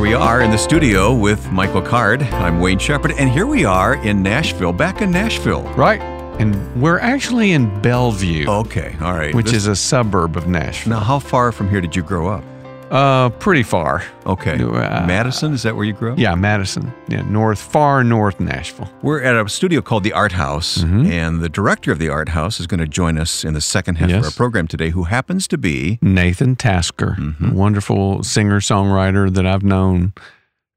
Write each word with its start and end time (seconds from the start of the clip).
here 0.00 0.08
we 0.08 0.14
are 0.14 0.40
in 0.40 0.50
the 0.50 0.56
studio 0.56 1.12
with 1.14 1.52
Michael 1.52 1.82
Card. 1.82 2.22
I'm 2.22 2.58
Wayne 2.58 2.78
Shepherd, 2.78 3.12
and 3.18 3.28
here 3.28 3.44
we 3.46 3.66
are 3.66 3.96
in 3.96 4.22
Nashville, 4.22 4.72
back 4.72 5.02
in 5.02 5.10
Nashville. 5.10 5.64
Right. 5.74 6.00
And 6.40 6.80
we're 6.80 6.98
actually 6.98 7.52
in 7.52 7.82
Bellevue, 7.82 8.48
Okay, 8.48 8.96
all 9.02 9.12
right. 9.12 9.34
which 9.34 9.46
This- 9.46 9.56
is 9.56 9.66
a 9.66 9.76
suburb 9.76 10.38
of 10.38 10.46
Nashville. 10.48 10.94
now 10.94 11.00
how 11.00 11.18
far 11.18 11.52
from 11.52 11.68
here 11.68 11.82
did 11.82 11.94
you 11.94 12.02
grow 12.02 12.28
up? 12.28 12.42
Uh, 12.90 13.28
pretty 13.38 13.62
far. 13.62 14.02
Okay, 14.26 14.60
Uh, 14.62 15.06
Madison, 15.06 15.52
is 15.54 15.62
that 15.62 15.76
where 15.76 15.84
you 15.84 15.92
grew 15.92 16.12
up? 16.12 16.18
Yeah, 16.18 16.34
Madison. 16.34 16.92
Yeah, 17.08 17.22
north, 17.22 17.60
far 17.60 18.02
north 18.02 18.40
Nashville. 18.40 18.90
We're 19.02 19.22
at 19.22 19.36
a 19.36 19.48
studio 19.48 19.80
called 19.80 20.02
the 20.02 20.12
Art 20.12 20.32
House, 20.32 20.82
and 20.82 21.40
the 21.40 21.48
director 21.48 21.92
of 21.92 21.98
the 21.98 22.08
Art 22.08 22.30
House 22.30 22.58
is 22.58 22.66
going 22.66 22.80
to 22.80 22.88
join 22.88 23.16
us 23.18 23.44
in 23.44 23.54
the 23.54 23.60
second 23.60 23.96
half 23.96 24.10
of 24.10 24.24
our 24.24 24.30
program 24.32 24.66
today, 24.66 24.90
who 24.90 25.04
happens 25.04 25.46
to 25.48 25.58
be 25.58 25.98
Nathan 26.02 26.56
Tasker, 26.56 27.16
Mm-hmm. 27.18 27.52
wonderful 27.52 28.22
singer 28.24 28.60
songwriter 28.60 29.32
that 29.32 29.46
I've 29.46 29.62
known 29.62 30.12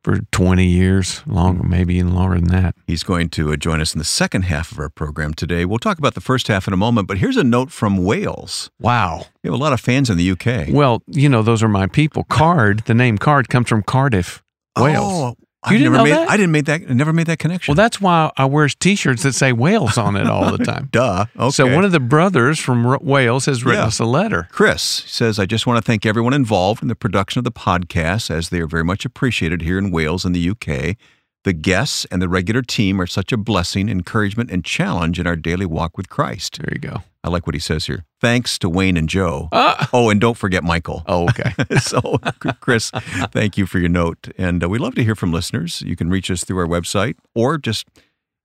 for 0.03 0.19
20 0.31 0.65
years, 0.65 1.23
long, 1.25 1.67
maybe 1.67 1.95
even 1.95 2.13
longer 2.13 2.35
than 2.35 2.49
that. 2.49 2.75
He's 2.85 3.03
going 3.03 3.29
to 3.29 3.53
uh, 3.53 3.55
join 3.55 3.79
us 3.81 3.93
in 3.93 3.99
the 3.99 4.05
second 4.05 4.43
half 4.43 4.71
of 4.71 4.79
our 4.79 4.89
program 4.89 5.33
today. 5.33 5.65
We'll 5.65 5.79
talk 5.79 5.97
about 5.97 6.13
the 6.13 6.21
first 6.21 6.47
half 6.47 6.67
in 6.67 6.73
a 6.73 6.77
moment, 6.77 7.07
but 7.07 7.17
here's 7.17 7.37
a 7.37 7.43
note 7.43 7.71
from 7.71 8.03
Wales. 8.03 8.69
Wow. 8.79 9.27
We 9.43 9.47
have 9.47 9.53
a 9.53 9.63
lot 9.63 9.73
of 9.73 9.79
fans 9.79 10.09
in 10.09 10.17
the 10.17 10.31
UK. 10.31 10.67
Well, 10.69 11.01
you 11.07 11.29
know, 11.29 11.41
those 11.41 11.63
are 11.63 11.69
my 11.69 11.87
people. 11.87 12.25
Card, 12.25 12.83
the 12.85 12.93
name 12.93 13.17
Card 13.17 13.49
comes 13.49 13.69
from 13.69 13.83
Cardiff, 13.83 14.43
Wales. 14.77 15.05
Oh, 15.05 15.35
You 15.65 15.75
I've 15.77 15.79
didn't 15.79 15.83
never 15.93 15.97
know 15.97 16.03
made, 16.03 16.11
that? 16.13 16.29
I 16.29 16.35
didn't 16.37 16.51
make 16.51 16.65
that. 16.65 16.89
Never 16.89 17.13
made 17.13 17.27
that 17.27 17.39
connection. 17.39 17.71
Well, 17.71 17.75
that's 17.83 18.01
why 18.01 18.31
I 18.35 18.45
wear 18.45 18.67
t-shirts 18.67 19.23
that 19.23 19.33
say 19.33 19.53
Wales 19.53 19.97
on 19.97 20.15
it 20.17 20.27
all 20.27 20.55
the 20.55 20.63
time. 20.65 20.89
duh. 20.91 21.25
Okay. 21.37 21.49
So 21.51 21.73
one 21.73 21.85
of 21.85 21.91
the 21.93 21.99
brothers 22.01 22.59
from 22.59 22.85
R- 22.85 22.99
Wales 23.01 23.45
has 23.45 23.63
written 23.63 23.81
Yeah. 23.81 23.87
us 23.87 23.99
a 23.99 24.05
letter. 24.05 24.47
Chris 24.51 24.81
says, 24.81 25.39
I 25.39 25.45
just 25.45 25.65
want 25.65 25.77
to 25.77 25.81
thank 25.81 26.05
everyone 26.05 26.33
involved 26.33 26.81
in 26.81 26.89
the 26.89 26.95
production 26.95 27.39
of 27.39 27.45
the 27.45 27.51
podcast 27.51 28.29
as 28.29 28.49
they 28.49 28.59
are 28.59 28.67
very 28.67 28.83
much 28.83 29.05
appreciated 29.05 29.61
here 29.61 29.77
in 29.77 29.89
Wales 29.89 30.25
and 30.25 30.35
the 30.35 30.49
UK. 30.49 30.97
The 31.43 31.53
guests 31.53 32.05
and 32.05 32.21
the 32.21 32.29
regular 32.29 32.61
team 32.61 33.01
are 33.01 33.07
such 33.07 33.33
a 33.33 33.37
blessing, 33.37 33.89
encouragement, 33.89 34.49
and 34.49 34.63
challenge 34.63 35.19
in 35.19 35.27
our 35.27 35.35
daily 35.35 35.65
walk 35.65 35.97
with 35.97 36.09
Christ. 36.09 36.59
There 36.59 36.69
you 36.71 36.79
go. 36.79 37.03
I 37.23 37.29
like 37.29 37.45
what 37.45 37.53
he 37.53 37.59
says 37.59 37.85
here. 37.85 38.05
Thanks 38.21 38.57
to 38.59 38.69
Wayne 38.69 38.97
and 38.97 39.09
Joe. 39.09 39.49
Ah. 39.51 39.89
Oh, 39.91 40.09
and 40.09 40.19
don't 40.19 40.37
forget 40.37 40.63
Michael. 40.63 41.03
Oh, 41.05 41.29
okay. 41.29 41.53
so, 41.79 42.17
Chris, 42.59 42.91
thank 42.91 43.57
you 43.57 43.65
for 43.65 43.79
your 43.79 43.89
note. 43.89 44.29
And 44.37 44.63
uh, 44.63 44.69
we 44.69 44.77
love 44.77 44.95
to 44.95 45.03
hear 45.03 45.15
from 45.15 45.31
listeners. 45.31 45.81
You 45.81 45.95
can 45.95 46.09
reach 46.09 46.31
us 46.31 46.43
through 46.43 46.59
our 46.59 46.67
website 46.67 47.15
or 47.35 47.57
just 47.57 47.87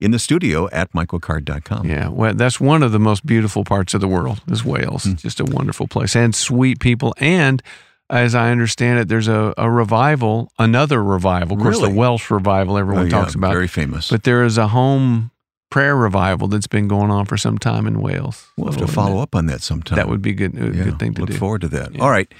in 0.00 0.10
the 0.12 0.18
studio 0.18 0.68
at 0.70 0.92
michaelcard.com. 0.92 1.86
Yeah, 1.88 2.08
well, 2.08 2.34
that's 2.34 2.60
one 2.60 2.82
of 2.82 2.92
the 2.92 3.00
most 3.00 3.26
beautiful 3.26 3.64
parts 3.64 3.94
of 3.94 4.00
the 4.00 4.08
world 4.08 4.42
is 4.48 4.64
Wales. 4.64 5.04
Hmm. 5.04 5.14
Just 5.14 5.40
a 5.40 5.44
wonderful 5.44 5.88
place 5.88 6.14
and 6.14 6.34
sweet 6.34 6.78
people. 6.78 7.14
And 7.18 7.62
as 8.10 8.34
I 8.34 8.50
understand 8.50 9.00
it, 9.00 9.08
there's 9.08 9.28
a, 9.28 9.52
a 9.58 9.70
revival, 9.70 10.50
another 10.58 11.02
revival. 11.02 11.56
Of 11.56 11.62
course, 11.62 11.76
Really? 11.78 11.90
the 11.92 11.98
Welsh 11.98 12.30
revival 12.30 12.78
everyone 12.78 13.04
Oh, 13.04 13.06
yeah, 13.06 13.10
talks 13.10 13.34
about. 13.34 13.52
Very 13.52 13.68
famous. 13.68 14.08
But 14.10 14.22
there 14.24 14.44
is 14.44 14.56
a 14.58 14.68
home 14.68 15.30
prayer 15.70 15.94
revival 15.96 16.48
that's 16.48 16.66
been 16.66 16.88
going 16.88 17.10
on 17.10 17.26
for 17.26 17.36
some 17.36 17.58
time 17.58 17.86
in 17.86 18.00
Wales. 18.00 18.48
we'll 18.56 18.72
have 18.72 18.80
So 18.80 18.86
to 18.86 18.92
follow 18.92 19.20
up 19.20 19.34
on 19.34 19.46
that 19.46 19.60
sometime. 19.62 19.96
That 19.96 20.08
would 20.08 20.22
be 20.22 20.32
good. 20.32 20.54
A 20.58 20.74
Yeah, 20.74 20.84
good 20.84 20.98
thing 20.98 21.14
to 21.14 21.20
look 21.20 21.30
do. 21.30 21.36
forward 21.36 21.60
to 21.60 21.68
that. 21.68 21.94
Yeah. 21.94 22.02
All 22.02 22.10
right. 22.10 22.32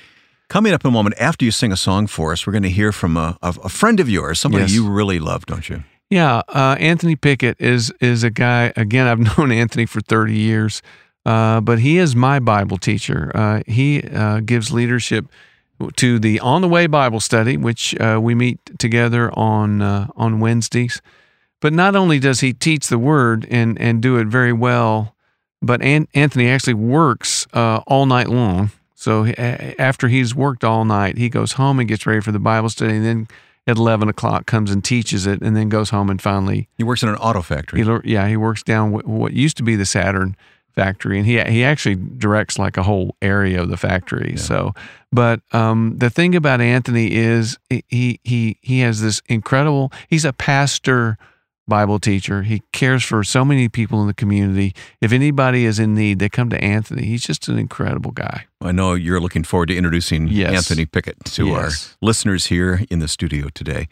Coming 0.49 0.73
up 0.73 0.83
in 0.83 0.89
a 0.89 0.93
moment, 0.93 1.15
after 1.21 1.45
you 1.45 1.51
sing 1.51 1.73
a 1.73 1.77
song 1.77 2.07
for 2.07 2.33
us, 2.33 2.47
we're 2.47 2.55
going 2.55 2.63
to 2.63 2.71
hear 2.71 2.91
from 2.91 3.19
a, 3.19 3.37
a, 3.43 3.55
a 3.65 3.69
friend 3.69 4.01
of 4.01 4.09
yours, 4.09 4.41
somebody 4.41 4.65
Yes. 4.65 4.73
you 4.73 4.89
really 4.89 5.19
love, 5.19 5.45
don't 5.45 5.69
you? 5.69 5.85
Yeah, 6.09 6.41
uh, 6.49 6.75
Anthony 6.81 7.17
Pickett 7.17 7.61
is 7.61 7.93
is 8.01 8.25
a 8.25 8.31
guy. 8.31 8.73
Again, 8.77 9.07
I've 9.07 9.19
known 9.39 9.53
Anthony 9.53 9.85
for 9.85 10.01
thirty 10.01 10.39
years, 10.39 10.81
uh, 11.27 11.61
but 11.61 11.81
he 11.81 11.99
is 11.99 12.17
my 12.17 12.39
Bible 12.39 12.79
teacher. 12.79 13.31
Uh, 13.35 13.61
he 13.67 14.01
uh, 14.05 14.41
gives 14.41 14.73
leadership 14.73 15.27
to 15.97 16.19
the 16.19 16.41
On 16.41 16.61
the 16.63 16.69
Way 16.69 16.87
Bible 16.87 17.21
Study, 17.21 17.57
which 17.57 17.99
uh, 18.01 18.19
we 18.23 18.35
meet 18.35 18.59
together 18.79 19.31
on 19.39 19.83
uh, 19.83 20.09
on 20.17 20.41
Wednesdays. 20.41 21.01
But 21.61 21.73
not 21.73 21.97
only 21.97 22.19
does 22.19 22.41
he 22.41 22.53
teach 22.53 22.89
the 22.89 22.99
Word 22.99 23.47
and 23.51 23.81
and 23.81 24.01
do 24.03 24.17
it 24.19 24.27
very 24.29 24.53
well, 24.53 25.15
but 25.63 25.83
An- 25.83 26.09
Anthony 26.15 26.49
actually 26.49 26.75
works 26.75 27.47
uh, 27.53 27.81
all 27.87 28.07
night 28.07 28.29
long. 28.29 28.71
So 28.95 29.27
a- 29.27 29.75
after 29.81 30.09
he's 30.09 30.35
worked 30.35 30.65
all 30.65 30.85
night, 30.85 31.19
he 31.19 31.29
goes 31.29 31.53
home 31.53 31.79
and 31.81 31.89
gets 31.89 32.07
ready 32.07 32.21
for 32.21 32.33
the 32.33 32.39
Bible 32.39 32.69
study, 32.69 32.95
and 32.97 33.05
then 33.05 33.29
at 33.67 33.77
11 33.77 34.09
o'clock 34.09 34.47
comes 34.47 34.71
and 34.71 34.83
teaches 34.83 35.27
it 35.27 35.43
and 35.43 35.55
then 35.55 35.69
goes 35.69 35.91
home 35.91 36.09
and 36.09 36.23
finally 36.23 36.69
He 36.79 36.85
works 36.85 37.03
in 37.03 37.11
an 37.11 37.17
auto 37.17 37.43
factory. 37.43 37.85
he, 37.85 37.99
yeah 38.05 38.27
he 38.27 38.35
works 38.35 38.63
down 38.63 38.93
wh- 38.93 39.07
what 39.07 39.35
used 39.35 39.59
to 39.59 39.63
be 39.63 39.77
the 39.77 39.85
saturn 39.85 40.37
factory 40.79 41.17
and 41.19 41.27
he 41.27 41.41
he 41.57 41.65
actually 41.65 41.97
directs 41.97 42.57
like 42.65 42.77
a 42.77 42.85
whole 42.85 43.09
area 43.21 43.61
of 43.61 43.69
the 43.69 43.77
factory 43.77 44.37
so 44.37 44.73
but 45.11 45.41
um, 45.53 45.97
the 45.99 46.09
thing 46.11 46.37
about 46.37 46.61
anthony 46.61 47.07
is 47.15 47.59
he 47.89 48.21
he 48.23 48.57
he 48.63 48.77
has 48.87 49.01
this 49.01 49.21
incredible 49.29 49.91
he's 50.09 50.25
a 50.25 50.33
pastor 50.33 51.19
bible 51.67 51.99
teacher 51.99 52.43
he 52.45 52.63
cares 52.73 53.03
for 53.05 53.25
so 53.25 53.45
many 53.45 53.69
people 53.69 54.01
in 54.01 54.07
the 54.07 54.15
community 54.15 54.73
if 55.01 55.11
anybody 55.13 55.65
is 55.65 55.79
in 55.79 55.95
need 55.95 56.19
they 56.21 56.29
come 56.29 56.49
to 56.49 56.59
anthony 56.63 57.05
he's 57.05 57.23
just 57.23 57.49
an 57.49 57.59
incredible 57.59 58.13
guy 58.13 58.47
I 58.61 58.73
know 58.73 58.95
you're 58.95 59.21
looking 59.21 59.45
forward 59.45 59.69
to 59.69 59.77
introducing 59.77 60.27
Yes. 60.29 60.53
Anthony 60.55 60.85
Pickett 60.87 61.17
to 61.37 61.47
Yes. 61.47 61.57
our 62.01 62.07
listeners 62.09 62.47
here 62.47 62.81
in 62.91 62.99
the 62.99 63.07
studio 63.07 63.49
today. 63.55 63.87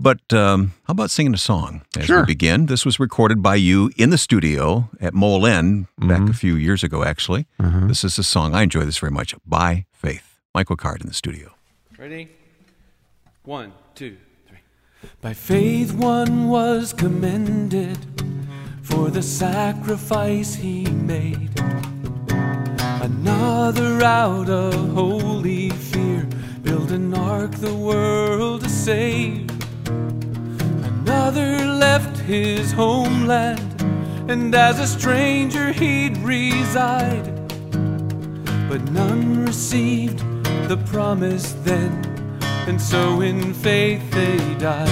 But 0.00 0.32
um, 0.32 0.74
how 0.86 0.92
about 0.92 1.10
singing 1.10 1.34
a 1.34 1.38
song 1.38 1.82
as 1.98 2.08
we 2.08 2.22
begin? 2.24 2.66
This 2.66 2.84
was 2.84 3.00
recorded 3.00 3.42
by 3.42 3.56
you 3.56 3.90
in 3.96 4.10
the 4.10 4.18
studio 4.18 4.88
at 5.00 5.12
Mole 5.12 5.44
Inn 5.44 5.88
back 5.98 6.20
Mm-hmm. 6.20 6.30
a 6.30 6.34
few 6.34 6.54
years 6.54 6.84
ago, 6.84 7.02
actually. 7.02 7.46
This 7.58 8.04
is 8.04 8.16
a 8.18 8.22
song, 8.22 8.54
I 8.54 8.62
enjoy 8.62 8.84
this 8.84 8.98
very 8.98 9.10
much, 9.10 9.34
By 9.44 9.86
Faith. 9.92 10.38
Michael 10.54 10.76
Card 10.76 11.00
in 11.00 11.08
the 11.08 11.14
studio. 11.14 11.54
Ready? 11.98 12.28
One, 13.44 13.72
two, 13.96 14.16
three. 14.48 14.58
By 15.20 15.34
faith, 15.34 15.92
one 15.92 16.48
was 16.48 16.92
commended 16.92 17.98
for 18.82 19.10
the 19.10 19.22
sacrifice 19.22 20.54
he 20.54 20.84
made. 20.88 21.50
Another 23.02 24.02
out 24.04 24.48
of 24.48 24.74
holy 24.94 25.70
fear 25.70 26.26
built 26.62 26.90
an 26.92 27.12
ark 27.14 27.50
the 27.52 27.74
world 27.74 28.62
to 28.62 28.68
save. 28.68 29.48
Another 31.28 31.62
left 31.66 32.16
his 32.20 32.72
homeland, 32.72 33.82
and 34.30 34.54
as 34.54 34.80
a 34.80 34.86
stranger 34.86 35.72
he'd 35.72 36.16
reside 36.18 37.26
but 38.66 38.80
none 38.92 39.44
received 39.44 40.20
the 40.68 40.78
promise 40.86 41.52
then, 41.64 41.92
and 42.66 42.80
so 42.80 43.20
in 43.20 43.52
faith 43.52 44.10
they 44.10 44.38
died. 44.54 44.88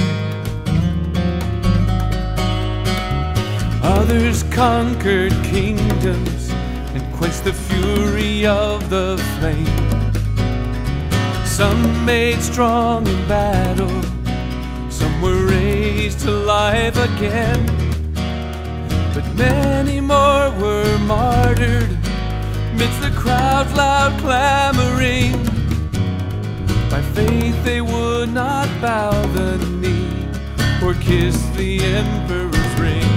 Others 3.82 4.42
conquered 4.50 5.32
kingdoms 5.42 6.50
and 6.92 7.02
quenched 7.14 7.44
the 7.44 7.54
fury 7.54 8.44
of 8.44 8.90
the 8.90 9.16
flame. 9.38 9.86
Some 11.46 12.04
made 12.04 12.42
strong 12.42 13.06
in 13.06 13.26
battle, 13.26 14.15
life 16.30 16.96
again. 16.96 17.66
But 19.14 19.26
many 19.34 20.00
more 20.00 20.50
were 20.60 20.98
martyred 21.06 21.96
midst 22.74 23.00
the 23.00 23.12
crowd's 23.16 23.72
loud 23.74 24.18
clamoring. 24.20 25.32
By 26.90 27.02
faith 27.14 27.56
they 27.64 27.80
would 27.80 28.32
not 28.32 28.68
bow 28.80 29.10
the 29.32 29.56
knee 29.80 30.26
or 30.82 30.94
kiss 30.94 31.36
the 31.56 31.80
emperor's 31.80 32.72
ring. 32.80 33.10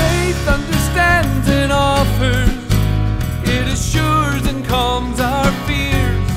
Faith 0.00 0.48
understands 0.48 1.48
and 1.48 1.70
offers, 1.72 2.50
it 3.48 3.66
assures 3.68 4.46
and 4.46 4.64
calms 4.64 5.20
our 5.20 5.52
fears. 5.66 6.30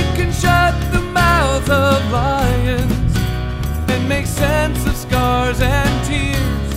It 0.00 0.16
can 0.16 0.32
shut 0.32 0.69
the 1.40 1.46
mouths 1.46 1.70
of 1.70 2.12
lions 2.12 3.16
and 3.90 4.08
make 4.08 4.26
sense 4.26 4.86
of 4.86 4.94
scars 4.94 5.60
and 5.60 6.06
tears. 6.06 6.70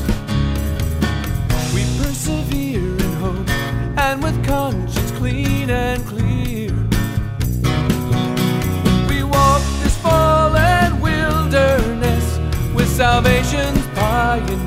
We 1.74 1.84
persevere 2.00 2.96
in 3.06 3.14
hope 3.24 3.50
and 3.98 4.24
with 4.24 4.46
conscience 4.46 5.12
clean 5.12 5.70
and 5.70 6.06
clear. 6.06 6.72
We 9.10 9.24
walk 9.24 9.62
this 9.82 9.98
fallen 9.98 11.02
wilderness 11.02 12.40
with 12.74 12.88
salvation's 12.88 13.86
pioneer. 13.88 14.63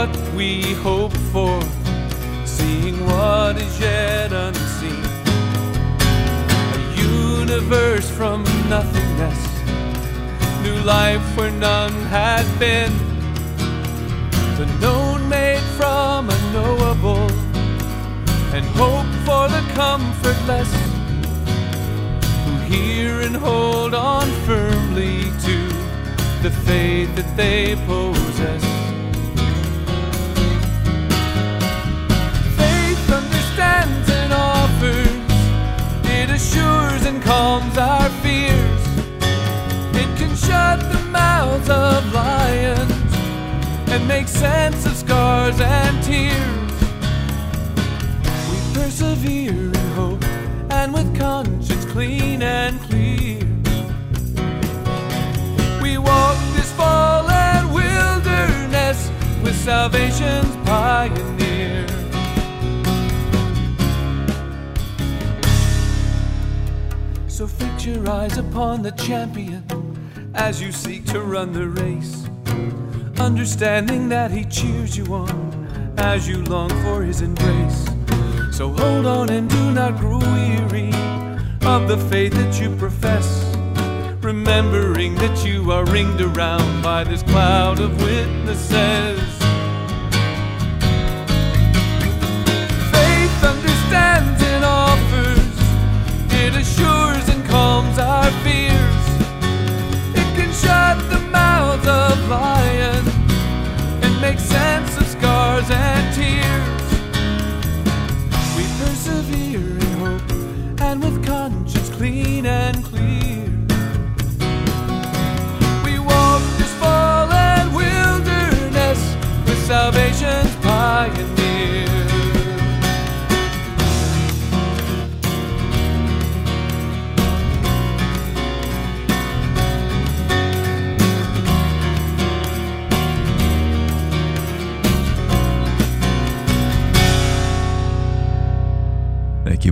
What 0.00 0.34
we 0.34 0.62
hope 0.88 1.14
for, 1.30 1.60
seeing 2.46 2.96
what 3.04 3.54
is 3.58 3.78
yet 3.78 4.32
unseen. 4.32 5.04
A 6.76 6.80
universe 6.96 8.08
from 8.08 8.42
nothingness, 8.70 9.40
new 10.62 10.78
life 10.84 11.24
where 11.36 11.50
none 11.50 11.92
had 12.18 12.46
been. 12.58 12.92
The 14.56 14.66
known 14.80 15.28
made 15.28 15.66
from 15.76 16.30
unknowable, 16.30 17.30
and 18.56 18.64
hope 18.82 19.12
for 19.26 19.44
the 19.54 19.64
comfortless 19.74 20.72
who 22.44 22.52
hear 22.72 23.20
and 23.20 23.36
hold 23.36 23.92
on 23.92 24.26
firmly 24.48 25.24
to 25.46 25.56
the 26.44 26.52
faith 26.64 27.14
that 27.16 27.30
they 27.36 27.76
possess. 27.86 28.69
It 36.40 36.56
assures 36.56 37.06
and 37.06 37.22
calms 37.22 37.76
our 37.76 38.08
fears. 38.22 38.82
It 39.94 40.16
can 40.16 40.34
shut 40.36 40.80
the 40.92 41.00
mouths 41.10 41.68
of 41.68 42.12
lions 42.12 43.14
and 43.90 44.06
make 44.08 44.28
sense 44.28 44.86
of 44.86 44.96
scars 44.96 45.60
and 45.60 46.02
tears. 46.02 46.72
We 48.50 48.74
persevere 48.74 49.52
in 49.52 49.92
hope 49.94 50.24
and 50.70 50.92
with 50.94 51.14
conscience 51.18 51.84
clean 51.86 52.42
and 52.42 52.80
clear. 52.82 53.44
We 55.82 55.98
walk 55.98 56.38
this 56.54 56.72
fallen 56.72 57.72
wilderness 57.72 59.10
with 59.42 59.56
salvation's 59.56 60.56
pioneer. 60.66 61.39
So 67.40 67.46
fix 67.46 67.86
your 67.86 68.06
eyes 68.06 68.36
upon 68.36 68.82
the 68.82 68.90
champion 68.90 69.64
as 70.34 70.60
you 70.60 70.72
seek 70.72 71.06
to 71.06 71.22
run 71.22 71.54
the 71.54 71.68
race, 71.68 72.28
understanding 73.18 74.10
that 74.10 74.30
he 74.30 74.44
cheers 74.44 74.94
you 74.94 75.06
on 75.14 75.94
as 75.96 76.28
you 76.28 76.44
long 76.44 76.68
for 76.84 77.02
his 77.02 77.22
embrace. 77.22 77.86
So 78.52 78.68
hold 78.68 79.06
on 79.06 79.30
and 79.30 79.48
do 79.48 79.72
not 79.72 79.96
grow 79.96 80.18
weary 80.18 80.92
of 81.62 81.88
the 81.88 81.96
faith 82.10 82.34
that 82.34 82.60
you 82.60 82.76
profess, 82.76 83.56
remembering 84.20 85.14
that 85.14 85.42
you 85.42 85.72
are 85.72 85.86
ringed 85.86 86.20
around 86.20 86.82
by 86.82 87.04
this 87.04 87.22
cloud 87.22 87.80
of 87.80 87.90
witnesses. 88.02 89.18
Faith 92.92 93.44
understands 93.44 94.42
and 94.42 94.62
offers, 94.62 95.56
it 96.34 96.54
assures 96.54 97.09
calms 97.80 97.98
our 97.98 98.30
fears. 98.42 98.79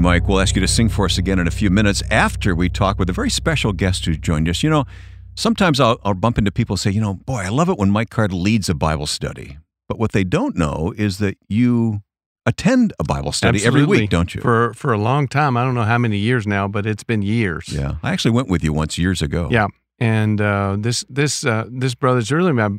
Mike. 0.09 0.27
We'll 0.27 0.41
ask 0.41 0.55
you 0.55 0.63
to 0.63 0.67
sing 0.67 0.89
for 0.89 1.05
us 1.05 1.19
again 1.19 1.39
in 1.39 1.47
a 1.47 1.51
few 1.51 1.69
minutes 1.69 2.03
after 2.11 2.55
we 2.55 2.71
talk 2.71 2.99
with 2.99 3.11
a 3.11 3.13
very 3.13 3.29
special 3.29 3.75
guest 3.75 4.07
who 4.07 4.17
joined 4.17 4.49
us. 4.49 4.63
You 4.63 4.71
know, 4.71 4.87
sometimes 5.35 5.81
I'll, 5.81 6.01
I'll 6.03 6.15
bump 6.15 6.39
into 6.39 6.51
people 6.51 6.79
say, 6.79 6.91
you 6.91 7.01
know, 7.03 7.13
boy, 7.13 7.41
I 7.41 7.51
love 7.51 7.69
it 7.69 7.77
when 7.77 7.91
Mike 7.91 8.09
Card 8.09 8.33
leads 8.33 8.71
a 8.71 8.75
Bible 8.75 9.07
study. 9.07 9.59
But 9.87 9.99
what 9.99 10.13
they 10.13 10.25
don't 10.25 10.57
know 10.57 10.95
is 10.97 11.19
that 11.19 11.37
you 11.47 12.03
attend 12.47 12.95
a 12.99 13.05
Bible 13.05 13.33
study 13.33 13.63
every 13.67 13.85
week, 13.85 14.09
don't 14.09 14.35
you? 14.35 14.41
For 14.41 14.73
for 14.73 14.95
a 14.95 14.99
long 14.99 15.29
time. 15.29 15.59
I 15.59 15.63
don't 15.63 15.75
know 15.75 15.83
how 15.83 15.99
many 15.99 16.17
years 16.17 16.47
now, 16.47 16.67
but 16.69 16.87
it's 16.87 17.05
been 17.05 17.21
years. 17.21 17.69
yeah. 17.69 17.97
I 18.03 18.13
actually 18.13 18.31
went 18.31 18.49
with 18.49 18.65
you 18.65 18.73
once 18.73 18.97
years 18.97 19.21
ago. 19.21 19.49
Yeah. 19.51 19.67
And 19.99 20.41
uh, 20.41 20.77
this 20.79 21.05
this 21.11 21.45
uh, 21.45 21.67
this 21.71 21.95
brother's 21.95 22.33
really 22.33 22.55
my 22.55 22.71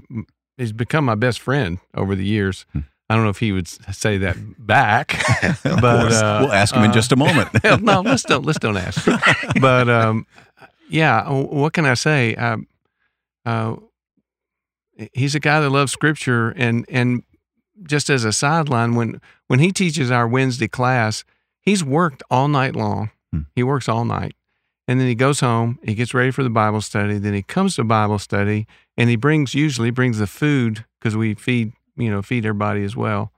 he's 0.57 0.73
become 0.73 1.05
my 1.05 1.13
best 1.15 1.39
friend 1.39 1.77
over 1.93 2.15
the 2.15 2.25
years. 2.25 2.65
I 3.09 3.15
don't 3.15 3.23
know 3.23 3.31
if 3.31 3.39
he 3.39 3.51
would 3.51 3.67
say 3.67 4.19
that 4.19 4.37
back, 4.59 5.19
but 5.63 6.11
uh, 6.11 6.39
we'll 6.41 6.53
ask 6.53 6.75
him 6.75 6.83
in 6.83 6.91
uh, 6.91 6.93
just 6.93 7.11
a 7.11 7.15
moment. 7.15 7.49
no, 7.81 8.01
let's 8.01 8.23
don't 8.23 8.45
let's 8.45 8.59
don't 8.59 8.77
ask. 8.77 9.07
but 9.61 9.89
um, 9.89 10.27
yeah, 10.89 11.27
what 11.27 11.73
can 11.73 11.85
I 11.85 11.95
say? 11.95 12.35
Um, 12.35 12.67
uh, 13.45 13.77
he's 15.13 15.33
a 15.33 15.39
guy 15.39 15.59
that 15.59 15.71
loves 15.71 15.91
Scripture, 15.91 16.49
and 16.51 16.85
and 16.87 17.23
just 17.81 18.11
as 18.11 18.25
a 18.25 18.31
sideline, 18.31 18.93
when 18.93 19.19
when 19.47 19.59
he 19.59 19.71
teaches 19.71 20.11
our 20.11 20.27
Wednesday 20.27 20.67
class, 20.67 21.23
he's 21.61 21.83
worked 21.83 22.21
all 22.29 22.47
night 22.47 22.75
long. 22.75 23.09
Hmm. 23.31 23.41
He 23.55 23.63
works 23.63 23.89
all 23.89 24.05
night, 24.05 24.35
and 24.87 24.99
then 24.99 25.07
he 25.07 25.15
goes 25.15 25.39
home. 25.39 25.79
He 25.81 25.95
gets 25.95 26.13
ready 26.13 26.29
for 26.29 26.43
the 26.43 26.49
Bible 26.51 26.81
study. 26.81 27.17
Then 27.17 27.33
he 27.33 27.41
comes 27.41 27.75
to 27.77 27.83
Bible 27.83 28.19
study, 28.19 28.67
and 28.95 29.09
he 29.09 29.15
brings 29.15 29.55
usually 29.55 29.89
brings 29.89 30.19
the 30.19 30.27
food 30.27 30.85
because 30.99 31.17
we 31.17 31.33
feed 31.33 31.73
you 31.99 32.09
know 32.09 32.21
feed 32.21 32.45
everybody 32.45 32.83
as 32.83 32.95
well 32.95 33.31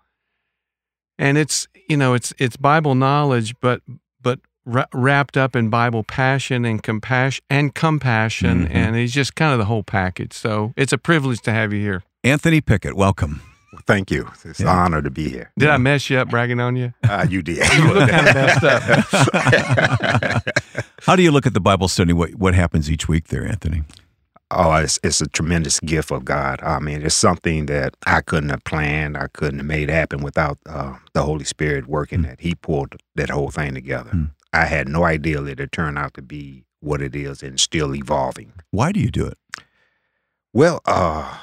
and 1.19 1.37
it's 1.37 1.67
you 1.89 1.97
know 1.97 2.13
it's 2.13 2.33
it's 2.37 2.55
bible 2.57 2.95
knowledge 2.95 3.53
but 3.59 3.81
but 4.21 4.39
wrapped 4.93 5.35
up 5.37 5.55
in 5.55 5.69
bible 5.69 6.03
passion 6.03 6.63
and 6.65 6.83
compassion 6.83 7.43
and 7.49 7.73
compassion 7.75 8.67
Mhm. 8.67 8.75
and 8.75 8.95
it's 8.95 9.11
just 9.11 9.35
kind 9.35 9.51
of 9.51 9.57
the 9.59 9.65
whole 9.65 9.83
package 9.83 10.33
so 10.33 10.73
it's 10.77 10.93
a 10.93 10.97
privilege 10.97 11.41
to 11.41 11.51
have 11.51 11.73
you 11.73 11.79
here 11.81 12.03
Anthony 12.23 12.61
Pickett, 12.61 12.95
welcome. 12.95 13.41
Thank 13.87 14.11
you. 14.11 14.29
It's 14.45 14.59
an 14.59 14.67
honor 14.67 15.01
to 15.01 15.09
be 15.09 15.27
here. 15.29 15.49
did 15.57 15.69
i 15.69 15.77
mess 15.77 16.07
you 16.09 16.19
up 16.19 16.30
bragging 16.30 16.59
on 16.59 16.75
you 16.75 16.94
Uh, 17.03 17.25
you 17.27 17.41
did. 17.41 17.57
You 17.73 17.94
look 17.94 18.07
kinda 18.09 18.33
messed 18.35 18.63
up. 18.63 20.44
How 21.01 21.15
do 21.15 21.23
you 21.23 21.31
look 21.31 21.47
at 21.47 21.53
the 21.56 21.59
Bible 21.59 21.87
study? 21.87 22.13
What, 22.13 22.35
what 22.35 22.53
happens 22.53 22.91
each 22.91 23.07
week 23.07 23.30
there, 23.30 23.44
Anthony? 23.47 23.81
Oh, 24.51 24.73
it's, 24.75 24.99
it's 25.03 25.21
a 25.21 25.27
tremendous 25.27 25.79
gift 25.79 26.11
of 26.11 26.25
God. 26.25 26.61
I 26.63 26.79
mean, 26.79 27.01
it's 27.01 27.15
something 27.15 27.65
that 27.67 27.95
I 28.05 28.21
couldn't 28.21 28.49
have 28.49 28.63
planned. 28.63 29.17
I 29.17 29.27
couldn't 29.27 29.59
have 29.59 29.65
made 29.67 29.89
happen 29.89 30.21
without 30.23 30.57
uh, 30.65 30.97
the 31.13 31.23
Holy 31.23 31.45
Spirit 31.45 31.87
working 31.87 32.19
Mm. 32.19 32.27
that. 32.27 32.41
He 32.41 32.55
pulled 32.55 32.95
that 33.15 33.29
whole 33.29 33.49
thing 33.51 33.73
together. 33.73 34.11
Mm. 34.11 34.31
I 34.53 34.65
had 34.65 34.87
no 34.89 35.03
idea 35.05 35.41
that 35.41 35.59
it 35.59 35.71
turned 35.71 35.97
out 35.97 36.13
to 36.15 36.21
be 36.21 36.65
what 36.81 37.01
it 37.01 37.15
is 37.15 37.41
and 37.43 37.59
still 37.59 37.95
evolving. 37.95 38.53
Why 38.71 38.91
do 38.91 38.99
you 38.99 39.09
do 39.11 39.25
it? 39.27 39.37
Well, 40.53 40.81
uh, 40.85 41.37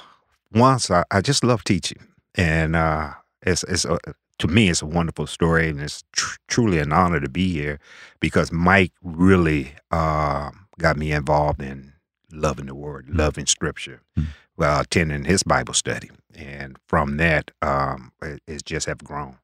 once 0.53 0.91
I, 0.91 1.05
I 1.11 1.21
just 1.21 1.43
love 1.45 1.65
teaching, 1.65 2.07
and 2.35 2.77
uh, 2.77 3.13
it's 3.43 3.65
it's 3.65 3.85
a, 3.85 3.99
to 4.39 4.47
me 4.49 4.69
it's 4.69 4.83
a 4.83 4.87
wonderful 4.87 5.27
story, 5.27 5.69
and 5.71 5.81
it's 5.81 6.05
tr- 6.13 6.37
truly 6.49 6.79
an 6.79 6.93
honor 6.93 7.21
to 7.21 7.29
be 7.29 7.51
here 7.53 7.79
because 8.21 8.53
Mike 8.53 8.93
really 9.03 9.73
uh, 9.91 10.51
got 10.79 10.97
me 10.99 11.13
involved 11.13 11.63
in 11.63 11.93
loving 12.33 12.67
the 12.67 12.75
Word, 12.75 13.07
Mm. 13.07 13.19
loving 13.19 13.47
Scripture, 13.47 14.01
Mm. 14.17 14.27
well, 14.57 14.81
attending 14.81 15.25
his 15.25 15.43
Bible 15.43 15.75
study, 15.75 16.11
and 16.35 16.77
from 16.87 17.17
that, 17.19 17.51
um, 17.63 18.13
it, 18.23 18.43
it's 18.47 18.63
just 18.63 18.87
have 18.87 19.03
grown. 19.05 19.39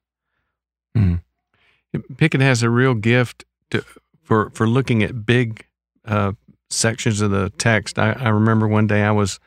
pickett 2.17 2.41
has 2.41 2.61
a 2.63 2.69
real 2.69 2.93
gift 2.93 3.45
to, 3.69 3.83
for 4.21 4.49
for 4.51 4.67
looking 4.67 5.01
at 5.03 5.25
big 5.25 5.65
uh, 6.05 6.33
sections 6.69 7.21
of 7.21 7.31
the 7.31 7.49
text 7.57 7.97
I, 7.97 8.11
I 8.13 8.29
remember 8.29 8.67
one 8.67 8.85
day 8.87 9.01
i 9.03 9.11
was 9.11 9.39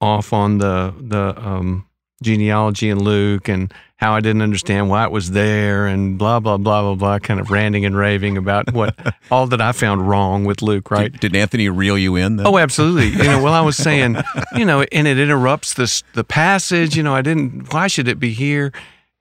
off 0.00 0.32
on 0.32 0.58
the 0.58 0.94
the 1.00 1.34
um, 1.44 1.86
genealogy 2.22 2.88
in 2.88 3.02
Luke 3.02 3.48
and 3.48 3.72
how 3.96 4.12
I 4.12 4.20
didn't 4.20 4.42
understand 4.42 4.90
why 4.90 5.04
it 5.04 5.10
was 5.10 5.30
there 5.30 5.86
and 5.86 6.18
blah 6.18 6.38
blah 6.40 6.58
blah 6.58 6.82
blah 6.82 6.94
blah, 6.94 7.18
kind 7.18 7.40
of 7.40 7.50
ranting 7.50 7.84
and 7.84 7.96
raving 7.96 8.36
about 8.36 8.72
what 8.72 8.94
all 9.30 9.46
that 9.46 9.60
I 9.60 9.72
found 9.72 10.08
wrong 10.08 10.44
with 10.44 10.62
Luke. 10.62 10.90
Right? 10.90 11.10
Did, 11.12 11.20
did 11.32 11.36
Anthony 11.36 11.68
reel 11.68 11.96
you 11.96 12.16
in? 12.16 12.36
Then? 12.36 12.46
Oh, 12.46 12.58
absolutely. 12.58 13.08
You 13.08 13.24
know, 13.24 13.42
well, 13.42 13.54
I 13.54 13.62
was 13.62 13.76
saying, 13.76 14.16
you 14.56 14.64
know, 14.64 14.82
and 14.92 15.06
it 15.06 15.18
interrupts 15.18 15.74
this 15.74 16.02
the 16.14 16.24
passage. 16.24 16.96
You 16.96 17.02
know, 17.02 17.14
I 17.14 17.22
didn't. 17.22 17.72
Why 17.72 17.86
should 17.86 18.08
it 18.08 18.20
be 18.20 18.32
here? 18.32 18.72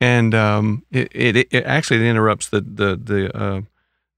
And 0.01 0.35
um, 0.35 0.83
it, 0.91 1.09
it 1.13 1.35
it 1.51 1.65
actually 1.65 2.05
it 2.05 2.09
interrupts 2.09 2.49
the 2.49 2.59
the 2.61 2.99
the 3.01 3.37
uh, 3.37 3.61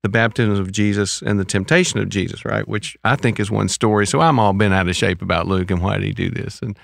the 0.04 0.10
baptism 0.10 0.54
of 0.54 0.72
Jesus 0.72 1.22
and 1.22 1.40
the 1.40 1.46
temptation 1.46 2.00
of 2.00 2.10
Jesus, 2.10 2.46
right? 2.46 2.68
Which 2.68 2.98
I 3.04 3.16
think 3.16 3.40
is 3.40 3.52
one 3.52 3.68
story. 3.68 4.08
So 4.08 4.22
I'm 4.22 4.40
all 4.40 4.54
bent 4.54 4.74
out 4.74 4.88
of 4.88 4.96
shape 4.96 5.22
about 5.22 5.48
Luke 5.48 5.70
and 5.70 5.82
why 5.82 5.96
did 5.96 6.04
he 6.06 6.14
do 6.14 6.30
this? 6.30 6.62
And 6.62 6.78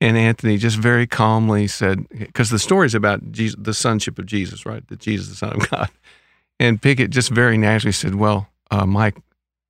and 0.00 0.16
Anthony 0.16 0.56
just 0.56 0.76
very 0.76 1.06
calmly 1.06 1.66
said, 1.66 2.08
because 2.08 2.50
the 2.50 2.58
story 2.58 2.86
is 2.86 2.94
about 2.94 3.32
Jesus, 3.32 3.56
the 3.60 3.74
sonship 3.74 4.18
of 4.18 4.26
Jesus, 4.26 4.64
right? 4.64 4.86
That 4.88 4.98
Jesus 5.00 5.26
is 5.26 5.32
the 5.32 5.46
Son 5.46 5.60
of 5.60 5.70
God. 5.70 5.90
And 6.58 6.80
Pickett 6.80 7.10
just 7.10 7.30
very 7.30 7.56
naturally 7.56 7.92
said, 7.92 8.14
"Well, 8.14 8.48
uh, 8.70 8.86
Mike, 8.86 9.16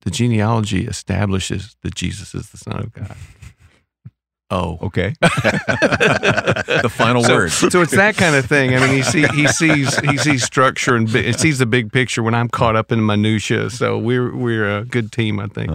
the 0.01 0.11
genealogy 0.11 0.85
establishes 0.85 1.75
that 1.83 1.95
Jesus 1.95 2.35
is 2.35 2.49
the 2.49 2.57
Son 2.57 2.79
of 2.79 2.93
God. 2.93 3.15
Oh, 4.51 4.77
Okay. 4.81 5.15
the 5.21 6.91
final 6.93 7.23
so, 7.23 7.35
word. 7.35 7.51
so 7.51 7.81
it's 7.81 7.93
that 7.95 8.15
kind 8.17 8.35
of 8.35 8.45
thing. 8.45 8.75
I 8.75 8.79
mean, 8.79 8.95
he 8.95 9.01
see, 9.03 9.25
he 9.27 9.47
sees 9.47 9.97
he 9.99 10.17
sees 10.17 10.43
structure 10.43 10.95
and 10.95 11.11
bi- 11.11 11.31
sees 11.31 11.59
the 11.59 11.65
big 11.65 11.91
picture 11.91 12.21
when 12.21 12.33
I'm 12.35 12.49
caught 12.49 12.75
up 12.75 12.91
in 12.91 13.05
minutia. 13.05 13.69
So 13.69 13.97
we're 13.97 14.35
we're 14.35 14.79
a 14.79 14.83
good 14.85 15.11
team, 15.11 15.39
I 15.39 15.47
think. 15.47 15.71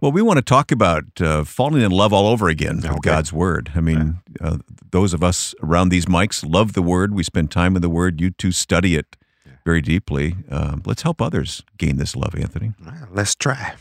Well, 0.00 0.12
we 0.12 0.20
want 0.22 0.36
to 0.38 0.42
talk 0.42 0.72
about 0.72 1.04
uh, 1.20 1.44
falling 1.44 1.82
in 1.82 1.90
love 1.90 2.12
all 2.12 2.26
over 2.28 2.48
again 2.48 2.76
with 2.76 2.86
Okay. 2.86 3.00
God's 3.02 3.32
Word. 3.32 3.72
I 3.74 3.80
mean, 3.80 4.18
uh, 4.40 4.58
those 4.90 5.14
of 5.14 5.22
us 5.22 5.54
around 5.62 5.88
these 5.88 6.06
mics 6.06 6.44
love 6.46 6.74
the 6.74 6.82
Word. 6.82 7.14
We 7.14 7.22
spend 7.22 7.50
time 7.50 7.76
in 7.76 7.82
the 7.82 7.88
Word. 7.90 8.20
You 8.20 8.30
two 8.30 8.52
study 8.52 8.94
it 8.96 9.16
very 9.66 9.82
deeply. 9.82 10.34
Um, 10.50 10.80
let's 10.86 11.02
help 11.02 11.20
others 11.20 11.62
gain 11.76 11.96
this 11.98 12.14
love, 12.16 12.34
Anthony. 12.34 12.72
Well, 12.82 12.94
let's 13.12 13.34
try. 13.34 13.74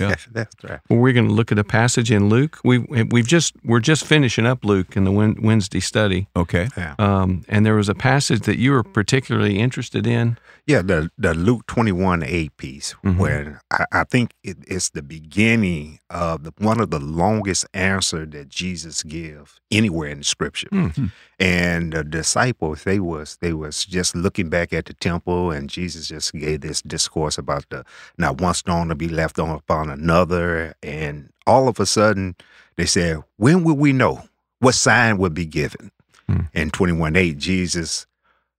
yeah. 0.00 0.16
let's 0.34 0.54
try. 0.56 0.80
Well, 0.90 0.98
we're 0.98 1.12
going 1.14 1.28
to 1.28 1.32
look 1.32 1.52
at 1.52 1.58
a 1.58 1.64
passage 1.64 2.10
in 2.10 2.28
Luke. 2.28 2.58
We 2.64 2.78
we've 2.78 3.26
just 3.26 3.54
we're 3.64 3.80
just 3.80 4.04
finishing 4.04 4.44
up 4.44 4.64
Luke 4.64 4.96
in 4.96 5.04
the 5.04 5.12
Wednesday 5.12 5.80
study, 5.80 6.26
Okay. 6.36 6.68
Yeah. 6.76 6.94
um, 6.98 7.44
and 7.48 7.64
there 7.64 7.76
was 7.76 7.88
a 7.88 7.94
passage 7.94 8.40
that 8.42 8.58
you 8.58 8.72
were 8.72 8.82
particularly 8.82 9.58
interested 9.60 10.06
in. 10.06 10.36
Yeah, 10.66 10.82
the 10.82 11.10
the 11.16 11.34
Luke 11.34 11.66
twenty 11.66 11.92
one 11.92 12.22
eight 12.24 12.56
piece, 12.56 12.94
Mhm. 13.04 13.16
where 13.16 13.60
I, 13.70 13.84
I 13.92 14.04
think 14.04 14.34
it, 14.44 14.58
it's 14.66 14.90
the 14.90 15.02
beginning 15.02 16.00
of 16.10 16.42
the, 16.44 16.52
one 16.58 16.80
of 16.80 16.90
the 16.90 17.00
longest 17.00 17.64
answer 17.74 18.26
that 18.26 18.48
Jesus 18.48 19.02
gives 19.04 19.60
anywhere 19.70 20.08
in 20.10 20.18
the 20.18 20.24
Scripture. 20.24 20.68
Hmm. 20.70 21.06
And 21.42 21.92
the 21.92 22.04
disciples, 22.04 22.84
they 22.84 23.00
was 23.00 23.36
they 23.40 23.52
was 23.52 23.84
just 23.84 24.14
looking 24.14 24.48
back 24.48 24.72
at 24.72 24.84
the 24.84 24.94
temple, 24.94 25.50
and 25.50 25.68
Jesus 25.68 26.06
just 26.06 26.32
gave 26.32 26.60
this 26.60 26.80
discourse 26.82 27.36
about 27.36 27.64
the 27.68 27.84
not 28.16 28.40
one 28.40 28.54
stone 28.54 28.88
to 28.88 28.94
be 28.94 29.08
left 29.08 29.40
on 29.40 29.50
upon 29.50 29.90
another, 29.90 30.74
and 30.84 31.30
all 31.44 31.66
of 31.66 31.80
a 31.80 31.86
sudden 31.86 32.36
they 32.76 32.86
said, 32.86 33.22
"When 33.38 33.64
will 33.64 33.76
we 33.76 33.92
know? 33.92 34.22
What 34.60 34.76
sign 34.76 35.18
will 35.18 35.30
be 35.30 35.44
given?" 35.44 35.90
Hmm. 36.28 36.42
In 36.54 36.70
twenty 36.70 36.92
one 36.92 37.16
eight, 37.16 37.38
Jesus 37.38 38.06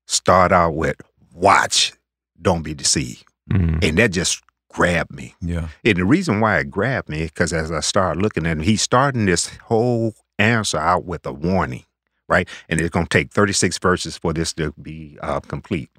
start 0.06 0.52
out 0.52 0.75
with, 0.75 0.98
"Watch, 1.34 1.94
don't 2.42 2.63
be 2.63 2.74
deceived," 2.74 3.24
Mm. 3.50 3.82
and 3.82 3.98
that 3.98 4.12
just 4.12 4.44
grabbed 4.70 5.12
me. 5.12 5.36
Yeah. 5.40 5.70
And 5.86 5.98
the 5.98 6.06
reason 6.06 6.42
why 6.42 6.60
it 6.60 6.70
grabbed 6.70 7.08
me, 7.08 7.24
because 7.25 7.54
as 7.54 7.72
I 7.72 7.80
started 7.80 8.22
looking 8.22 8.46
at 8.46 8.58
him, 8.58 8.63
he's 8.63 8.82
starting 8.82 9.25
this 9.25 9.48
whole 9.63 10.16
answer 10.38 10.80
out 10.80 11.06
with 11.06 11.25
a 11.25 11.32
warning, 11.32 11.86
right? 12.27 12.48
And 12.70 12.80
it's 12.80 12.89
going 12.89 13.06
to 13.06 13.18
take 13.18 13.32
36 13.32 13.77
verses 13.80 14.18
for 14.18 14.34
this 14.34 14.53
to 14.53 14.74
be 14.82 15.18
uh, 15.22 15.39
complete. 15.42 15.89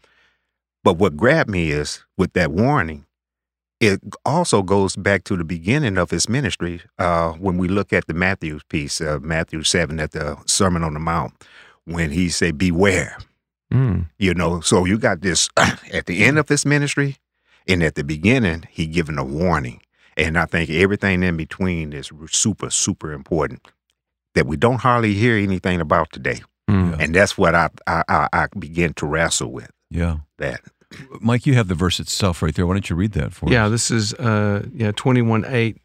But 0.83 0.99
what 0.99 1.17
grabbed 1.17 1.51
me 1.51 1.71
is 1.71 2.05
with 2.19 2.35
that 2.35 2.53
warning, 2.53 3.07
it 3.81 4.01
also 4.25 4.63
goes 4.63 4.97
back 4.97 5.25
to 5.25 5.37
the 5.37 5.45
beginning 5.45 5.99
of 5.99 6.11
his 6.11 6.29
ministry 6.29 6.83
uh, 6.99 7.33
when 7.33 7.59
we 7.59 7.69
look 7.69 7.93
at 7.93 8.07
the 8.07 8.15
Matthew 8.15 8.61
piece, 8.69 9.01
uh, 9.01 9.19
Matthew 9.21 9.63
7 9.63 9.99
at 9.99 10.13
the 10.13 10.37
Sermon 10.47 10.83
on 10.83 10.95
the 10.95 11.01
Mount, 11.01 11.33
when 11.85 12.11
he 12.11 12.29
said, 12.29 12.59
Beware. 12.59 13.19
Mm. 13.73 14.09
You 14.19 14.35
know, 14.35 14.61
so 14.61 14.85
you 14.85 14.99
got 14.99 15.23
this 15.23 15.49
at 15.57 16.07
the 16.07 16.25
end 16.25 16.39
of 16.39 16.49
his 16.49 16.65
ministry, 16.65 17.17
and 17.67 17.83
at 17.83 17.95
the 17.95 18.05
beginning, 18.05 18.65
he 18.71 18.87
given 18.87 19.19
a 19.19 19.25
warning. 19.25 19.81
And 20.17 20.39
I 20.39 20.45
think 20.45 20.71
everything 20.71 21.23
in 21.23 21.37
between 21.37 21.93
is 21.93 22.11
super, 22.31 22.71
super 22.71 23.13
important 23.13 23.67
that 24.35 24.47
we 24.47 24.57
don't 24.57 24.81
hardly 24.81 25.15
hear 25.15 25.37
anything 25.37 25.81
about 25.81 26.13
today. 26.13 26.41
Mm. 26.69 26.99
And 26.99 27.15
that's 27.15 27.37
what 27.37 27.55
I 27.55 27.69
I, 27.87 28.03
I, 28.09 28.29
I 28.33 28.47
begin 28.59 28.95
to 28.95 29.07
wrestle 29.07 29.51
with. 29.53 29.71
Yeah. 29.91 30.19
That 30.39 30.61
Mike, 31.21 31.45
you 31.47 31.55
have 31.55 31.69
the 31.69 31.75
verse 31.75 31.99
itself 32.01 32.41
right 32.43 32.55
there. 32.55 32.67
Why 32.67 32.75
don't 32.75 32.89
you 32.89 32.97
read 32.97 33.13
that 33.13 33.33
for 33.33 33.51
Yeah, 33.51 33.67
us? 33.67 33.71
this 33.73 33.91
is 33.91 34.15
uh, 34.15 34.65
yeah 34.73 34.93
twenty 34.93 35.23
one 35.23 35.45
eight. 35.47 35.79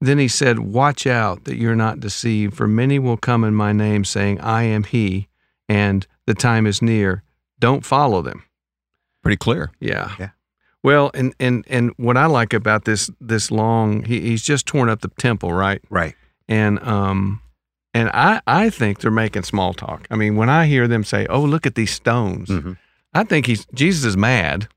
Then 0.00 0.18
he 0.18 0.26
said, 0.28 0.58
"Watch 0.58 1.06
out 1.06 1.44
that 1.44 1.56
you're 1.56 1.76
not 1.76 2.00
deceived, 2.00 2.56
for 2.56 2.66
many 2.66 2.98
will 2.98 3.16
come 3.16 3.44
in 3.44 3.54
my 3.54 3.72
name, 3.72 4.04
saying, 4.04 4.40
I 4.40 4.64
am 4.64 4.82
He, 4.84 5.28
and 5.68 6.06
the 6.26 6.34
time 6.34 6.66
is 6.66 6.80
near. 6.82 7.22
Don't 7.60 7.84
follow 7.84 8.22
them." 8.22 8.42
Pretty 9.22 9.36
clear. 9.36 9.70
Yeah. 9.78 10.12
Yeah. 10.18 10.30
Well, 10.82 11.10
and 11.14 11.34
and 11.38 11.64
and 11.68 11.92
what 11.98 12.16
I 12.16 12.26
like 12.26 12.52
about 12.52 12.84
this 12.84 13.10
this 13.20 13.50
long, 13.52 14.02
he, 14.04 14.20
he's 14.22 14.42
just 14.42 14.66
torn 14.66 14.88
up 14.88 15.02
the 15.02 15.10
temple, 15.18 15.52
right? 15.52 15.80
right. 15.90 16.14
And 16.48 16.80
um, 16.80 17.40
and 17.94 18.08
I 18.14 18.40
I 18.46 18.70
think 18.70 18.98
they're 19.00 19.10
making 19.10 19.42
small 19.44 19.74
talk. 19.74 20.06
I 20.10 20.16
mean, 20.16 20.36
when 20.36 20.48
I 20.48 20.66
hear 20.66 20.88
them 20.88 21.04
say, 21.04 21.26
"Oh, 21.28 21.42
look 21.42 21.66
at 21.66 21.74
these 21.74 21.92
stones," 21.92 22.48
Mhm. 22.48 22.76
I 23.14 23.24
think 23.24 23.46
he's 23.46 23.66
Jesus 23.74 24.04
is 24.04 24.16
mad, 24.16 24.68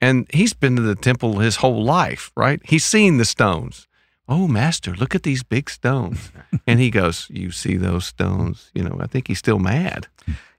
and 0.00 0.26
he's 0.32 0.52
been 0.54 0.76
to 0.76 0.82
the 0.82 0.94
temple 0.94 1.38
his 1.40 1.56
whole 1.56 1.82
life, 1.84 2.30
right? 2.36 2.60
He's 2.64 2.84
seen 2.84 3.18
the 3.18 3.24
stones. 3.24 3.86
Oh, 4.28 4.48
master, 4.48 4.94
look 4.94 5.14
at 5.14 5.22
these 5.22 5.42
big 5.42 5.68
stones, 5.68 6.30
and 6.66 6.80
he 6.80 6.90
goes, 6.90 7.26
"You 7.30 7.50
see 7.50 7.76
those 7.76 8.06
stones?" 8.06 8.70
You 8.74 8.84
know, 8.84 8.96
I 9.00 9.06
think 9.06 9.28
he's 9.28 9.38
still 9.38 9.58
mad. 9.58 10.06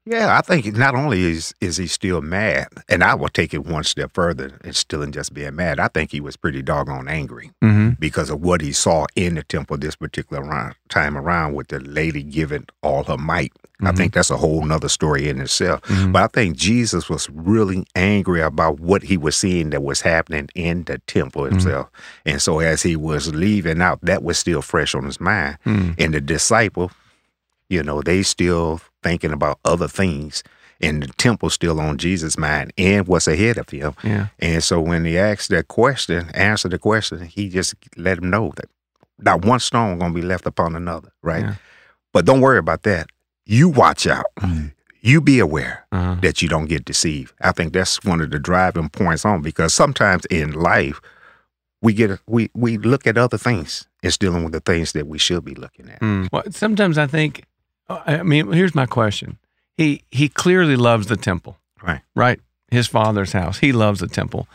Yeah, 0.07 0.37
I 0.37 0.41
think 0.41 0.65
not 0.77 0.93
only 0.93 1.23
is 1.23 1.53
is 1.61 1.77
he 1.77 1.87
still 1.87 2.21
mad, 2.21 2.67
and 2.87 3.03
I 3.03 3.15
will 3.15 3.27
take 3.29 3.55
it 3.55 3.65
one 3.65 3.83
step 3.83 4.11
further 4.13 4.51
and 4.63 4.75
still 4.75 5.01
in 5.01 5.11
just 5.11 5.33
being 5.33 5.55
mad. 5.55 5.79
I 5.79 5.87
think 5.87 6.11
he 6.11 6.21
was 6.21 6.37
pretty 6.37 6.61
doggone 6.61 7.07
angry. 7.07 7.51
Mm-hmm. 7.63 7.85
because 7.99 8.29
of 8.29 8.41
what 8.41 8.61
he 8.61 8.71
saw 8.71 9.05
in 9.15 9.35
the 9.35 9.43
temple 9.43 9.77
this 9.77 9.95
particular 9.95 10.43
round, 10.43 10.75
time 10.89 11.17
around 11.17 11.53
with 11.55 11.69
the 11.69 11.79
lady 11.79 12.21
giving 12.21 12.65
all 12.83 13.03
her 13.05 13.17
might. 13.17 13.51
I 13.81 13.91
Mhm. 13.91 13.97
think 13.97 14.13
that's 14.13 14.29
a 14.29 14.37
whole 14.37 14.63
nother 14.63 14.89
story 14.89 15.27
in 15.29 15.41
itself. 15.41 15.81
Mhm. 15.83 16.11
But 16.11 16.23
I 16.23 16.27
think 16.27 16.55
Jesus 16.57 17.09
was 17.09 17.27
really 17.31 17.85
angry 17.95 18.41
about 18.41 18.79
what 18.79 19.03
he 19.03 19.17
was 19.17 19.35
seeing 19.35 19.71
that 19.71 19.81
was 19.81 20.01
happening 20.01 20.49
in 20.55 20.83
the 20.83 20.99
temple 21.07 21.45
itself. 21.45 21.87
And 22.25 22.39
so 22.41 22.59
as 22.59 22.83
he 22.83 22.95
was 22.95 23.33
leaving 23.33 23.81
out, 23.81 23.99
that 24.03 24.21
was 24.23 24.37
still 24.37 24.61
fresh 24.61 24.93
on 24.93 25.05
his 25.05 25.19
mind. 25.19 25.57
Mm. 25.65 25.95
And 25.97 26.13
the 26.13 26.21
disciple, 26.21 26.91
you 27.69 27.81
know, 27.81 28.01
they 28.01 28.21
still 28.23 28.81
thinking 29.05 29.31
about 29.31 29.59
other 29.63 29.87
things. 29.87 30.43
And 30.81 31.01
the 31.03 31.07
temple 31.07 31.49
still 31.49 31.79
on 31.79 31.97
Jesus' 31.97 32.37
mind 32.37 32.73
and 32.77 33.07
what's 33.07 33.27
ahead 33.29 33.57
of 33.57 33.69
him. 33.69 33.93
Yeah. 34.03 34.27
And 34.39 34.61
so 34.61 34.81
when 34.81 35.05
he 35.05 35.17
asked 35.17 35.49
that 35.51 35.69
question, 35.69 36.29
answered 36.33 36.71
the 36.71 36.77
question, 36.79 37.25
he 37.25 37.47
just 37.47 37.75
let 37.95 38.17
him 38.17 38.29
know 38.29 38.51
that 38.57 38.65
not 39.19 39.45
one 39.45 39.61
stone 39.61 39.99
gonna 39.99 40.13
be 40.13 40.21
left 40.21 40.45
upon 40.45 40.75
another, 40.75 41.13
right? 41.23 41.43
Yeah. 41.45 41.55
But 42.11 42.25
don't 42.25 42.41
worry 42.41 42.57
about 42.57 42.83
that. 42.83 43.07
You 43.45 43.69
watch 43.69 44.05
out. 44.05 44.25
Mm. 44.41 44.73
You 44.99 45.21
be 45.21 45.39
aware 45.39 45.85
Uh-huh. 45.93 46.15
that 46.21 46.41
you 46.41 46.49
don't 46.49 46.65
get 46.65 46.83
deceived. 46.83 47.31
I 47.39 47.53
think 47.53 47.71
that's 47.71 48.03
one 48.03 48.19
of 48.19 48.31
the 48.31 48.39
driving 48.39 48.89
points 48.89 49.23
on 49.23 49.41
because 49.41 49.73
sometimes 49.73 50.25
in 50.25 50.51
life 50.51 50.99
we 51.81 51.93
get 51.93 52.19
we 52.27 52.49
we 52.53 52.77
look 52.79 53.07
at 53.07 53.17
other 53.17 53.37
things 53.37 53.87
instead 54.03 54.33
of 54.33 54.51
the 54.51 54.59
things 54.59 54.91
that 54.91 55.07
we 55.07 55.19
should 55.19 55.45
be 55.45 55.55
looking 55.55 55.89
at. 55.89 56.01
Mm. 56.01 56.27
Well, 56.33 56.43
sometimes 56.51 56.97
I 56.97 57.07
think, 57.07 57.43
I 57.89 58.23
mean, 58.23 58.51
here's 58.51 58.73
my 58.75 58.85
question. 58.85 59.37
He 59.77 60.03
he 60.11 60.27
clearly 60.29 60.75
loves 60.75 61.07
the 61.07 61.17
temple, 61.17 61.57
Right. 61.83 62.01
right? 62.15 62.39
His 62.71 62.87
father's 62.87 63.33
house. 63.33 63.59
He 63.59 63.71
loves 63.71 63.99
the 63.99 64.07
temple, 64.07 64.47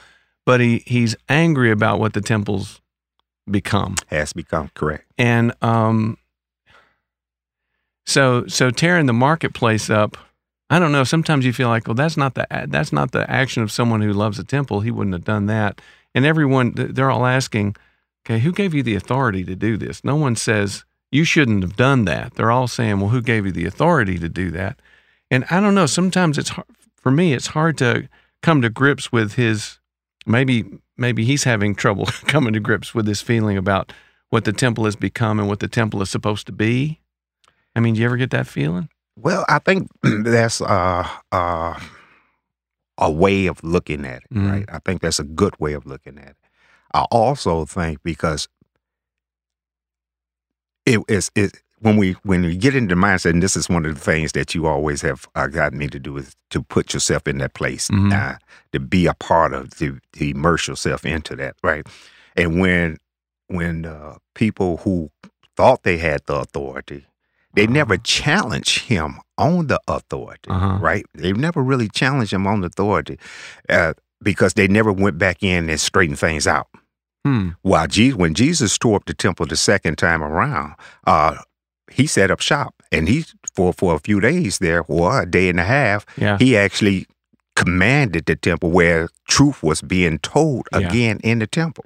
but 0.46 0.60
he 0.60 0.82
he's 0.87 1.14
angry 1.28 1.70
about 1.70 2.00
what 2.00 2.12
the 2.12 2.20
temple's 2.20 2.80
become, 3.50 3.94
Has 4.08 4.32
become 4.32 4.70
correct. 4.75 5.04
and 5.18 5.52
um. 5.62 6.16
So 8.06 8.46
so 8.46 8.70
tearing 8.70 9.06
the 9.06 9.12
marketplace 9.12 9.88
up, 9.90 10.16
I 10.68 10.78
don't 10.78 10.92
know. 10.92 11.04
Sometimes 11.04 11.44
you 11.44 11.52
feel 11.52 11.68
like, 11.68 11.87
well, 11.87 11.94
that's 11.94 12.16
not 12.16 12.34
the 12.34 12.46
that's 12.68 12.92
not 12.92 13.12
the 13.12 13.30
action 13.30 13.62
of 13.62 13.70
someone 13.70 14.00
who 14.00 14.12
loves 14.12 14.37
the 14.38 14.44
temple. 14.44 14.80
He 14.80 14.90
wouldn't 14.90 15.14
have 15.14 15.25
done 15.25 15.46
that. 15.46 15.80
And 16.14 16.26
everyone, 16.26 16.72
they're 16.75 17.10
all 17.10 17.25
asking, 17.26 17.76
okay, 18.26 18.40
who 18.40 18.50
gave 18.52 18.75
you 18.75 18.82
the 18.82 18.96
authority 18.96 19.44
to 19.44 19.54
do 19.54 19.76
this? 19.76 20.02
No 20.02 20.16
one 20.16 20.34
says 20.34 20.84
you 21.11 21.25
shouldn't 21.25 21.62
have 21.62 21.76
done 21.76 22.05
that. 22.07 22.35
They're 22.35 22.50
all 22.50 22.69
saying, 22.69 23.00
well, 23.00 23.09
who 23.11 23.21
gave 23.23 23.47
you 23.47 23.52
the 23.52 23.67
authority 23.67 24.19
to 24.19 24.29
do 24.29 24.50
that? 24.52 24.81
And 25.31 25.45
I 25.50 25.61
don't 25.61 25.75
know. 25.75 25.87
Sometimes 25.87 26.38
it's 26.38 26.50
hard, 26.50 26.67
for 26.97 27.11
me. 27.11 27.33
It's 27.33 27.49
hard 27.49 27.79
to 27.79 28.09
come 28.43 28.62
to 28.62 28.71
grips 28.71 29.11
with 29.12 29.35
his. 29.35 29.79
Maybe 30.26 30.64
maybe 30.97 31.25
he's 31.25 31.45
having 31.45 31.75
trouble 31.75 32.07
coming 32.26 32.52
to 32.52 32.61
grips 32.61 32.95
with 32.95 33.07
this 33.07 33.23
feeling 33.23 33.57
about 33.57 33.93
what 34.29 34.45
the 34.45 34.52
temple 34.52 34.85
has 34.85 34.97
become 34.97 35.38
and 35.40 35.49
what 35.49 35.61
the 35.61 35.69
temple 35.69 36.02
is 36.02 36.11
supposed 36.11 36.47
to 36.47 36.52
be. 36.52 37.00
I 37.75 37.81
mean, 37.81 37.95
do 37.95 38.00
you 38.00 38.07
ever 38.07 38.17
get 38.17 38.31
that 38.31 38.47
feeling? 38.47 38.88
Well, 39.17 39.45
I 39.49 39.59
think 39.61 39.88
that's 40.02 40.61
uh, 40.61 41.09
uh, 41.33 41.79
a 42.99 43.11
way 43.11 43.47
of 43.47 43.62
looking 43.64 44.05
at 44.05 44.23
it, 44.23 44.35
Mhm. 44.35 44.50
right? 44.50 44.64
I 44.71 44.79
think 44.81 45.00
that's 45.00 45.19
a 45.19 45.25
good 45.25 45.59
way 45.59 45.73
of 45.73 45.87
looking 45.87 46.19
at 46.19 46.29
it. 46.31 46.37
I 46.93 47.02
also 47.11 47.64
think 47.64 48.02
because 48.02 48.49
it 50.87 51.00
is 51.08 51.30
it 51.34 51.60
when 51.80 51.96
we 51.96 52.12
when 52.25 52.42
we 52.42 52.56
get 52.56 52.75
into 52.75 52.94
the 52.94 53.00
mindset, 53.00 53.30
and 53.30 53.42
this 53.42 53.56
is 53.56 53.68
one 53.68 53.87
of 53.87 53.94
the 53.94 54.00
things 54.00 54.32
that 54.32 54.54
you 54.54 54.66
always 54.66 55.00
have 55.02 55.26
uh, 55.34 55.46
gotten 55.46 55.78
me 55.78 55.87
to 55.88 55.99
do 55.99 56.16
is 56.18 56.37
to 56.50 56.62
put 56.62 56.92
yourself 56.92 57.26
in 57.26 57.38
that 57.38 57.54
place, 57.54 57.88
Mhm. 57.88 58.12
uh, 58.12 58.37
to 58.72 58.80
be 58.80 59.06
a 59.06 59.14
part 59.14 59.52
of, 59.54 59.70
to, 59.78 59.99
to 60.14 60.30
immerse 60.30 60.68
yourself 60.68 61.04
into 61.06 61.34
that, 61.37 61.56
right? 61.62 61.87
And 62.37 62.60
when 62.60 62.99
when 63.49 63.84
uh, 63.87 64.16
people 64.34 64.78
who 64.78 65.10
thought 65.56 65.82
they 65.82 65.99
had 65.99 66.20
the 66.26 66.37
authority, 66.37 67.06
they 67.54 67.64
Uh-huh. 67.64 67.72
never 67.72 67.96
challenge 67.96 68.80
him 68.84 69.18
on 69.38 69.66
the 69.66 69.80
authority, 69.88 70.50
Uh-huh. 70.50 70.78
right? 70.80 71.04
They 71.14 71.32
never 71.32 71.62
really 71.62 71.88
challenged 71.88 72.32
him 72.32 72.46
on 72.46 72.60
the 72.60 72.66
authority 72.68 73.18
uh, 73.68 73.94
because 74.22 74.54
they 74.54 74.68
never 74.68 74.92
went 74.92 75.18
back 75.18 75.42
in 75.42 75.68
and 75.70 75.80
straightened 75.80 76.18
things 76.18 76.46
out. 76.46 76.68
Hmm. 77.25 77.50
While 77.62 77.87
Jesus, 77.87 78.17
when 78.17 78.35
Jesus 78.35 78.79
tore 78.79 78.97
up 78.97 79.05
the 79.05 79.15
temple 79.15 79.47
the 79.47 79.57
second 79.57 79.97
time 79.99 80.23
around, 80.23 80.75
uh, 81.07 81.37
he 81.91 82.07
set 82.07 82.31
up 82.31 82.41
shop, 82.41 82.75
and 82.93 83.09
he 83.09 83.25
for 83.55 83.73
for 83.73 83.95
a 83.95 83.99
few 83.99 84.21
days 84.21 84.59
there, 84.59 84.85
or 84.89 85.23
a 85.23 85.27
day 85.27 85.49
and 85.49 85.61
a 85.61 85.65
half, 85.65 86.07
Yeah. 86.17 86.39
he 86.39 86.57
actually 86.57 87.07
commanded 87.57 88.25
the 88.27 88.37
temple 88.37 88.71
where 88.71 89.09
truth 89.29 89.62
was 89.62 89.83
being 89.83 90.19
told 90.21 90.67
Yeah. 90.73 90.79
again 90.89 91.21
in 91.23 91.41
the 91.41 91.47
temple. 91.47 91.85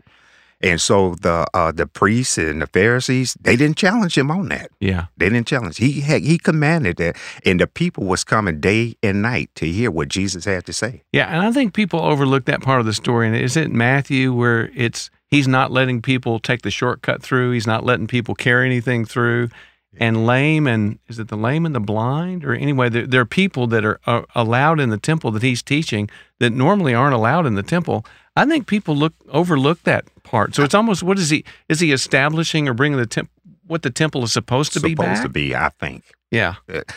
And 0.61 0.81
so 0.81 1.15
the 1.21 1.47
uh, 1.53 1.73
the 1.73 1.87
priests 1.87 2.39
and 2.39 2.63
the 2.63 2.67
Pharisees 2.67 3.37
they 3.41 3.57
didn't 3.57 3.77
challenge 3.77 4.17
him 4.17 4.31
on 4.31 4.49
that. 4.49 4.71
Yeah. 4.81 5.07
They 5.17 5.29
didn't 5.29 5.47
challenge. 5.49 5.77
He 5.79 6.01
had, 6.01 6.23
he 6.23 6.39
commanded 6.39 6.97
that, 6.99 7.17
and 7.45 7.59
the 7.61 7.67
people 7.67 8.05
was 8.05 8.25
coming 8.25 8.61
day 8.61 8.95
and 9.03 9.21
night 9.21 9.51
to 9.57 9.67
hear 9.67 9.91
what 9.91 10.09
Jesus 10.09 10.45
had 10.45 10.65
to 10.67 10.73
say. 10.73 11.03
Yeah, 11.13 11.27
and 11.27 11.43
I 11.45 11.51
think 11.53 11.75
people 11.75 12.01
overlook 12.01 12.45
that 12.47 12.63
part 12.63 12.81
of 12.81 12.87
the 12.87 12.95
story. 12.95 13.27
And 13.27 13.37
is 13.37 13.57
it 13.57 13.71
Matthew 13.73 14.33
where 14.33 14.71
it's 14.75 15.11
he's 15.35 15.49
not 15.49 15.73
letting 15.73 16.01
people 16.01 16.39
take 16.39 16.63
the 16.63 16.71
shortcut 16.71 17.23
through? 17.23 17.53
He's 17.53 17.67
not 17.67 17.85
letting 17.85 18.07
people 18.07 18.35
carry 18.35 18.67
anything 18.67 19.05
through. 19.05 19.49
And 19.97 20.27
lame 20.27 20.67
and 20.67 20.99
is 21.07 21.21
it 21.21 21.29
the 21.29 21.37
lame 21.37 21.65
and 21.65 21.75
the 21.75 21.81
blind 21.81 22.45
or 22.45 22.53
anyway? 22.53 22.89
There, 22.89 23.07
there 23.07 23.21
are 23.21 23.27
people 23.27 23.69
that 23.69 23.85
are, 23.85 24.01
are 24.07 24.27
allowed 24.35 24.81
in 24.81 24.91
the 24.91 24.99
temple 24.99 25.31
that 25.33 25.43
he's 25.43 25.63
teaching 25.63 26.11
that 26.41 26.51
normally 26.51 26.95
aren't 26.95 27.15
allowed 27.15 27.47
in 27.47 27.55
the 27.55 27.63
temple. 27.63 28.05
I 28.35 28.45
think 28.45 28.67
people 28.67 28.97
look 28.97 29.15
overlook 29.29 29.85
that 29.85 30.05
part. 30.25 30.57
So 30.57 30.65
it's 30.65 30.75
almost 30.75 31.05
what 31.05 31.17
is 31.17 31.31
he 31.31 31.45
is 31.69 31.79
he 31.79 31.93
establishing 31.93 32.67
or 32.67 32.75
bringing 32.75 32.99
the 32.99 33.07
temp 33.07 33.31
what 33.69 33.83
the 33.83 33.91
temple 33.91 34.25
is 34.25 34.33
supposed 34.33 34.73
to 34.73 34.81
be 34.81 34.97
Supposed 34.97 35.23
to 35.23 35.29
be, 35.29 35.55
I 35.55 35.69
think. 35.69 36.05
Yeah, 36.33 36.57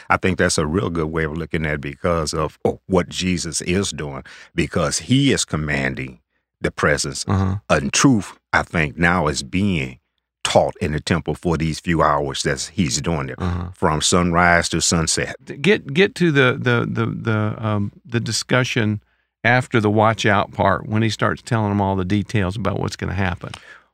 I 0.09 0.17
think 0.17 0.39
that's 0.39 0.57
a 0.57 0.65
real 0.65 0.89
good 0.89 1.11
way 1.11 1.23
of 1.23 1.37
looking 1.37 1.67
at 1.67 1.75
it 1.75 1.81
because 1.81 2.33
of 2.33 2.57
oh, 2.65 2.79
what 2.87 3.09
Jesus 3.09 3.61
is 3.61 3.91
doing, 3.91 4.23
because 4.55 4.97
he 4.97 5.31
is 5.31 5.45
commanding 5.45 6.19
the 6.61 6.71
presence 6.71 7.25
uh-huh. 7.27 7.57
and 7.69 7.91
truth. 7.93 8.37
I 8.53 8.63
think 8.63 8.97
now 8.97 9.27
is 9.27 9.43
being 9.43 9.99
taught 10.43 10.75
in 10.81 10.93
the 10.93 10.99
temple 10.99 11.35
for 11.35 11.57
these 11.57 11.79
few 11.79 12.01
hours 12.01 12.43
that 12.43 12.71
he's 12.73 13.01
doing 13.01 13.29
it 13.29 13.35
Uh-huh. 13.39 13.69
from 13.73 14.01
sunrise 14.01 14.69
to 14.69 14.81
sunset. 14.81 15.35
get 15.61 15.93
get 15.93 16.15
to 16.15 16.31
the 16.31 16.57
the 16.59 16.87
the 16.89 17.05
the 17.05 17.55
um 17.65 17.91
the 18.05 18.19
discussion 18.19 19.01
after 19.43 19.79
the 19.79 19.89
watch 19.89 20.25
out 20.25 20.51
part 20.51 20.87
when 20.87 21.01
he 21.03 21.09
starts 21.09 21.41
telling 21.41 21.69
them 21.69 21.81
all 21.81 21.95
the 21.95 22.05
details 22.05 22.55
about 22.55 22.79
what's 22.79 22.95
going 22.95 23.09
to 23.09 23.15
happen. 23.15 23.51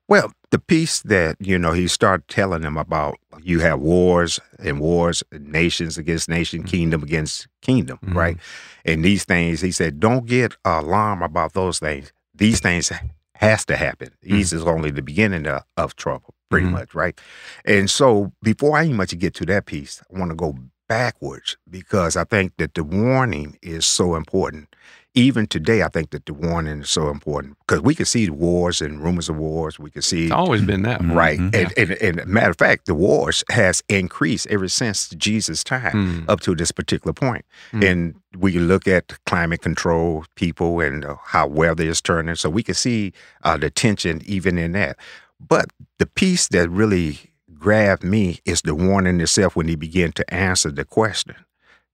Well, 0.07 0.31
the 0.51 0.59
piece 0.59 1.01
that 1.03 1.37
you 1.39 1.57
know 1.57 1.71
he 1.73 1.87
started 1.87 2.27
telling 2.27 2.61
them 2.61 2.77
about, 2.77 3.17
you 3.41 3.59
have 3.61 3.79
wars 3.79 4.39
and 4.59 4.79
wars, 4.79 5.23
nations 5.31 5.97
against 5.97 6.29
nation, 6.29 6.63
kingdom 6.63 7.01
against 7.03 7.47
kingdom, 7.61 7.97
Mhm. 8.05 8.13
right? 8.15 8.37
And 8.85 9.03
these 9.03 9.23
things, 9.25 9.61
he 9.61 9.71
said, 9.71 9.99
don't 9.99 10.25
get 10.25 10.55
alarmed 10.65 11.23
about 11.23 11.53
those 11.53 11.79
things. 11.79 12.11
These 12.35 12.59
things 12.59 12.91
has 13.35 13.65
to 13.65 13.75
happen. 13.75 14.09
These 14.21 14.53
is 14.53 14.63
only 14.63 14.91
the 14.91 15.01
beginning 15.01 15.47
of, 15.47 15.63
of 15.77 15.95
trouble, 15.95 16.33
pretty 16.49 16.67
Mhm. 16.67 16.71
much, 16.71 16.95
right? 16.95 17.19
And 17.65 17.89
so, 17.89 18.31
before 18.41 18.77
I 18.77 18.85
even 18.85 18.97
much 18.97 19.17
get 19.19 19.33
to 19.35 19.45
that 19.47 19.65
piece, 19.65 20.01
I 20.13 20.19
want 20.19 20.31
to 20.31 20.35
go 20.35 20.57
backwards 20.87 21.57
because 21.69 22.15
I 22.15 22.23
think 22.23 22.53
that 22.57 22.73
the 22.73 22.83
warning 22.83 23.57
is 23.61 23.85
so 23.85 24.15
important. 24.15 24.75
Even 25.15 25.45
today, 25.45 25.83
I 25.83 25.89
think 25.89 26.09
that 26.09 26.25
the 26.25 26.33
warning 26.33 26.81
is 26.81 26.89
so 26.89 27.09
important 27.09 27.55
because 27.59 27.81
we 27.81 27.93
can 27.93 28.05
see 28.07 28.31
wars 28.31 28.81
and 28.81 28.99
rumors 28.99 29.29
of 29.29 29.35
wars. 29.37 29.77
We 29.77 29.91
can 29.91 30.01
see 30.01 30.23
It's 30.23 30.31
always 30.33 30.63
been 30.63 30.81
that. 30.83 31.01
way. 31.03 31.13
Right. 31.13 31.39
Mhm. 31.39 31.55
And, 31.55 31.73
and, 31.77 31.91
and 32.19 32.27
matter 32.27 32.49
of 32.49 32.57
fact, 32.57 32.87
the 32.87 32.95
wars 32.95 33.43
has 33.51 33.83
increased 33.89 34.47
ever 34.47 34.67
since 34.67 35.09
Jesus' 35.09 35.63
time 35.63 35.93
Mm. 35.93 36.25
up 36.29 36.39
to 36.41 36.55
this 36.55 36.71
particular 36.71 37.13
point. 37.13 37.45
Mm. 37.73 37.91
And 37.91 38.15
we 38.39 38.53
look 38.57 38.87
at 38.87 39.13
climate 39.27 39.61
control 39.61 40.25
people 40.35 40.79
and 40.81 41.05
uh, 41.05 41.17
how 41.23 41.45
weather 41.45 41.83
is 41.83 42.01
turning. 42.01 42.33
So 42.35 42.49
we 42.49 42.63
can 42.63 42.73
see 42.75 43.13
uh, 43.43 43.57
the 43.57 43.69
tension 43.69 44.19
even 44.25 44.57
in 44.57 44.71
that. 44.71 44.97
But 45.39 45.67
the 45.99 46.07
piece 46.07 46.47
that 46.47 46.69
really 46.71 47.19
grabbed 47.53 48.03
me 48.03 48.39
is 48.45 48.63
the 48.63 48.73
warning 48.73 49.21
itself 49.21 49.55
when 49.55 49.67
he 49.67 49.75
began 49.75 50.11
to 50.13 50.33
answer 50.33 50.71
the 50.71 50.85
question. 50.85 51.35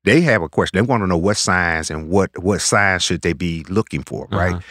They 0.09 0.21
have 0.21 0.41
a 0.41 0.49
question. 0.49 0.75
They 0.75 0.81
want 0.81 1.03
to 1.03 1.07
know 1.07 1.19
what 1.19 1.37
signs 1.37 1.91
and 1.91 2.09
what 2.09 2.35
what 2.39 2.61
signs 2.61 3.03
should 3.03 3.21
they 3.21 3.33
be 3.33 3.63
looking 3.69 4.01
for, 4.01 4.27
right? 4.31 4.55
Uh-huh. 4.55 4.61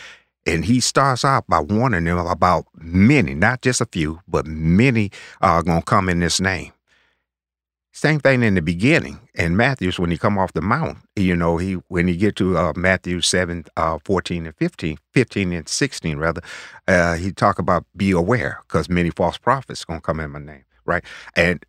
And 0.46 0.64
he 0.64 0.81
starts 0.81 1.24
out 1.24 1.46
by 1.46 1.61
warning 1.61 2.05
them 2.05 2.18
about 2.18 2.66
many, 2.74 3.35
not 3.35 3.62
just 3.62 3.81
a 3.81 3.87
few, 3.87 4.20
but 4.27 4.46
many 4.46 5.12
are 5.40 5.62
going 5.62 5.79
to 5.79 5.85
come 5.85 6.09
in 6.09 6.18
this 6.18 6.40
name. 6.40 6.72
Same 7.92 8.18
thing 8.18 8.42
in 8.42 8.57
the 8.57 8.62
beginning. 8.62 9.20
And 9.37 9.57
Matthew's, 9.57 9.96
when 9.96 10.11
he 10.11 10.18
come 10.18 10.38
off 10.38 10.55
the 10.55 10.61
mount, 10.61 10.98
you 11.14 11.37
know, 11.37 11.57
he 11.57 11.74
when 11.87 12.09
he 12.09 12.16
get 12.16 12.35
to 12.37 12.59
uh, 12.59 12.72
Matthew 12.74 13.20
7, 13.20 13.64
uh, 13.77 13.98
14 14.05 14.44
and 14.44 14.57
15, 14.57 14.98
15 15.12 15.53
and 15.53 15.68
16 15.68 16.18
rather, 16.18 16.40
uh, 16.88 17.14
he 17.14 17.31
talk 17.31 17.61
about 17.61 17.85
be 17.96 18.11
aware 18.11 18.59
because 18.66 18.88
many 18.88 19.11
false 19.11 19.38
prophets 19.38 19.85
are 19.85 19.87
going 19.87 20.01
to 20.01 20.05
come 20.05 20.18
in 20.18 20.33
my 20.33 20.40
name, 20.40 20.64
right? 20.85 21.05
And 21.37 21.64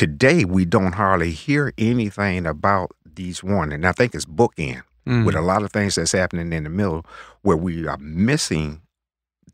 today 0.00 0.46
we 0.46 0.64
don't 0.64 0.92
hardly 0.92 1.30
hear 1.30 1.72
anything 1.76 2.46
about 2.46 2.92
these 3.16 3.42
warnings. 3.42 3.84
I 3.84 3.92
think 3.92 4.14
it's 4.14 4.24
bookend 4.26 4.82
Mm. 5.06 5.24
with 5.24 5.34
a 5.34 5.40
lot 5.40 5.62
of 5.62 5.72
things 5.72 5.94
that's 5.94 6.12
happening 6.12 6.52
in 6.52 6.64
the 6.64 6.70
middle 6.70 7.06
where 7.40 7.56
we 7.56 7.86
are 7.88 7.96
missing 7.98 8.82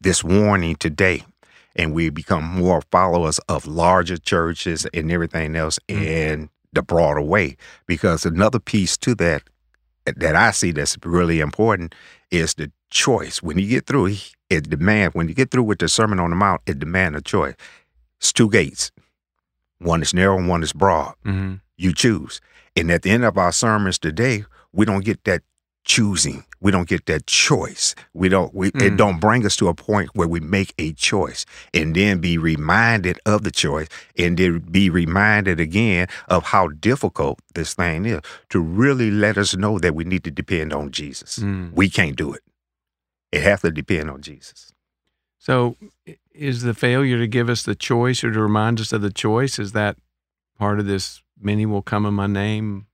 this 0.01 0.25
warning 0.25 0.75
today 0.75 1.25
and 1.77 1.95
we 1.95 2.11
become 2.11 2.43
more 2.43 2.83
followers 2.91 3.39
of 3.49 3.65
larger 3.65 4.17
churches 4.19 4.87
and 4.93 5.11
everything 5.13 5.55
else 5.55 5.79
Mm. 5.89 6.03
in 6.03 6.51
the 6.73 6.83
broader 6.83 7.23
way 7.23 7.57
because 7.87 8.27
another 8.27 8.59
piece 8.59 8.97
to 8.99 9.15
that 9.15 9.45
that 10.17 10.35
I 10.35 10.51
see 10.51 10.73
that's 10.73 10.97
really 11.05 11.39
important 11.41 11.95
is 12.33 12.55
the 12.55 12.73
choice 12.91 13.41
when 13.41 13.57
you 13.59 13.69
get 13.69 13.87
through 13.87 14.17
it 14.51 14.69
demand 14.69 15.15
when 15.15 15.29
you 15.29 15.35
get 15.35 15.53
through 15.53 15.63
with 15.63 15.79
the 15.79 15.89
Sermon 15.89 16.19
on 16.19 16.31
the 16.31 16.37
Mount 16.37 16.61
it 16.67 16.81
demand 16.81 17.15
a 17.15 17.21
choice 17.21 17.55
it's 18.19 18.33
two 18.33 18.51
gates 18.51 18.91
one 19.79 20.03
is 20.03 20.13
narrow 20.13 20.37
and 20.39 20.49
one 20.49 20.63
is 20.65 20.73
broad 20.73 21.15
Mhm. 21.25 21.61
you 21.77 21.93
choose. 21.93 22.41
And 22.77 22.91
at 22.91 23.03
the 23.03 23.11
end 23.11 23.25
of 23.25 23.39
our 23.39 23.53
sermons 23.53 23.99
today, 23.99 24.45
we 24.73 24.85
don't 24.85 25.05
get 25.05 25.25
that 25.25 25.43
choosing. 25.85 26.45
We 26.61 26.73
don't 26.73 26.89
get 26.89 27.07
that 27.07 27.27
choice. 27.27 27.95
We 28.13 28.29
don't 28.29 28.53
we 28.53 28.69
it 28.69 28.75
Mm. 28.75 28.97
don't 28.97 29.21
bring 29.21 29.47
us 29.47 29.55
to 29.57 29.69
a 29.69 29.75
point 29.75 30.11
where 30.15 30.27
we 30.27 30.41
make 30.41 30.75
a 30.79 30.93
choice 30.93 31.47
and 31.73 31.95
then 31.95 32.19
be 32.19 32.37
reminded 32.39 33.21
of 33.25 33.45
the 33.45 33.53
choice 33.53 33.87
and 34.19 34.37
then 34.37 34.59
be 34.59 34.91
reminded 34.91 35.61
again 35.61 36.09
of 36.29 36.45
how 36.45 36.69
difficult 36.69 37.39
this 37.55 37.75
thing 37.75 38.05
is 38.05 38.21
to 38.51 38.59
really 38.61 39.11
let 39.13 39.39
us 39.39 39.55
know 39.57 39.79
that 39.79 39.95
we 39.95 40.03
need 40.05 40.25
to 40.25 40.31
depend 40.31 40.73
on 40.73 40.91
Jesus. 40.91 41.39
Mm. 41.39 41.73
We 41.73 41.89
can't 41.89 42.17
do 42.17 42.33
it. 42.35 42.43
It 43.31 43.43
has 43.43 43.61
to 43.61 43.71
depend 43.71 44.11
on 44.11 44.23
Jesus. 44.23 44.73
So, 45.39 45.77
is 46.35 46.63
the 46.63 46.75
failure 46.75 47.19
to 47.19 47.29
give 47.29 47.49
us 47.49 47.63
the 47.63 47.77
choice 47.77 48.25
or 48.25 48.33
to 48.33 48.41
remind 48.41 48.81
us 48.81 48.93
of 48.93 49.03
the 49.03 49.13
choice 49.13 49.61
is 49.61 49.71
that 49.73 49.97
part 50.59 50.81
of 50.81 50.87
this? 50.87 51.23
Many 51.39 51.67
will 51.67 51.83
come 51.83 52.07
in 52.07 52.15
my 52.15 52.27
name. 52.27 52.87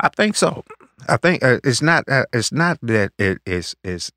I 0.00 0.08
think 0.08 0.36
so. 0.36 0.64
I 1.08 1.16
think 1.16 1.42
uh, 1.44 1.58
it's 1.64 1.82
not. 1.82 2.08
Uh, 2.08 2.24
it's 2.32 2.52
not 2.52 2.78
that 2.82 3.12
it 3.18 3.38
is 3.46 3.74
is 3.84 4.12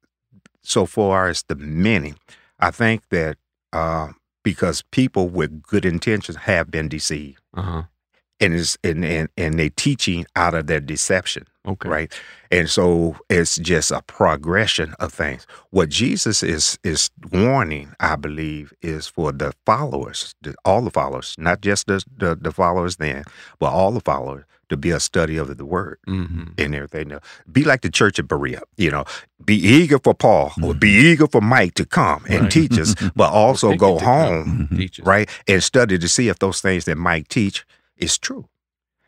so 0.63 0.85
far 0.85 1.27
as 1.27 1.43
the 1.43 1.55
many. 1.55 2.13
I 2.59 2.71
think 2.71 3.03
that 3.09 3.37
uh, 3.73 4.09
because 4.43 4.83
people 4.91 5.29
with 5.29 5.61
good 5.63 5.85
intentions 5.85 6.37
have 6.37 6.71
been 6.71 6.87
deceived, 6.87 7.39
Uh 7.53 7.61
huh. 7.61 7.83
And 8.39 8.53
is 8.53 8.77
and, 8.83 9.03
and 9.05 9.29
and 9.37 9.59
they 9.59 9.69
teaching 9.69 10.25
out 10.35 10.53
of 10.53 10.67
their 10.67 10.79
deception, 10.79 11.45
Okay. 11.67 11.89
right? 11.89 12.13
And 12.51 12.69
so 12.69 13.17
it's 13.29 13.57
just 13.57 13.91
a 13.91 14.01
progression 14.03 14.93
of 14.99 15.13
things. 15.13 15.47
What 15.71 15.89
Jesus 15.89 16.43
is 16.43 16.77
is 16.83 17.09
warning, 17.31 17.93
I 17.99 18.15
believe, 18.15 18.73
is 18.81 19.07
for 19.07 19.31
the 19.31 19.53
followers, 19.65 20.35
the, 20.41 20.55
all 20.65 20.81
the 20.81 20.91
followers, 20.91 21.35
not 21.37 21.61
just 21.61 21.87
the, 21.87 22.03
the 22.17 22.35
the 22.35 22.51
followers 22.51 22.97
then, 22.97 23.23
but 23.59 23.71
all 23.71 23.91
the 23.91 24.01
followers, 24.01 24.45
to 24.69 24.77
be 24.77 24.91
a 24.91 24.99
study 24.99 25.37
of 25.37 25.55
the 25.57 25.65
word 25.65 25.97
hmm 26.05 26.43
and 26.57 26.73
everything. 26.75 27.11
else. 27.11 27.23
Be 27.51 27.63
like 27.65 27.81
the 27.81 27.89
church 27.89 28.17
at 28.19 28.27
Berea, 28.27 28.61
you 28.77 28.89
know, 28.91 29.03
be 29.43 29.55
eager 29.55 29.99
for 29.99 30.13
Paul 30.13 30.53
or 30.63 30.73
be 30.73 30.89
eager 30.89 31.27
for 31.27 31.41
Mike 31.41 31.73
to 31.75 31.85
come 31.85 32.25
and 32.29 32.43
Right. 32.43 32.51
teach 32.51 32.79
us, 32.79 32.95
but 33.15 33.31
also 33.33 33.73
go 33.75 33.95
it 33.95 33.99
to 33.99 34.05
come. 34.05 34.13
home, 34.13 34.69
Teach 34.77 34.99
right, 34.99 35.29
and 35.47 35.61
study 35.63 35.97
to 35.99 36.07
see 36.09 36.29
if 36.29 36.39
those 36.39 36.61
things 36.61 36.85
that 36.85 36.97
Mike 36.97 37.27
teach 37.27 37.65
is 37.97 38.17
true. 38.17 38.47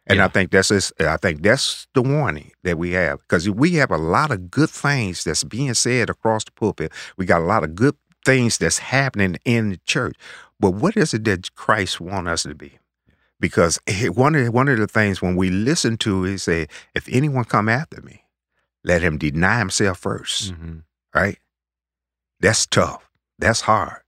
And 0.09 0.21
I 0.21 0.29
think 0.29 0.51
that's 0.51 0.71
I 1.01 1.17
think 1.17 1.41
that's 1.43 1.85
the 1.93 2.01
warning 2.01 2.51
that 2.63 2.77
we 2.77 2.91
have 2.91 3.19
because 3.19 3.49
we 3.49 3.73
have 3.75 3.91
a 3.91 3.97
lot 3.97 4.31
of 4.31 4.49
good 4.49 4.69
things 4.69 5.25
that's 5.25 5.43
being 5.43 5.73
said 5.73 6.09
across 6.09 6.45
the 6.45 6.51
pulpit. 6.51 6.93
We 7.17 7.25
got 7.25 7.41
a 7.41 7.45
lot 7.45 7.65
of 7.65 7.75
good 7.75 7.95
things 8.23 8.57
that's 8.57 8.77
happening 8.79 9.37
in 9.43 9.69
the 9.71 9.77
church, 9.85 10.15
but 10.61 10.71
what 10.71 10.95
is 10.95 11.13
it 11.13 11.25
that 11.25 11.53
Christ 11.55 11.99
want 11.99 12.29
us 12.29 12.43
to 12.43 12.55
be? 12.55 12.79
Because 13.41 13.79
one 14.13 14.33
of 14.35 14.53
one 14.53 14.69
of 14.69 14.77
the 14.79 14.87
things 14.87 15.21
when 15.21 15.35
we 15.35 15.49
listen 15.49 15.97
to 15.97 16.23
is 16.23 16.43
say, 16.43 16.67
if 16.95 17.09
anyone 17.11 17.43
come 17.43 17.67
after 17.67 18.01
me, 18.01 18.23
let 18.85 19.01
him 19.01 19.17
deny 19.17 19.59
himself 19.59 19.99
1st 20.01 20.53
Mhm. 20.53 20.83
right? 21.13 21.37
That's 22.39 22.65
tough. 22.65 23.09
That's 23.39 23.61
hard. 23.61 24.03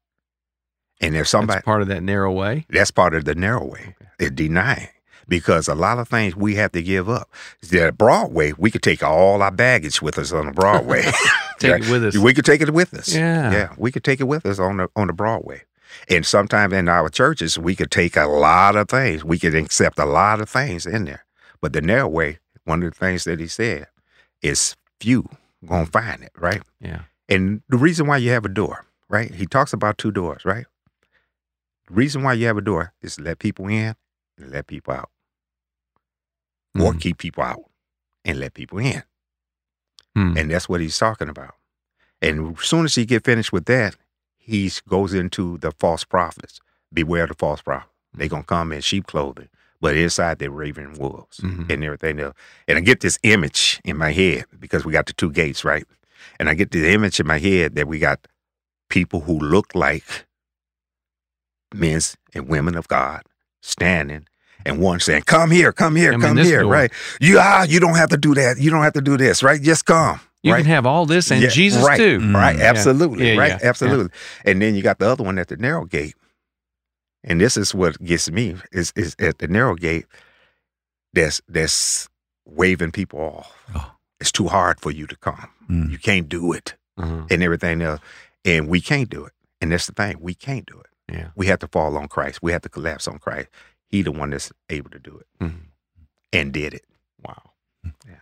And 1.02 1.16
if 1.16 1.28
somebody 1.28 1.58
That's 1.58 1.66
part 1.66 1.82
of 1.82 1.90
that 1.90 2.04
narrow 2.04 2.32
way. 2.32 2.66
that's 2.70 2.92
part 2.92 3.14
of 3.14 3.26
the 3.26 3.36
narrow 3.36 3.66
way. 3.66 3.96
It's 4.20 4.32
denying. 4.32 4.90
Because 5.28 5.68
a 5.68 5.76
lot 5.76 6.00
of 6.00 6.10
things 6.10 6.36
we 6.36 6.56
have 6.56 6.72
to 6.72 6.82
give 6.82 7.08
up. 7.08 7.30
The 7.62 7.92
broad 7.92 8.32
way, 8.32 8.54
we 8.58 8.72
could 8.72 8.82
take 8.82 9.04
all 9.04 9.44
our 9.44 9.52
baggage 9.52 10.02
with 10.02 10.18
us 10.18 10.32
on 10.32 10.48
the 10.48 10.52
broad 10.52 10.88
way. 10.88 11.04
Take 11.60 11.84
it 11.84 11.92
with 11.92 12.06
us. 12.06 12.18
We 12.18 12.34
could 12.34 12.46
take 12.46 12.62
it 12.62 12.74
with 12.74 12.94
us. 12.94 13.14
Yeah. 13.14 13.52
yeah, 13.52 13.74
we 13.78 13.92
could 13.92 14.06
take 14.06 14.22
it 14.22 14.24
with 14.24 14.46
us 14.46 14.60
on 14.60 14.78
the 14.78 14.88
on 14.96 15.08
the 15.08 15.14
Broadway. 15.14 15.64
And 16.08 16.26
sometimes 16.26 16.74
in 16.74 16.88
our 16.88 17.10
churches, 17.10 17.60
we 17.60 17.76
could 17.76 17.92
take 17.92 18.16
a 18.16 18.28
lot 18.28 18.78
of 18.78 18.88
things. 18.88 19.26
We 19.26 19.38
could 19.38 19.56
accept 19.56 20.00
a 20.00 20.06
lot 20.06 20.40
of 20.40 20.50
things 20.50 20.86
in 20.86 21.04
there. 21.04 21.26
But 21.62 21.74
the 21.74 21.82
narrow 21.82 22.08
way, 22.08 22.40
one 22.64 22.82
of 22.82 22.94
the 22.94 22.98
things 22.98 23.26
that 23.26 23.40
he 23.42 23.48
said 23.48 23.88
is 24.42 24.76
few 25.02 25.28
gonna 25.68 25.86
find 25.86 26.24
it, 26.24 26.32
right? 26.38 26.62
Yeah. 26.80 27.02
And 27.28 27.62
the 27.68 27.78
reason 27.78 28.08
why 28.08 28.18
you 28.18 28.32
have 28.32 28.46
a 28.46 28.50
door, 28.50 28.86
right? 29.10 29.34
He 29.34 29.46
talks 29.46 29.74
about 29.74 29.98
two 29.98 30.12
doors, 30.12 30.46
right? 30.46 30.66
The 31.88 31.94
reason 31.94 32.24
why 32.24 32.34
you 32.34 32.48
have 32.48 32.58
a 32.58 32.62
door 32.62 32.94
is 33.02 33.18
to 33.18 33.24
let 33.24 33.40
people 33.40 33.68
in 33.68 33.96
and 34.40 34.52
let 34.52 34.68
people 34.68 34.94
out, 34.94 35.10
or 36.76 36.94
Mhm. 36.94 37.02
keep 37.02 37.18
people 37.18 37.44
out 37.44 37.64
and 38.26 38.40
let 38.40 38.54
people 38.54 38.80
in. 38.80 39.04
Hmm. 40.16 40.38
And 40.38 40.52
that's 40.52 40.68
what 40.68 40.82
he's 40.82 40.98
talking 40.98 41.30
about. 41.30 41.56
And 42.22 42.58
as 42.58 42.66
soon 42.66 42.86
as 42.86 42.96
he 42.96 43.06
get 43.06 43.24
finished 43.24 43.52
with 43.54 43.66
that, 43.66 43.96
he 44.38 44.72
goes 44.88 45.14
into 45.14 45.58
the 45.60 45.72
false 45.72 46.04
prophets. 46.04 46.60
Beware 46.92 47.28
the 47.28 47.36
false 47.36 47.62
prophet. 47.62 47.90
They 48.14 48.28
gonna 48.28 48.44
come 48.44 48.72
in 48.72 48.82
sheep 48.82 49.06
clothing, 49.08 49.50
but 49.80 49.96
inside 49.96 50.40
they're 50.40 50.50
raving 50.52 50.98
wolves 50.98 51.40
Mhm. 51.40 51.70
and 51.72 51.84
everything 51.84 52.20
else. 52.20 52.36
And 52.68 52.78
I 52.78 52.82
get 52.82 53.02
this 53.02 53.20
image 53.24 53.80
in 53.84 53.96
my 53.98 54.12
head 54.12 54.46
because 54.60 54.84
we 54.86 54.92
got 54.92 55.06
the 55.06 55.14
two 55.14 55.32
gates, 55.32 55.64
right? 55.64 55.86
And 56.40 56.50
I 56.50 56.56
get 56.56 56.72
the 56.72 56.90
image 56.92 57.20
in 57.20 57.28
my 57.28 57.38
head 57.40 57.76
that 57.76 57.88
we 57.88 58.00
got 58.00 58.28
people 58.90 59.22
who 59.22 59.40
look 59.40 59.76
like 59.76 60.26
men 61.74 62.02
and 62.34 62.48
women 62.48 62.76
of 62.76 62.88
God 62.88 63.24
standing, 63.62 64.26
and 64.66 64.80
one 64.80 65.00
saying, 65.00 65.24
"Come 65.24 65.52
here, 65.52 65.72
come 65.72 65.96
here, 65.96 66.12
Come 66.12 66.22
in 66.24 66.28
come 66.36 66.38
here," 66.46 66.62
door. 66.62 66.72
right? 66.72 66.92
You 67.20 67.38
ah, 67.40 67.64
you 67.64 67.80
don't 67.80 67.96
have 67.96 68.10
to 68.10 68.18
do 68.18 68.34
that. 68.36 68.58
You 68.60 68.70
don't 68.70 68.84
have 68.84 68.94
to 68.94 69.02
do 69.02 69.18
this, 69.18 69.42
right? 69.44 69.62
Just 69.62 69.86
come. 69.86 70.20
You 70.44 70.54
right? 70.54 70.60
can 70.64 70.72
have 70.72 70.86
all 70.86 71.06
this 71.06 71.32
and 71.32 71.42
Yeah, 71.42 71.50
Jesus 71.50 71.84
right, 71.84 71.98
too. 71.98 72.20
Right, 72.32 72.56
Mm. 72.56 72.60
Yeah. 72.60 72.66
absolutely, 72.70 73.28
Yeah, 73.34 73.38
right, 73.38 73.62
absolutely. 73.62 74.10
And 74.46 74.62
then 74.62 74.74
you 74.76 74.82
got 74.82 75.00
the 75.00 75.10
other 75.10 75.24
one 75.24 75.38
at 75.38 75.50
the 75.50 75.58
narrow 75.58 75.84
gate, 75.86 76.16
and 77.24 77.42
this 77.42 77.58
is 77.58 77.76
what 77.76 78.02
gets 78.04 78.32
me 78.32 78.56
is 78.72 78.94
is 78.96 79.16
at 79.20 79.40
the 79.40 79.48
narrow 79.48 79.76
gate. 79.76 80.06
That's 81.14 81.42
that's 81.48 82.08
waving 82.46 82.92
people 82.92 83.20
off. 83.20 83.54
Oh. 83.76 83.92
It's 84.20 84.32
too 84.32 84.48
hard 84.48 84.80
for 84.80 84.92
you 84.92 85.08
to 85.08 85.16
come. 85.18 85.50
Mm. 85.70 85.90
You 85.92 85.98
can't 85.98 86.28
do 86.30 86.52
it, 86.54 86.76
Uh-huh. 86.98 87.24
and 87.30 87.42
everything 87.44 87.82
else. 87.82 88.00
And 88.46 88.68
we 88.68 88.82
can't 88.82 89.10
do 89.10 89.26
it. 89.26 89.34
And 89.62 89.72
that's 89.72 89.86
the 89.88 89.94
thing. 89.94 90.18
We 90.20 90.34
can't 90.34 90.66
do 90.66 90.80
it. 90.80 91.14
Yeah. 91.14 91.28
We 91.36 91.48
have 91.48 91.60
to 91.60 91.68
fall 91.68 91.98
on 91.98 92.08
Christ. 92.08 92.42
We 92.42 92.52
have 92.52 92.62
to 92.62 92.70
collapse 92.70 93.08
on 93.08 93.20
Christ. 93.20 93.48
He 93.90 94.02
the 94.02 94.12
one 94.12 94.30
that's 94.30 94.52
able 94.70 94.90
to 94.92 95.00
do 95.00 95.18
it 95.20 95.28
Mhm. 95.44 95.60
and 96.32 96.54
did 96.54 96.74
it. 96.74 96.86
Wow. 97.26 97.52
Yeah. 98.08 98.16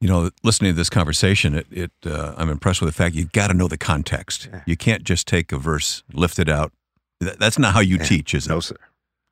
You 0.00 0.08
know, 0.08 0.30
listening 0.42 0.72
to 0.72 0.76
this 0.76 0.90
conversation, 0.90 1.54
it, 1.54 1.66
it 1.70 1.90
uh, 2.04 2.34
I'm 2.36 2.50
impressed 2.50 2.80
with 2.82 2.88
the 2.88 2.96
fact 2.96 3.14
you've 3.14 3.32
got 3.32 3.48
to 3.48 3.54
know 3.54 3.68
the 3.68 3.78
context. 3.78 4.48
Yeah. 4.52 4.60
You 4.66 4.76
can't 4.76 5.04
just 5.04 5.26
take 5.26 5.52
a 5.52 5.58
verse, 5.58 6.02
lift 6.12 6.38
it 6.38 6.48
out. 6.48 6.72
That, 7.20 7.38
that's 7.38 7.58
not 7.58 7.72
how 7.74 7.80
you 7.80 7.96
Yeah. 7.96 8.04
teach, 8.04 8.34
is 8.34 8.46
it? 8.46 8.50
No, 8.50 8.60
sir. 8.60 8.76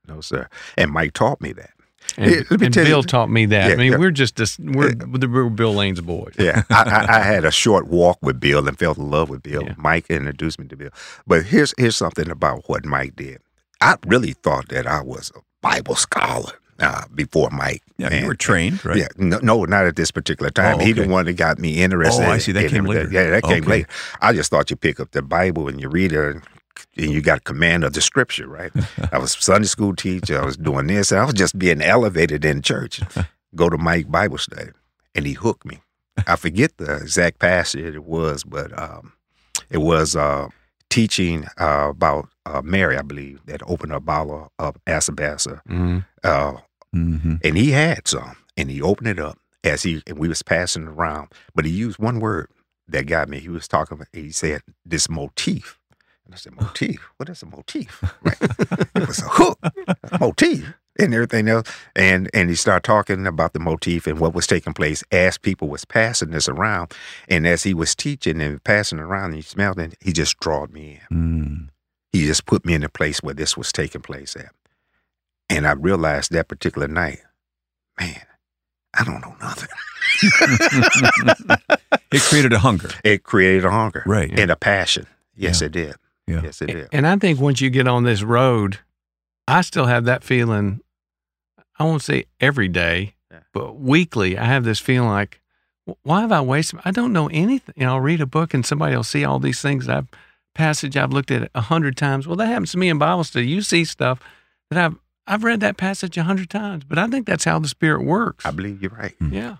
No, 0.08 0.20
sir. 0.20 0.48
And 0.78 0.90
Mike 0.90 1.12
taught 1.12 1.40
me 1.40 1.52
that. 1.52 1.70
And, 2.16 2.30
Yeah, 2.30 2.40
let 2.50 2.60
me 2.60 2.66
and 2.66 2.74
tell 2.74 2.84
you- 2.84 2.90
Bill 2.90 3.02
taught 3.02 3.30
me 3.30 3.46
that. 3.46 3.68
Yeah, 3.68 3.72
I 3.74 3.76
mean, 3.76 3.92
yeah. 3.92 3.98
we're 3.98 4.10
just 4.10 4.36
this, 4.36 4.58
we're, 4.58 4.92
we're 5.06 5.48
Bill 5.50 5.74
Lane's 5.74 6.00
boys. 6.02 6.34
Yeah, 6.38 6.62
I, 6.70 6.82
I, 7.08 7.16
I 7.18 7.20
had 7.22 7.44
a 7.44 7.50
short 7.50 7.86
walk 7.86 8.18
with 8.22 8.40
Bill 8.40 8.66
and 8.68 8.78
fell 8.78 8.92
in 8.94 9.10
love 9.10 9.28
with 9.30 9.42
Bill. 9.42 9.62
Yeah. 9.64 9.74
Mike 9.78 10.06
introduced 10.10 10.58
me 10.58 10.66
to 10.68 10.76
Bill. 10.76 10.90
But 11.26 11.44
here's 11.44 11.72
here's 11.78 11.96
something 11.96 12.30
about 12.30 12.68
what 12.68 12.84
Mike 12.84 13.16
did. 13.16 13.40
I 13.80 13.96
really 14.06 14.32
thought 14.32 14.68
that 14.68 14.86
I 14.86 15.00
was 15.02 15.30
a 15.34 15.40
Bible 15.60 15.94
scholar 15.96 16.52
uh, 16.80 17.04
before 17.14 17.50
Mike. 17.50 17.82
Yeah, 17.98 18.08
man. 18.10 18.22
you 18.22 18.26
were 18.28 18.34
trained, 18.34 18.84
right? 18.84 18.96
Yeah, 18.96 19.08
no, 19.16 19.38
no, 19.42 19.64
not 19.64 19.86
at 19.86 19.96
this 19.96 20.10
particular 20.10 20.50
time. 20.50 20.76
Oh, 20.80 20.84
He 20.84 20.92
the 20.92 21.02
okay. 21.02 21.10
one 21.10 21.26
that 21.26 21.34
got 21.34 21.58
me 21.58 21.82
interested. 21.82 22.24
Oh, 22.24 22.30
I 22.30 22.38
see. 22.38 22.52
That 22.52 22.70
came 22.70 22.84
later. 22.86 23.08
Yeah, 23.10 23.30
that 23.30 23.42
came 23.44 23.62
Okay. 23.62 23.70
later. 23.70 23.88
I 24.20 24.32
just 24.32 24.50
thought 24.50 24.70
you 24.70 24.76
pick 24.76 24.98
up 25.00 25.10
the 25.12 25.22
Bible 25.22 25.68
and 25.68 25.80
you 25.80 25.88
read 25.88 26.12
it, 26.12 26.18
and, 26.36 26.42
and 26.96 27.12
you 27.12 27.20
got 27.20 27.44
command 27.44 27.84
of 27.84 27.92
the 27.92 28.00
Scripture, 28.00 28.48
right? 28.48 28.72
I 29.12 29.18
was 29.18 29.32
Sunday 29.38 29.66
school 29.68 29.94
teacher. 29.94 30.40
I 30.40 30.44
was 30.44 30.56
doing 30.56 30.86
this. 30.88 31.12
And 31.12 31.20
I 31.20 31.24
was 31.24 31.34
just 31.34 31.58
being 31.58 31.80
elevated 31.82 32.44
in 32.44 32.62
church. 32.62 33.00
Go 33.54 33.70
to 33.70 33.78
Mike 33.78 34.10
Bible 34.10 34.38
study, 34.38 34.70
and 35.14 35.26
he 35.26 35.34
hooked 35.34 35.64
me. 35.64 35.80
I 36.26 36.34
forget 36.36 36.76
the 36.78 36.96
exact 36.96 37.38
passage 37.38 37.94
it 37.94 38.04
was, 38.04 38.42
but 38.42 38.76
um, 38.76 39.12
it 39.70 39.78
was 39.78 40.16
uh, 40.16 40.48
teaching 40.90 41.46
uh, 41.58 41.88
about 41.90 42.28
uh, 42.46 42.62
Mary, 42.62 42.96
I 42.98 43.02
believe, 43.02 43.40
that 43.46 43.62
opened 43.66 43.92
a 43.92 44.00
bottle 44.00 44.52
of 44.58 44.76
Asabasa. 44.86 45.60
hmm 45.66 45.98
Uh, 46.22 46.58
Mm-hmm. 46.94 47.34
and 47.42 47.56
he 47.56 47.72
had 47.72 48.06
some, 48.06 48.36
and 48.56 48.70
he 48.70 48.80
opened 48.80 49.08
it 49.08 49.18
up 49.18 49.36
as 49.64 49.82
he 49.82 50.00
and 50.06 50.16
we 50.16 50.28
was 50.28 50.42
passing 50.42 50.84
it 50.84 50.88
around. 50.88 51.32
But 51.52 51.64
he 51.64 51.72
used 51.72 51.98
one 51.98 52.20
word 52.20 52.48
that 52.86 53.06
got 53.08 53.28
me. 53.28 53.40
He 53.40 53.48
was 53.48 53.66
talking. 53.66 54.00
He 54.12 54.30
said 54.30 54.62
this 54.86 55.08
motif, 55.10 55.76
and 56.24 56.32
I 56.34 56.36
said 56.38 56.54
motif. 56.54 57.00
What 57.16 57.28
is 57.28 57.42
a 57.42 57.46
motif? 57.46 58.00
Right? 58.22 58.36
it 58.94 59.08
was 59.08 59.18
a 59.18 59.28
hook, 59.28 59.58
a 59.64 60.18
motif, 60.20 60.72
and 60.96 61.12
everything 61.12 61.48
else. 61.48 61.68
And 61.96 62.30
and 62.32 62.48
he 62.48 62.54
started 62.54 62.84
talking 62.84 63.26
about 63.26 63.54
the 63.54 63.58
motif 63.58 64.06
and 64.06 64.20
what 64.20 64.32
was 64.32 64.46
taking 64.46 64.72
place 64.72 65.02
as 65.10 65.36
people 65.36 65.66
was 65.66 65.84
passing 65.84 66.30
this 66.30 66.48
around. 66.48 66.92
And 67.28 67.44
as 67.44 67.64
he 67.64 67.74
was 67.74 67.96
teaching 67.96 68.40
and 68.40 68.62
passing 68.62 69.00
around, 69.00 69.30
and 69.32 69.34
he 69.34 69.42
smelled 69.42 69.80
it. 69.80 69.96
He 70.00 70.12
just 70.12 70.38
drawed 70.38 70.72
me 70.72 71.00
in 71.10 71.16
Mm. 71.16 71.68
He 72.14 72.26
just 72.26 72.46
put 72.46 72.64
me 72.64 72.74
in 72.74 72.84
a 72.84 72.88
place 72.88 73.22
where 73.22 73.34
this 73.34 73.56
was 73.56 73.72
taking 73.72 74.00
place 74.00 74.36
at. 74.36 74.52
And 75.50 75.66
I 75.66 75.72
realized 75.72 76.30
that 76.32 76.48
particular 76.48 76.86
night, 76.88 77.18
man, 78.00 78.22
I 78.98 79.04
don't 79.04 79.20
know 79.20 79.34
nothing. 79.40 79.68
it 82.12 82.22
created 82.22 82.52
a 82.52 82.58
hunger. 82.58 82.90
It 83.02 83.22
created 83.24 83.64
a 83.64 83.70
hunger 83.70 84.02
Right. 84.06 84.30
and 84.38 84.50
a 84.50 84.56
passion. 84.56 85.06
Yes, 85.36 85.60
Yeah. 85.60 85.66
it 85.66 85.72
did. 85.72 85.94
Yeah. 86.26 86.40
Yes, 86.44 86.62
it 86.62 86.66
did. 86.66 86.88
And 86.92 87.06
I 87.06 87.16
think 87.16 87.40
once 87.40 87.60
you 87.60 87.68
get 87.70 87.88
on 87.88 88.04
this 88.04 88.22
road, 88.22 88.78
I 89.46 89.60
still 89.62 89.86
have 89.86 90.04
that 90.04 90.22
feeling. 90.24 90.80
I 91.78 91.84
won't 91.84 92.02
say 92.02 92.26
every 92.40 92.68
day, 92.68 93.14
Yeah. 93.30 93.40
but 93.52 93.76
weekly, 93.78 94.38
I 94.38 94.44
have 94.44 94.64
this 94.64 94.78
feeling 94.78 95.08
like, 95.10 95.40
why 96.04 96.20
have 96.22 96.32
I 96.32 96.40
wasted? 96.40 96.80
I 96.84 96.92
don't 96.92 97.12
know 97.12 97.28
anything. 97.28 97.74
You 97.76 97.86
know, 97.86 97.94
I'll 97.94 98.00
read 98.00 98.20
a 98.22 98.26
book 98.26 98.54
and 98.54 98.64
somebody 98.64 98.96
will 98.96 99.02
see 99.02 99.24
all 99.24 99.38
these 99.40 99.60
things 99.60 99.86
that 99.86 99.96
I've 99.98 100.06
passage 100.54 100.96
I've 100.96 101.12
looked 101.12 101.30
at 101.30 101.50
a 101.54 101.60
hundred 101.60 101.96
times. 101.96 102.26
Well, 102.26 102.36
that 102.36 102.46
happens 102.46 102.72
to 102.72 102.78
me 102.78 102.88
in 102.88 102.98
Bible 102.98 103.24
study. 103.24 103.46
You 103.46 103.62
see 103.62 103.84
stuff 103.84 104.20
that 104.70 104.82
I've 104.82 104.96
I've 105.26 105.44
read 105.44 105.60
that 105.60 105.76
passage 105.76 106.16
a 106.18 106.22
hundred 106.22 106.50
times, 106.50 106.84
but 106.84 106.98
I 106.98 107.06
think 107.06 107.26
that's 107.26 107.44
how 107.44 107.58
the 107.58 107.68
Spirit 107.68 108.04
works. 108.04 108.44
I 108.44 108.50
believe 108.50 108.82
you're 108.82 108.90
right. 108.90 109.14
Hmm. 109.18 109.32
yeah. 109.32 109.56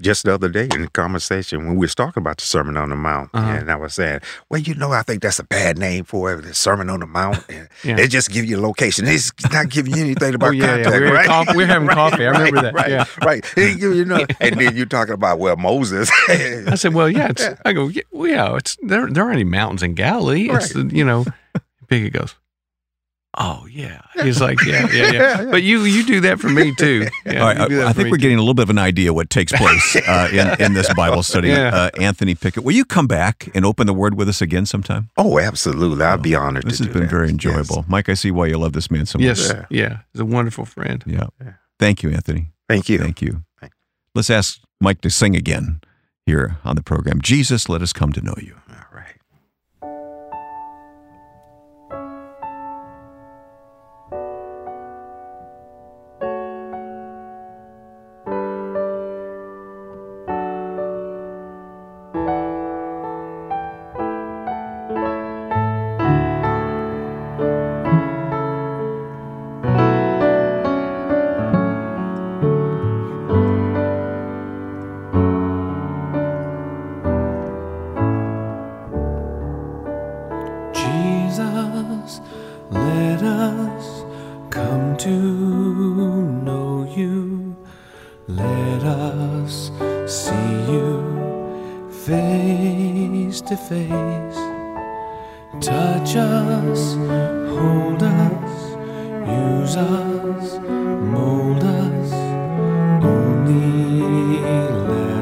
Just 0.00 0.24
the 0.24 0.34
other 0.34 0.48
day 0.48 0.68
in 0.74 0.82
the 0.82 0.88
conversation 0.92 1.66
when 1.66 1.76
we 1.76 1.80
was 1.84 1.94
talking 1.94 2.20
about 2.20 2.38
the 2.38 2.44
Sermon 2.44 2.76
on 2.76 2.90
the 2.90 2.96
Mount, 2.96 3.30
Uh-huh. 3.34 3.50
and 3.58 3.70
I 3.70 3.76
was 3.76 3.94
saying, 3.94 4.20
well, 4.50 4.60
you 4.60 4.74
know, 4.74 4.92
I 4.92 5.02
think 5.02 5.22
that's 5.22 5.38
a 5.38 5.44
bad 5.44 5.78
name 5.78 6.04
for 6.04 6.32
it, 6.34 6.42
the 6.42 6.54
Sermon 6.54 6.88
on 6.90 7.00
the 7.00 7.06
Mount. 7.06 7.44
And 7.48 7.68
Yeah. 7.82 7.96
They 7.96 8.08
just 8.08 8.30
give 8.30 8.44
you 8.44 8.58
a 8.58 8.62
location. 8.62 9.06
It's 9.06 9.32
not 9.52 9.68
giving 9.70 9.94
you 9.96 10.02
anything 10.04 10.34
about 10.38 10.48
Oh, 10.48 10.52
yeah, 10.52 10.76
yeah. 10.76 10.82
contact, 10.84 11.00
We 11.00 11.10
were 11.10 11.14
right? 11.14 11.56
were 11.56 11.66
having 11.66 11.88
Right, 11.88 11.94
coffee. 11.94 12.26
I 12.26 12.30
remember 12.30 12.56
right, 12.56 12.62
that. 12.62 12.74
Right, 12.74 12.90
Yeah. 12.90 13.04
right. 13.24 13.44
They 13.56 13.72
you 13.72 14.04
know, 14.04 14.24
and 14.40 14.60
then 14.60 14.76
you're 14.76 14.86
talking 14.86 15.14
about 15.14 15.38
well, 15.38 15.56
Moses. 15.56 16.10
I 16.28 16.74
said, 16.76 16.94
well, 16.94 17.08
yeah. 17.10 17.28
It's, 17.30 17.46
I 17.64 17.72
go, 17.72 17.88
yeah, 17.88 18.02
well, 18.12 18.30
yeah. 18.30 18.56
It's 18.56 18.76
there. 18.82 19.08
There 19.10 19.22
aren't 19.24 19.34
any 19.34 19.44
mountains 19.44 19.82
in 19.82 19.94
Galilee. 19.94 20.48
It's 20.50 20.74
you 20.74 21.04
know. 21.04 21.24
Pickett 21.88 22.12
goes, 22.14 22.34
oh 23.38 23.66
yeah. 23.70 24.00
He's 24.22 24.40
like, 24.40 24.62
yeah, 24.64 24.86
yeah, 24.92 25.02
yeah. 25.02 25.12
Yeah, 25.12 25.40
yeah. 25.42 25.50
But 25.50 25.62
you 25.62 25.82
you 25.84 26.04
do 26.06 26.20
that 26.22 26.38
for 26.40 26.48
me 26.48 26.74
too. 26.78 27.06
Yeah, 27.26 27.40
All 27.40 27.46
right, 27.48 27.58
you 27.60 27.68
do 27.68 27.76
that 27.76 27.86
I, 27.86 27.90
I 27.90 27.92
think 27.92 28.10
we're 28.10 28.16
too. 28.16 28.22
getting 28.22 28.38
a 28.38 28.40
little 28.40 28.54
bit 28.54 28.62
of 28.64 28.70
an 28.70 28.78
idea 28.78 29.12
what 29.12 29.30
takes 29.30 29.52
place 29.56 29.96
uh, 29.96 30.28
in, 30.32 30.62
in 30.66 30.72
this 30.74 30.92
Bible 30.94 31.22
study. 31.22 31.48
Yeah. 31.48 31.74
Uh, 31.74 31.90
Anthony 32.00 32.34
Pickett, 32.34 32.64
will 32.64 32.72
you 32.74 32.84
come 32.84 33.06
back 33.06 33.48
and 33.54 33.64
open 33.64 33.86
the 33.86 33.94
Word 33.94 34.14
with 34.14 34.28
us 34.28 34.40
again 34.42 34.66
sometime? 34.66 35.10
oh, 35.16 35.38
absolutely. 35.38 36.04
I'd 36.04 36.22
be 36.22 36.34
honored. 36.34 36.64
This 36.64 36.78
to 36.78 36.84
has 36.84 36.88
do 36.88 36.92
been 36.94 37.02
that. 37.02 37.10
very 37.10 37.26
Yes. 37.26 37.32
enjoyable. 37.32 37.84
Mike, 37.88 38.08
I 38.08 38.14
see 38.14 38.30
why 38.30 38.46
you 38.46 38.58
love 38.58 38.72
this 38.72 38.90
man 38.90 39.06
so 39.06 39.18
much. 39.18 39.24
Yes, 39.24 39.52
Yeah. 39.52 39.66
yeah. 39.70 39.98
He's 40.12 40.20
a 40.20 40.24
wonderful 40.24 40.64
friend. 40.64 41.02
Yeah. 41.06 41.26
Yeah. 41.42 41.52
Thank 41.78 42.02
you, 42.02 42.10
Anthony. 42.10 42.52
Thank 42.68 42.88
you. 42.88 42.98
Thank 42.98 43.20
you. 43.22 43.42
Thank- 43.60 43.72
Let's 44.14 44.30
ask 44.30 44.60
Mike 44.80 45.00
to 45.02 45.10
sing 45.10 45.34
again 45.36 45.80
here 46.24 46.56
on 46.64 46.76
the 46.76 46.82
program. 46.82 47.20
Jesus, 47.20 47.68
let 47.68 47.82
us 47.82 47.92
come 47.92 48.12
to 48.12 48.20
know 48.20 48.34
you. 48.40 48.54
Face 92.06 93.40
to 93.40 93.56
face. 93.56 94.36
Touch 95.58 96.16
us, 96.16 96.94
hold 97.56 98.02
us, 98.02 98.52
use 99.26 99.76
us, 99.76 100.58
mold 100.60 101.64
us. 101.64 102.12
Only 103.02 104.40
let 104.88 105.13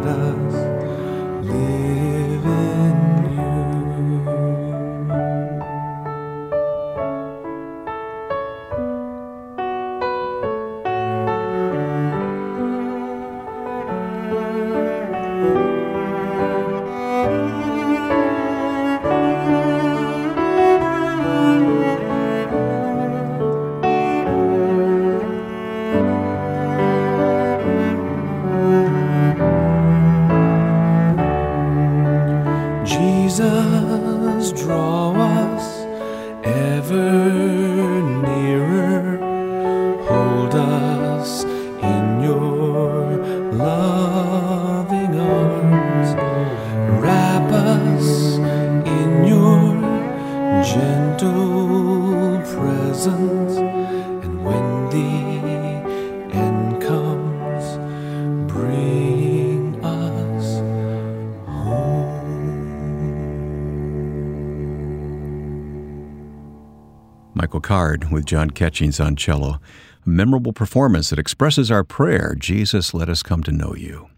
with 68.22 68.28
John 68.28 68.50
Catchings 68.50 69.00
on 69.00 69.16
cello. 69.16 69.58
A 70.06 70.08
memorable 70.08 70.52
performance 70.52 71.10
that 71.10 71.18
expresses 71.18 71.72
our 71.72 71.82
prayer 71.82 72.36
Jesus, 72.38 72.94
let 72.94 73.08
us 73.08 73.20
come 73.20 73.42
to 73.42 73.50
know 73.50 73.74
you. 73.74 74.08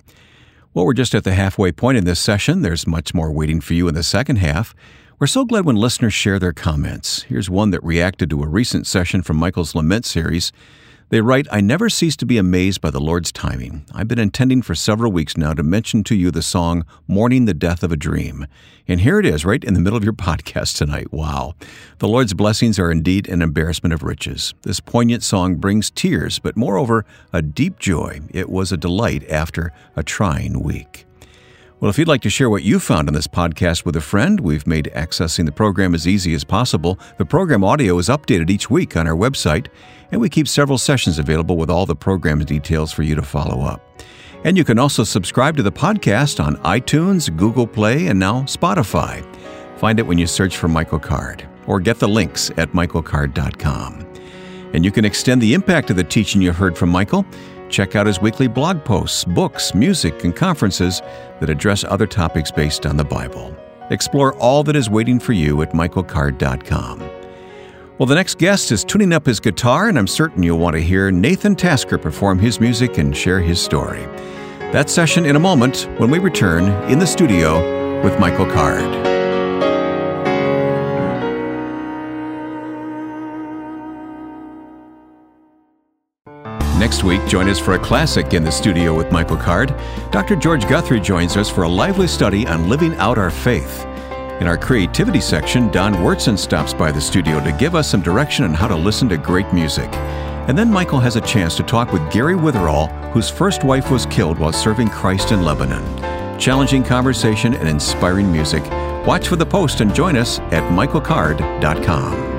Well, 0.75 0.85
we're 0.85 0.93
just 0.93 1.15
at 1.15 1.25
the 1.25 1.33
halfway 1.33 1.73
point 1.73 1.97
in 1.97 2.05
this 2.05 2.21
session. 2.21 2.61
There's 2.61 2.87
much 2.87 3.15
more 3.15 3.33
waiting 3.33 3.63
for 3.63 3.73
you 3.73 3.89
in 3.89 3.95
the 3.95 4.03
second 4.03 4.37
half. 4.37 4.75
We're 5.19 5.27
so 5.27 5.47
glad 5.47 5.65
when 5.65 5.77
listeners 5.77 6.13
share 6.13 6.39
their 6.39 6.53
comments. 6.53 7.23
Here's 7.23 7.49
one 7.49 7.71
that 7.71 7.83
reacted 7.83 8.29
to 8.29 8.43
a 8.43 8.47
recent 8.47 8.87
session 8.87 9.23
from 9.23 9.39
Michael's 9.39 9.75
Lament 9.75 10.05
series. 10.05 10.53
They 11.11 11.21
write, 11.21 11.47
I 11.53 11.61
never 11.61 11.89
cease 11.89 12.17
to 12.17 12.27
be 12.27 12.39
amazed 12.39 12.81
by 12.81 12.91
the 12.91 13.01
Lord's 13.01 13.31
timing. 13.31 13.85
I've 13.95 14.09
been 14.09 14.19
intending 14.19 14.63
for 14.63 14.75
several 14.75 15.13
weeks 15.13 15.37
now 15.37 15.53
to 15.53 15.63
mention 15.63 16.03
to 16.05 16.15
you 16.15 16.31
the 16.31 16.43
song 16.43 16.85
Mourning 17.07 17.45
the 17.45 17.55
Death 17.55 17.83
of 17.83 17.93
a 17.93 17.97
Dream. 17.97 18.47
And 18.89 19.01
here 19.01 19.21
it 19.21 19.27
is, 19.27 19.45
right 19.45 19.63
in 19.63 19.75
the 19.75 19.81
middle 19.81 19.97
of 19.97 20.05
your 20.05 20.13
podcast 20.15 20.77
tonight. 20.77 21.13
Wow. 21.13 21.55
The 21.99 22.09
Lord's 22.09 22.35
blessings 22.35 22.79
are 22.79 22.91
indeed 22.91 23.29
an 23.29 23.43
embarrassment 23.43 23.93
of 23.93 24.03
riches. 24.03 24.55
This 24.63 24.81
poignant 24.81 25.23
song 25.23 25.57
brings 25.57 25.91
tears, 25.91 26.39
but 26.39 26.57
moreover, 26.57 27.05
a 27.33 27.43
deep 27.43 27.79
joy. 27.79 28.21
It 28.31 28.49
was 28.49 28.73
a 28.73 28.77
delight 28.77 29.29
after 29.31 29.73
a 29.95 30.03
trying 30.03 30.63
week. 30.63 31.04
Well, 31.85 31.91
if 31.91 31.99
you'd 31.99 32.09
like 32.09 32.23
to 32.23 32.31
share 32.31 32.49
what 32.49 32.63
you 32.63 32.81
found 32.81 33.11
on 33.11 33.15
this 33.15 33.27
podcast 33.27 33.85
with 33.85 33.95
a 33.95 34.01
friend, 34.01 34.41
we've 34.41 34.67
made 34.67 34.91
accessing 34.95 35.45
the 35.45 35.53
program 35.53 35.95
as 35.95 36.09
easy 36.09 36.33
as 36.33 36.43
possible. 36.43 36.99
The 37.19 37.27
program 37.27 37.63
audio 37.63 37.99
is 37.99 38.09
updated 38.09 38.49
each 38.49 38.71
week 38.71 38.97
on 38.97 39.07
our 39.07 39.15
website, 39.15 39.67
and 40.11 40.19
we 40.19 40.31
keep 40.31 40.49
several 40.49 40.79
sessions 40.79 41.19
available 41.19 41.59
with 41.59 41.69
all 41.69 41.85
the 41.85 41.95
program 41.95 42.43
details 42.43 42.91
for 42.91 43.03
you 43.03 43.15
to 43.15 43.21
follow 43.21 43.67
up. 43.67 43.87
And 44.45 44.57
you 44.57 44.65
can 44.65 44.79
also 44.79 45.05
subscribe 45.05 45.59
to 45.59 45.63
the 45.63 45.71
podcast 45.71 46.43
on 46.43 46.57
iTunes, 46.63 47.29
Google 47.37 47.67
Play, 47.67 48.07
and 48.07 48.19
now 48.19 48.45
Spotify. 48.45 49.23
Find 49.77 49.99
it 49.99 50.07
when 50.07 50.17
you 50.17 50.27
search 50.27 50.57
for 50.57 50.69
Michael 50.69 50.99
Card, 50.99 51.47
or 51.67 51.81
get 51.81 51.99
the 51.99 52.09
links 52.09 52.51
at 52.57 52.73
michaelcard.com. 52.73 54.11
And 54.73 54.87
you 54.87 54.91
can 54.91 55.05
extend 55.05 55.43
the 55.43 55.53
impact 55.53 55.91
of 55.91 55.97
the 55.97 56.05
teaching 56.05 56.41
you 56.41 56.51
heard 56.51 56.79
from 56.79 56.89
Michael. 56.89 57.27
Check 57.69 57.97
out 57.97 58.07
his 58.07 58.21
weekly 58.21 58.49
blog 58.49 58.85
posts, 58.85 59.25
books, 59.25 59.75
music, 59.75 60.25
and 60.25 60.35
conferences 60.35 61.01
that 61.41 61.51
address 61.51 61.85
other 61.85 62.07
topics 62.07 62.51
based 62.51 62.87
on 62.87 62.97
the 62.97 63.05
Bible. 63.05 63.55
Explore 63.91 64.35
all 64.37 64.63
that 64.65 64.77
is 64.77 64.89
waiting 64.89 65.19
for 65.19 65.33
you 65.33 65.61
at 65.63 65.73
michaelcard.com. 65.73 67.01
Well, 67.99 68.07
the 68.07 68.15
next 68.15 68.39
guest 68.39 68.73
is 68.73 68.85
tuning 68.85 69.13
up 69.13 69.25
his 69.25 69.39
guitar, 69.39 69.89
and 69.89 69.99
I'm 69.99 70.09
certain 70.09 70.43
you'll 70.43 70.59
want 70.59 70.75
to 70.75 70.83
hear 70.83 71.11
Nathan 71.11 71.55
Tasker 71.55 71.97
perform 71.97 72.39
his 72.39 72.61
music 72.61 72.99
and 72.99 73.17
share 73.17 73.41
his 73.41 73.61
story. 73.63 74.05
That 74.73 74.91
session 74.91 75.25
in 75.25 75.37
a 75.37 75.41
moment 75.41 75.89
when 75.99 76.11
we 76.11 76.19
return 76.19 76.65
in 76.91 76.99
the 76.99 77.07
studio 77.07 78.03
with 78.03 78.19
Michael 78.19 78.51
Card. 78.51 79.14
Next 86.85 87.03
week, 87.03 87.27
join 87.27 87.49
us 87.49 87.59
for 87.59 87.73
a 87.73 87.79
classic 87.79 88.35
in 88.35 88.45
the 88.45 88.53
studio 88.53 88.95
with 88.95 89.11
Michael 89.11 89.39
Card. 89.39 89.75
Dr. 90.11 90.37
George 90.37 90.69
Guthrie 90.69 91.01
joins 91.01 91.35
us 91.35 91.49
for 91.49 91.63
a 91.63 91.69
lively 91.69 92.07
study 92.07 92.47
on 92.47 92.69
living 92.69 92.95
out 92.97 93.17
our 93.17 93.31
faith. 93.31 93.87
In 94.39 94.47
our 94.47 94.59
creativity 94.59 95.23
section, 95.23 95.71
Don 95.71 95.95
Wyrtzen 95.95 96.39
stops 96.39 96.75
by 96.75 96.93
the 96.93 97.01
studio 97.01 97.43
to 97.43 97.53
give 97.53 97.75
us 97.75 97.89
some 97.89 98.03
direction 98.03 98.45
on 98.45 98.53
how 98.53 98.69
to 98.69 98.77
listen 98.77 99.09
to 99.09 99.17
great 99.17 99.51
music. 99.51 99.89
And 100.47 100.59
then 100.59 100.71
Michael 100.71 101.01
has 101.01 101.17
a 101.17 101.23
chance 101.23 101.57
to 101.57 101.63
talk 101.63 101.91
with 101.91 102.13
Gary 102.13 102.35
Witherall, 102.35 102.91
whose 103.13 103.31
first 103.31 103.65
wife 103.65 103.91
was 103.91 104.05
killed 104.05 104.39
while 104.39 104.53
serving 104.53 104.89
Christ 104.89 105.33
in 105.33 105.43
Lebanon. 105.43 106.39
Challenging 106.39 106.85
conversation 106.85 107.55
and 107.55 107.67
inspiring 107.67 108.31
music. 108.31 108.63
Watch 109.07 109.29
for 109.29 109.37
the 109.37 109.47
post 109.47 109.81
and 109.81 109.95
join 109.95 110.19
us 110.19 110.39
at 110.53 110.71
michaelcard.com. 110.71 112.34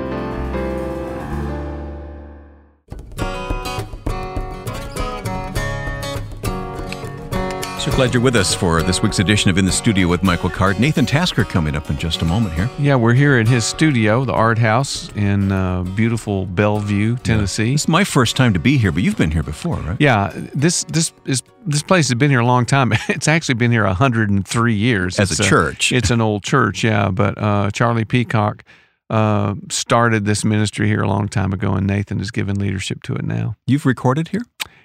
glad 7.96 8.12
you're 8.12 8.22
with 8.22 8.36
us 8.36 8.54
for 8.54 8.82
this 8.82 9.02
week's 9.02 9.20
edition 9.20 9.48
of 9.48 9.56
In 9.56 9.64
the 9.64 9.72
Studio 9.72 10.06
with 10.06 10.22
Michael 10.22 10.50
Card. 10.50 10.78
Nathan 10.78 11.06
Tasker 11.06 11.44
coming 11.44 11.74
up 11.74 11.88
in 11.88 11.96
just 11.96 12.20
a 12.20 12.26
moment 12.26 12.52
here. 12.52 12.68
Yeah, 12.78 12.94
we're 12.94 13.14
here 13.14 13.38
at 13.38 13.48
his 13.48 13.64
studio, 13.64 14.26
the 14.26 14.34
Art 14.34 14.58
House 14.58 15.10
in 15.16 15.50
uh, 15.50 15.82
beautiful 15.82 16.44
Bellevue, 16.44 17.16
Tennessee. 17.16 17.72
It's 17.72 17.88
my 17.88 18.04
first 18.04 18.36
time 18.36 18.52
to 18.52 18.60
be 18.60 18.76
here, 18.76 18.92
but 18.92 19.02
you've 19.02 19.16
been 19.16 19.30
here 19.30 19.42
before, 19.42 19.76
right? 19.76 19.96
Yeah, 19.98 20.30
this 20.34 20.84
this 20.84 21.14
is 21.24 21.42
this 21.64 21.82
place 21.82 22.08
has 22.08 22.16
been 22.16 22.28
here 22.28 22.40
a 22.40 22.44
long 22.44 22.66
time. 22.66 22.92
It's 23.08 23.28
actually 23.28 23.54
been 23.54 23.72
here 23.72 23.86
103 23.86 24.74
years 24.74 25.18
As 25.18 25.30
It's 25.30 25.40
a 25.40 25.42
church. 25.42 25.90
It's 25.90 26.10
an 26.10 26.20
old 26.20 26.42
church, 26.42 26.84
yeah. 26.84 27.08
But 27.08 27.38
uh, 27.38 27.70
Charlie 27.70 28.04
Peacock 28.04 28.62
uh, 29.08 29.54
started 29.70 30.26
this 30.26 30.44
ministry 30.44 30.86
here 30.86 31.00
a 31.00 31.08
long 31.08 31.28
time 31.28 31.54
ago, 31.54 31.72
and 31.72 31.86
Nathan 31.86 32.18
has 32.18 32.30
given 32.30 32.58
leadership 32.58 33.02
to 33.04 33.14
it 33.14 33.24
now. 33.24 33.56
You've 33.66 33.86
recorded 33.86 34.28
here? 34.28 34.42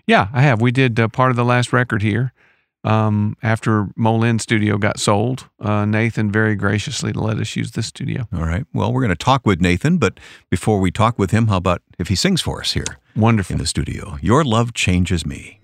Yeah, 0.07 0.29
I 0.31 0.43
have. 0.43 0.61
We 0.61 0.71
did 0.71 0.97
uh, 0.97 1.09
part 1.09 1.31
of 1.31 1.35
the 1.35 1.43
last 1.43 1.73
record 1.73 2.03
here. 2.03 2.31
Um, 2.83 3.37
after 3.43 3.89
Molin 3.95 4.39
Studio 4.39 4.77
got 4.77 4.99
sold, 4.99 5.47
uh, 5.59 5.85
Nathan 5.85 6.31
very 6.31 6.55
graciously 6.55 7.13
let 7.13 7.37
us 7.37 7.55
use 7.55 7.71
this 7.71 7.87
studio. 7.87 8.27
All 8.33 8.45
right. 8.45 8.65
Well, 8.73 8.91
we're 8.91 9.01
going 9.01 9.09
to 9.09 9.15
talk 9.15 9.45
with 9.45 9.61
Nathan, 9.61 9.97
but 9.97 10.19
before 10.49 10.79
we 10.79 10.89
talk 10.89 11.19
with 11.19 11.29
him, 11.31 11.47
how 11.47 11.57
about 11.57 11.81
if 11.99 12.07
he 12.07 12.15
sings 12.15 12.41
for 12.41 12.59
us 12.61 12.73
here 12.73 12.97
Wonderful. 13.15 13.53
in 13.53 13.59
the 13.59 13.67
studio? 13.67 14.17
Your 14.21 14.43
love 14.43 14.73
changes 14.73 15.25
me. 15.25 15.59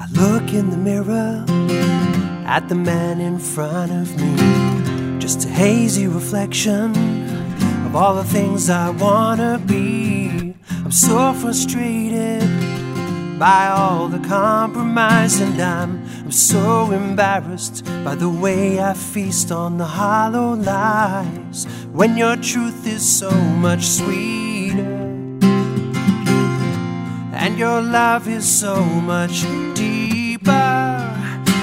I 0.00 0.06
look 0.12 0.52
in 0.52 0.70
the 0.70 0.76
mirror 0.76 1.44
at 2.46 2.68
the 2.68 2.74
man 2.74 3.20
in 3.20 3.38
front 3.38 3.92
of 3.92 4.16
me. 4.20 4.67
Just 5.28 5.44
a 5.44 5.50
hazy 5.50 6.06
reflection 6.06 6.96
of 7.84 7.94
all 7.94 8.14
the 8.14 8.24
things 8.24 8.70
I 8.70 8.88
wanna 8.88 9.60
be. 9.66 10.54
I'm 10.70 10.90
so 10.90 11.34
frustrated 11.34 12.40
by 13.38 13.68
all 13.68 14.08
the 14.08 14.26
compromise, 14.26 15.38
and 15.40 15.60
I'm, 15.60 16.02
I'm 16.24 16.32
so 16.32 16.92
embarrassed 16.92 17.84
by 18.06 18.14
the 18.14 18.30
way 18.30 18.80
I 18.80 18.94
feast 18.94 19.52
on 19.52 19.76
the 19.76 19.84
hollow 19.84 20.54
lies 20.54 21.66
when 21.92 22.16
your 22.16 22.36
truth 22.36 22.86
is 22.86 23.06
so 23.06 23.30
much 23.30 23.84
sweeter 23.84 24.80
and 27.34 27.58
your 27.58 27.82
love 27.82 28.28
is 28.28 28.48
so 28.48 28.82
much 28.82 29.42
deeper. 29.74 30.50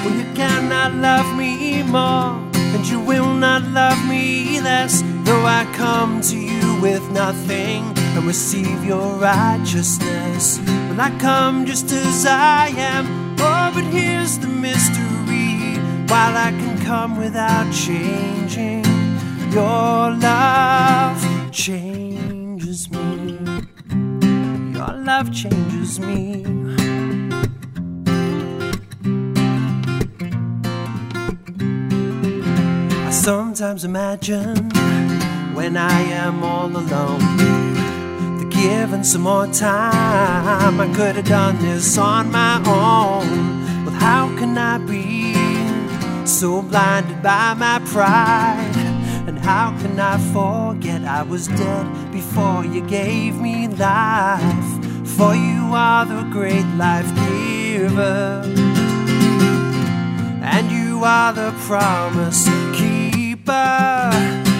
Well, 0.04 0.14
you 0.14 0.32
cannot 0.34 0.94
love 0.94 1.36
me 1.36 1.82
more, 1.82 2.46
and 2.76 2.86
you 2.88 3.00
will 3.00 3.32
not 3.32 3.62
love 3.72 3.98
me 4.06 4.60
less. 4.60 5.02
though 5.24 5.46
I 5.46 5.64
come 5.72 6.20
to 6.20 6.36
you 6.36 6.78
with 6.82 7.10
nothing 7.10 7.80
and 8.14 8.24
receive 8.26 8.84
your 8.84 9.14
righteousness. 9.14 10.58
Will 10.88 11.00
I 11.00 11.10
come 11.18 11.64
just 11.64 11.90
as 11.90 12.26
I 12.26 12.66
am? 12.76 13.04
Oh, 13.40 13.70
but 13.74 13.84
here's 13.84 14.38
the 14.38 14.48
mystery. 14.48 15.80
While 16.12 16.36
I 16.36 16.50
can 16.60 16.78
come 16.84 17.16
without 17.16 17.72
changing, 17.72 18.84
your 19.56 20.10
love 20.28 21.20
changes 21.52 22.90
me. 22.90 23.38
Your 24.76 24.92
love 25.10 25.32
changes 25.32 25.98
me. 25.98 26.75
Sometimes 33.26 33.84
imagine 33.84 34.70
when 35.52 35.76
I 35.76 36.00
am 36.24 36.44
all 36.44 36.68
alone. 36.68 37.36
that 38.38 38.50
Given 38.50 39.02
some 39.02 39.22
more 39.22 39.48
time, 39.48 40.80
I 40.80 40.86
could 40.94 41.16
have 41.16 41.24
done 41.24 41.58
this 41.58 41.98
on 41.98 42.30
my 42.30 42.58
own. 42.58 43.84
But 43.84 43.94
how 43.94 44.28
can 44.38 44.56
I 44.56 44.78
be 44.78 45.34
so 46.24 46.62
blinded 46.62 47.20
by 47.20 47.54
my 47.54 47.80
pride? 47.86 48.76
And 49.26 49.40
how 49.40 49.76
can 49.80 49.98
I 49.98 50.18
forget 50.32 51.02
I 51.02 51.24
was 51.24 51.48
dead 51.48 52.12
before 52.12 52.64
you 52.64 52.80
gave 52.86 53.40
me 53.40 53.66
life? 53.66 54.70
For 55.16 55.34
you 55.34 55.74
are 55.74 56.06
the 56.06 56.22
great 56.30 56.68
life 56.76 57.10
giver 57.26 58.44
and 60.56 60.70
you 60.70 61.02
are 61.04 61.32
the 61.32 61.52
promise 61.66 62.48
keeper. 63.46 64.10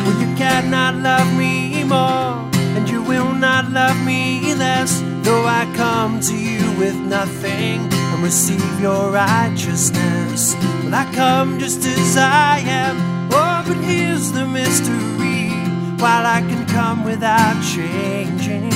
Well, 0.05 0.21
you 0.21 0.37
cannot 0.37 0.97
love 0.97 1.37
me 1.37 1.85
more, 1.85 2.49
and 2.77 2.89
you 2.89 3.03
will 3.03 3.33
not 3.35 3.71
love 3.71 3.99
me 4.05 4.55
less. 4.55 5.03
Though 5.23 5.45
I 5.45 5.71
come 5.77 6.21
to 6.21 6.37
you 6.37 6.79
with 6.79 6.95
nothing 6.95 7.93
and 7.93 8.23
receive 8.23 8.81
your 8.81 9.11
righteousness, 9.11 10.55
well, 10.83 10.95
I 10.95 11.05
come 11.15 11.59
just 11.59 11.85
as 11.85 12.17
I 12.17 12.59
am. 12.61 12.97
Oh, 13.33 13.65
but 13.67 13.77
here's 13.85 14.33
the 14.33 14.47
mystery: 14.47 15.51
while 15.99 16.27
I 16.27 16.41
can 16.41 16.67
come 16.67 17.05
without 17.05 17.61
changing, 17.63 18.71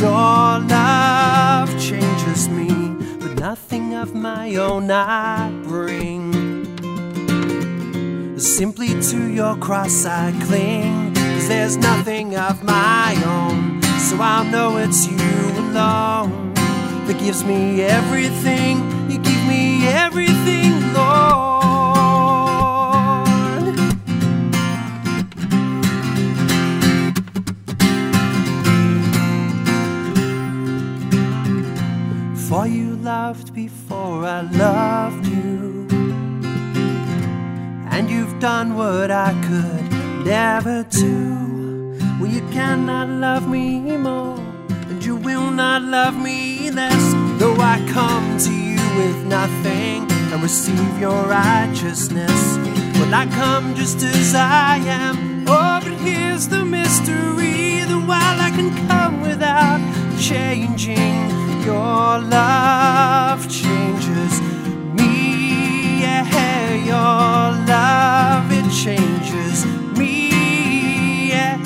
your 0.00 0.58
love 0.76 1.70
changes 1.80 2.48
me 2.48 2.68
but 3.20 3.38
nothing 3.38 3.94
of 3.94 4.14
my 4.14 4.56
own 4.56 4.90
I 4.90 5.50
bring. 5.62 6.15
Simply 8.38 8.88
to 9.00 9.32
your 9.32 9.56
cross 9.56 10.04
I 10.04 10.30
cling, 10.44 11.14
cause 11.14 11.48
there's 11.48 11.78
nothing 11.78 12.36
of 12.36 12.62
my 12.62 13.16
own. 13.24 13.80
So 13.98 14.18
I'll 14.20 14.44
know 14.44 14.76
it's 14.76 15.06
you 15.06 15.16
alone 15.16 16.52
that 17.06 17.16
gives 17.18 17.44
me 17.44 17.80
everything. 17.80 18.76
You 19.10 19.18
give 19.18 19.42
me 19.46 19.86
everything, 19.86 20.55
receive 50.56 50.98
your 50.98 51.22
righteousness. 51.26 52.56
Well, 52.98 53.14
I 53.14 53.26
come 53.26 53.74
just 53.74 54.02
as 54.02 54.34
I 54.34 54.78
am. 54.78 55.44
Oh, 55.46 55.80
but 55.84 55.92
here's 56.00 56.48
the 56.48 56.64
mystery 56.64 57.84
that 57.84 58.02
while 58.10 58.40
I 58.40 58.50
can 58.56 58.70
come 58.88 59.20
without 59.20 59.82
changing, 60.18 61.28
your 61.60 62.20
love 62.36 63.42
changes 63.50 64.40
me. 64.98 66.00
Yeah, 66.00 66.72
your 66.92 67.44
love 67.74 68.50
it 68.50 68.68
changes 68.72 69.66
me. 69.98 71.28
Yeah, 71.32 71.58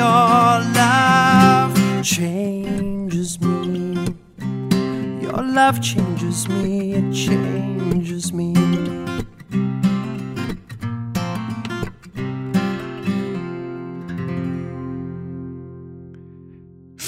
your 0.00 0.50
love 0.80 1.74
changes 2.02 3.40
me. 3.40 4.16
Your 5.22 5.40
love 5.40 5.80
changes 5.80 6.48
me. 6.48 6.94
It 6.94 7.14
changes 7.14 7.73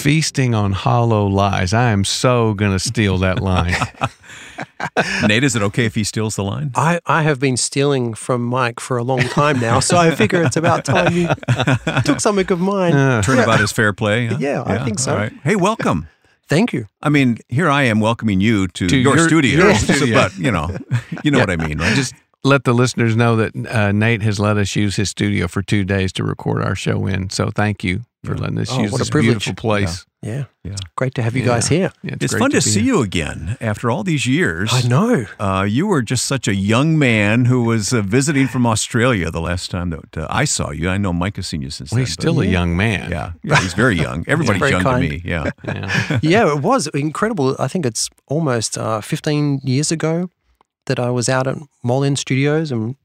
Feasting 0.07 0.55
on 0.55 0.71
hollow 0.71 1.27
lies. 1.27 1.75
I 1.75 1.91
am 1.91 2.05
so 2.05 2.55
going 2.55 2.71
to 2.71 2.79
steal 2.79 3.19
that 3.19 3.43
line. 3.43 3.75
Nate, 5.27 5.43
is 5.43 5.57
it 5.57 5.63
okay 5.63 5.85
if 5.85 5.97
he 5.97 6.05
steals 6.05 6.37
the 6.37 6.45
line? 6.45 6.71
I, 6.77 7.01
I 7.07 7.23
have 7.23 7.41
been 7.41 7.57
stealing 7.57 8.15
from 8.15 8.45
Mike 8.45 8.79
for 8.79 8.99
a 8.99 9.03
long 9.03 9.19
time 9.23 9.59
now, 9.59 9.81
so 9.81 9.97
I 9.97 10.15
figure 10.15 10.45
it's 10.45 10.57
about 10.57 10.85
time 10.85 11.13
you 11.13 11.29
took 12.05 12.21
something 12.21 12.49
of 12.53 12.61
mine. 12.61 12.93
Uh, 12.93 13.21
Turnabout 13.21 13.61
is 13.61 13.73
fair 13.73 13.93
play. 13.93 14.27
huh? 14.29 14.37
Yeah, 14.39 14.63
I 14.65 14.85
think 14.85 15.01
so. 15.01 15.11
all 15.11 15.19
right. 15.19 15.33
Hey, 15.43 15.57
welcome. 15.57 16.07
Thank 16.49 16.73
you. 16.73 16.87
I 17.03 17.09
mean, 17.09 17.39
here 17.49 17.69
I 17.69 17.83
am 17.83 17.99
welcoming 17.99 18.41
you 18.41 18.69
to, 18.69 18.87
To 18.87 18.97
your, 18.97 19.17
your- 19.17 19.27
studio. 19.27 19.59
your 19.67 19.75
So- 19.75 19.93
studio. 19.95 20.15
but 20.15 20.39
you 20.39 20.53
know, 20.53 20.71
you 21.25 21.33
know 21.33 21.41
what 21.41 21.51
I 21.51 21.57
mean, 21.57 21.79
right? 21.79 21.97
just 21.97 22.15
let 22.45 22.63
the 22.63 22.73
listeners 22.75 23.17
know 23.17 23.35
that 23.35 23.57
uh, 23.67 23.91
Nate 23.91 24.23
has 24.23 24.39
let 24.39 24.57
us 24.57 24.77
use 24.77 24.95
his 24.95 25.11
studio 25.11 25.49
for 25.49 25.63
two 25.63 25.83
days 25.83 26.13
to 26.13 26.23
record 26.23 26.63
our 26.63 26.77
show 26.77 27.09
in. 27.09 27.29
So 27.31 27.51
thank 27.51 27.83
you 27.83 28.05
for 28.27 28.37
letting 28.37 28.59
us 28.59 28.69
Oh, 28.73 28.83
use 28.83 28.93
what 28.93 28.99
a 28.99 29.05
this 29.05 29.11
privilege. 29.11 29.45
beautiful 29.45 29.55
place. 29.55 30.05
Yeah. 30.23 30.45
Yeah. 30.65 30.75
Great 30.97 31.15
to 31.15 31.23
have 31.23 31.37
you 31.37 31.43
Yeah. 31.43 31.55
guys 31.55 31.69
here. 31.69 31.93
Yeah, 32.03 32.17
it's 32.21 32.33
great 32.35 32.41
fun 32.41 32.51
to, 32.51 32.57
be 32.57 32.61
see 32.61 32.81
here. 32.81 32.95
you 32.95 33.03
again 33.03 33.57
after 33.61 33.91
all 33.91 34.03
these 34.03 34.27
years. 34.27 34.71
I 34.73 34.83
know. 34.89 35.27
Uh, 35.39 35.63
you 35.69 35.87
were 35.87 36.03
just 36.03 36.25
such 36.27 36.49
a 36.49 36.55
young 36.55 36.99
man 36.99 37.45
who 37.45 37.63
was 37.63 37.93
uh, 37.93 38.03
visiting 38.03 38.49
from 38.49 38.67
Australia 38.67 39.31
the 39.31 39.41
last 39.41 39.71
time 39.71 39.91
that 39.91 40.17
uh, 40.17 40.27
I 40.29 40.45
saw 40.45 40.71
you. 40.73 40.89
I 40.91 40.99
know 40.99 41.13
Mike 41.13 41.37
has 41.37 41.47
seen 41.47 41.63
you 41.63 41.71
since 41.71 41.91
Well, 41.93 41.99
then. 41.99 42.07
he's 42.07 42.17
but- 42.17 42.23
still 42.23 42.41
a 42.41 42.45
young 42.47 42.77
man. 42.77 43.11
yeah, 43.11 43.33
yeah, 43.45 43.61
he's 43.61 43.75
very 43.75 43.97
young. 43.97 44.25
Everybody's 44.29 44.59
very 44.59 44.73
young 44.73 44.83
kind. 44.83 45.03
to 45.03 45.09
me. 45.09 45.23
Yeah. 45.25 45.51
Yeah. 45.65 46.19
yeah, 46.23 46.53
it 46.57 46.63
was 46.63 46.89
incredible. 46.89 47.55
I 47.59 47.69
think 47.69 47.87
it's 47.87 48.09
almost 48.27 48.77
uh, 48.79 49.01
15 49.01 49.61
years 49.65 49.93
ago 49.93 50.29
that 50.87 50.99
I 50.99 51.11
was 51.11 51.29
out 51.29 51.47
at 51.47 51.57
Mole 51.85 52.05
End 52.05 52.19
Studios 52.19 52.73
and 52.73 52.97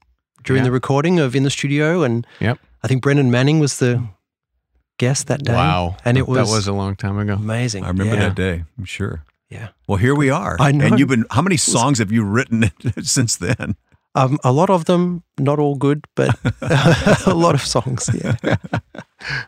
during 0.44 0.62
Yeah. 0.62 0.68
the 0.70 0.72
recording 0.72 1.20
of 1.20 1.34
In 1.36 1.44
the 1.44 1.50
Studio. 1.50 2.02
And 2.02 2.26
Yep. 2.40 2.58
I 2.82 2.88
think 2.88 3.02
Brennan 3.02 3.30
Manning 3.30 3.60
was 3.60 3.78
the 3.78 4.02
guest 5.02 5.26
that 5.26 5.42
day. 5.42 5.52
Wow. 5.52 5.96
And 6.04 6.16
it 6.16 6.28
was, 6.28 6.48
that 6.48 6.54
was 6.54 6.68
a 6.68 6.72
long 6.72 6.94
time 6.94 7.18
ago. 7.18 7.34
amazing. 7.34 7.82
I 7.82 7.88
remember 7.88 8.14
yeah. 8.14 8.28
that 8.28 8.36
day. 8.36 8.64
I'm 8.78 8.84
sure. 8.84 9.24
Yeah. 9.50 9.70
Well, 9.88 9.98
here 9.98 10.14
we 10.14 10.30
are. 10.30 10.56
I 10.60 10.70
know. 10.70 10.86
And 10.86 10.98
you've 10.98 11.08
been. 11.08 11.24
How 11.28 11.42
many 11.42 11.56
songs 11.56 11.98
have 11.98 12.12
you 12.12 12.22
written 12.22 12.70
since 13.02 13.36
then? 13.36 13.74
Um, 14.14 14.38
a 14.44 14.52
lot 14.52 14.70
of 14.70 14.84
them, 14.84 15.24
not 15.38 15.58
all 15.58 15.74
good, 15.74 16.04
but 16.14 16.38
a 17.26 17.34
lot 17.34 17.54
of 17.54 17.62
songs. 17.62 18.08
Yeah. 18.14 18.56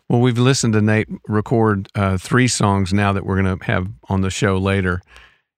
Well, 0.08 0.20
we've 0.20 0.38
listened 0.38 0.74
to 0.74 0.80
Nate 0.80 1.08
record 1.26 1.88
uh, 1.96 2.16
three 2.16 2.46
songs 2.46 2.92
now 2.92 3.12
that 3.12 3.26
we're 3.26 3.42
going 3.42 3.58
to 3.58 3.64
have 3.64 3.88
on 4.08 4.20
the 4.20 4.30
show 4.30 4.56
later. 4.56 5.02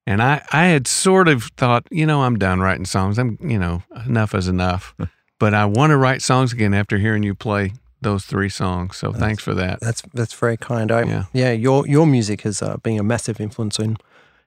And 0.07 0.23
I, 0.23 0.43
I 0.53 0.69
had 0.69 0.87
sort 0.87 1.29
of 1.29 1.51
thought, 1.59 1.87
you 1.91 2.07
know, 2.07 2.23
I'm 2.23 2.39
done 2.39 2.61
writing 2.61 2.87
songs. 2.87 3.19
I'm, 3.19 3.37
you 3.43 3.59
know, 3.59 3.83
enough 4.07 4.35
is 4.35 4.49
enough. 4.49 4.95
but 5.39 5.53
I 5.53 5.67
want 5.67 5.91
to 5.91 5.99
write 5.99 6.23
songs 6.23 6.55
again 6.55 6.73
after 6.73 6.97
hearing 6.97 7.25
you 7.25 7.35
play 7.35 7.75
those 8.11 8.25
three 8.25 8.49
songs. 8.49 8.97
So 8.97 9.13
thanks 9.13 9.43
for 9.43 9.55
that. 9.55 9.81
That's 9.81 10.03
that's 10.15 10.33
very 10.43 10.57
kind. 10.57 10.91
I, 10.91 11.03
Yeah. 11.03 11.25
yeah. 11.33 11.53
your 11.53 11.87
your 11.87 12.07
music 12.07 12.43
has 12.43 12.63
uh, 12.63 12.77
been 12.83 12.99
a 12.99 13.03
massive 13.03 13.41
influence 13.41 13.79
in 13.85 13.97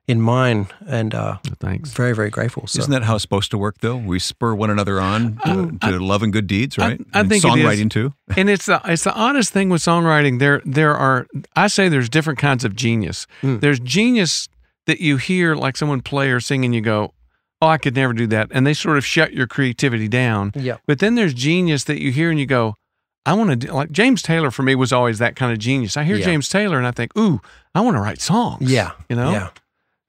in 0.08 0.20
mine, 0.22 0.66
and 0.88 1.14
uh, 1.14 1.38
Thanks. 1.60 1.92
very 1.94 2.14
very 2.16 2.32
grateful. 2.32 2.66
So. 2.68 2.80
Isn't 2.80 2.92
that 2.92 3.04
how 3.04 3.16
it's 3.16 3.22
supposed 3.22 3.52
to 3.52 3.58
work, 3.60 3.76
though? 3.82 3.96
We 3.98 4.18
spur 4.20 4.56
one 4.56 4.72
another 4.72 5.00
on 5.00 5.38
to, 5.46 5.78
to 5.88 6.00
love 6.00 6.24
and 6.24 6.34
good 6.34 6.48
deeds, 6.48 6.78
right? 6.80 7.00
I 7.14 7.20
And 7.20 7.30
think 7.30 7.44
it 7.46 7.48
is. 7.48 7.54
songwriting 7.54 7.90
too. 7.92 8.14
and 8.38 8.50
it's 8.50 8.66
the 8.66 8.82
it's 8.86 9.04
the 9.04 9.14
honest 9.14 9.54
thing 9.54 9.70
with 9.70 9.82
songwriting. 9.84 10.40
There 10.40 10.62
there 10.66 10.96
are 10.96 11.28
I 11.56 11.68
say 11.68 11.90
there's 11.90 12.10
different 12.10 12.40
kinds 12.40 12.66
of 12.66 12.76
genius. 12.76 13.28
Mm. 13.44 13.60
There's 13.62 13.80
genius 13.80 14.48
that 14.88 15.00
you 15.00 15.18
hear 15.18 15.54
like 15.66 15.78
someone 15.78 16.02
play 16.02 16.32
or 16.32 16.40
sing 16.40 16.66
and 16.66 16.74
you 16.74 16.82
go, 16.82 17.14
"Oh, 17.62 17.68
I 17.68 17.78
could 17.78 17.96
never 17.96 18.14
do 18.14 18.26
that," 18.28 18.48
and 18.52 18.66
they 18.66 18.74
sort 18.74 18.98
of 18.98 19.06
shut 19.06 19.34
your 19.34 19.46
creativity 19.46 20.08
down. 20.08 20.52
Yeah. 20.56 20.78
But 20.88 20.98
then 21.00 21.14
there's 21.14 21.36
genius 21.36 21.84
that 21.84 22.02
you 22.02 22.12
hear 22.12 22.32
and 22.32 22.40
you 22.40 22.48
go, 22.48 22.74
"I 23.30 23.34
want 23.34 23.50
to 23.52 23.56
do." 23.56 23.72
Like 23.72 23.92
James 23.92 24.22
Taylor 24.22 24.52
for 24.52 24.64
me 24.64 24.76
was 24.76 24.92
always 24.92 25.20
that 25.20 25.36
kind 25.36 25.52
of 25.52 25.60
genius. 25.60 25.98
I 25.98 26.04
hear 26.04 26.16
Yeah. 26.18 26.26
James 26.26 26.50
Taylor 26.50 26.78
and 26.78 26.88
I 26.88 26.92
think, 26.92 27.16
"Ooh, 27.18 27.40
I 27.76 27.82
want 27.82 27.96
to 27.96 28.02
write 28.02 28.22
songs." 28.22 28.70
Yeah. 28.72 28.92
you 29.10 29.16
know. 29.16 29.32
Yeah. 29.32 29.50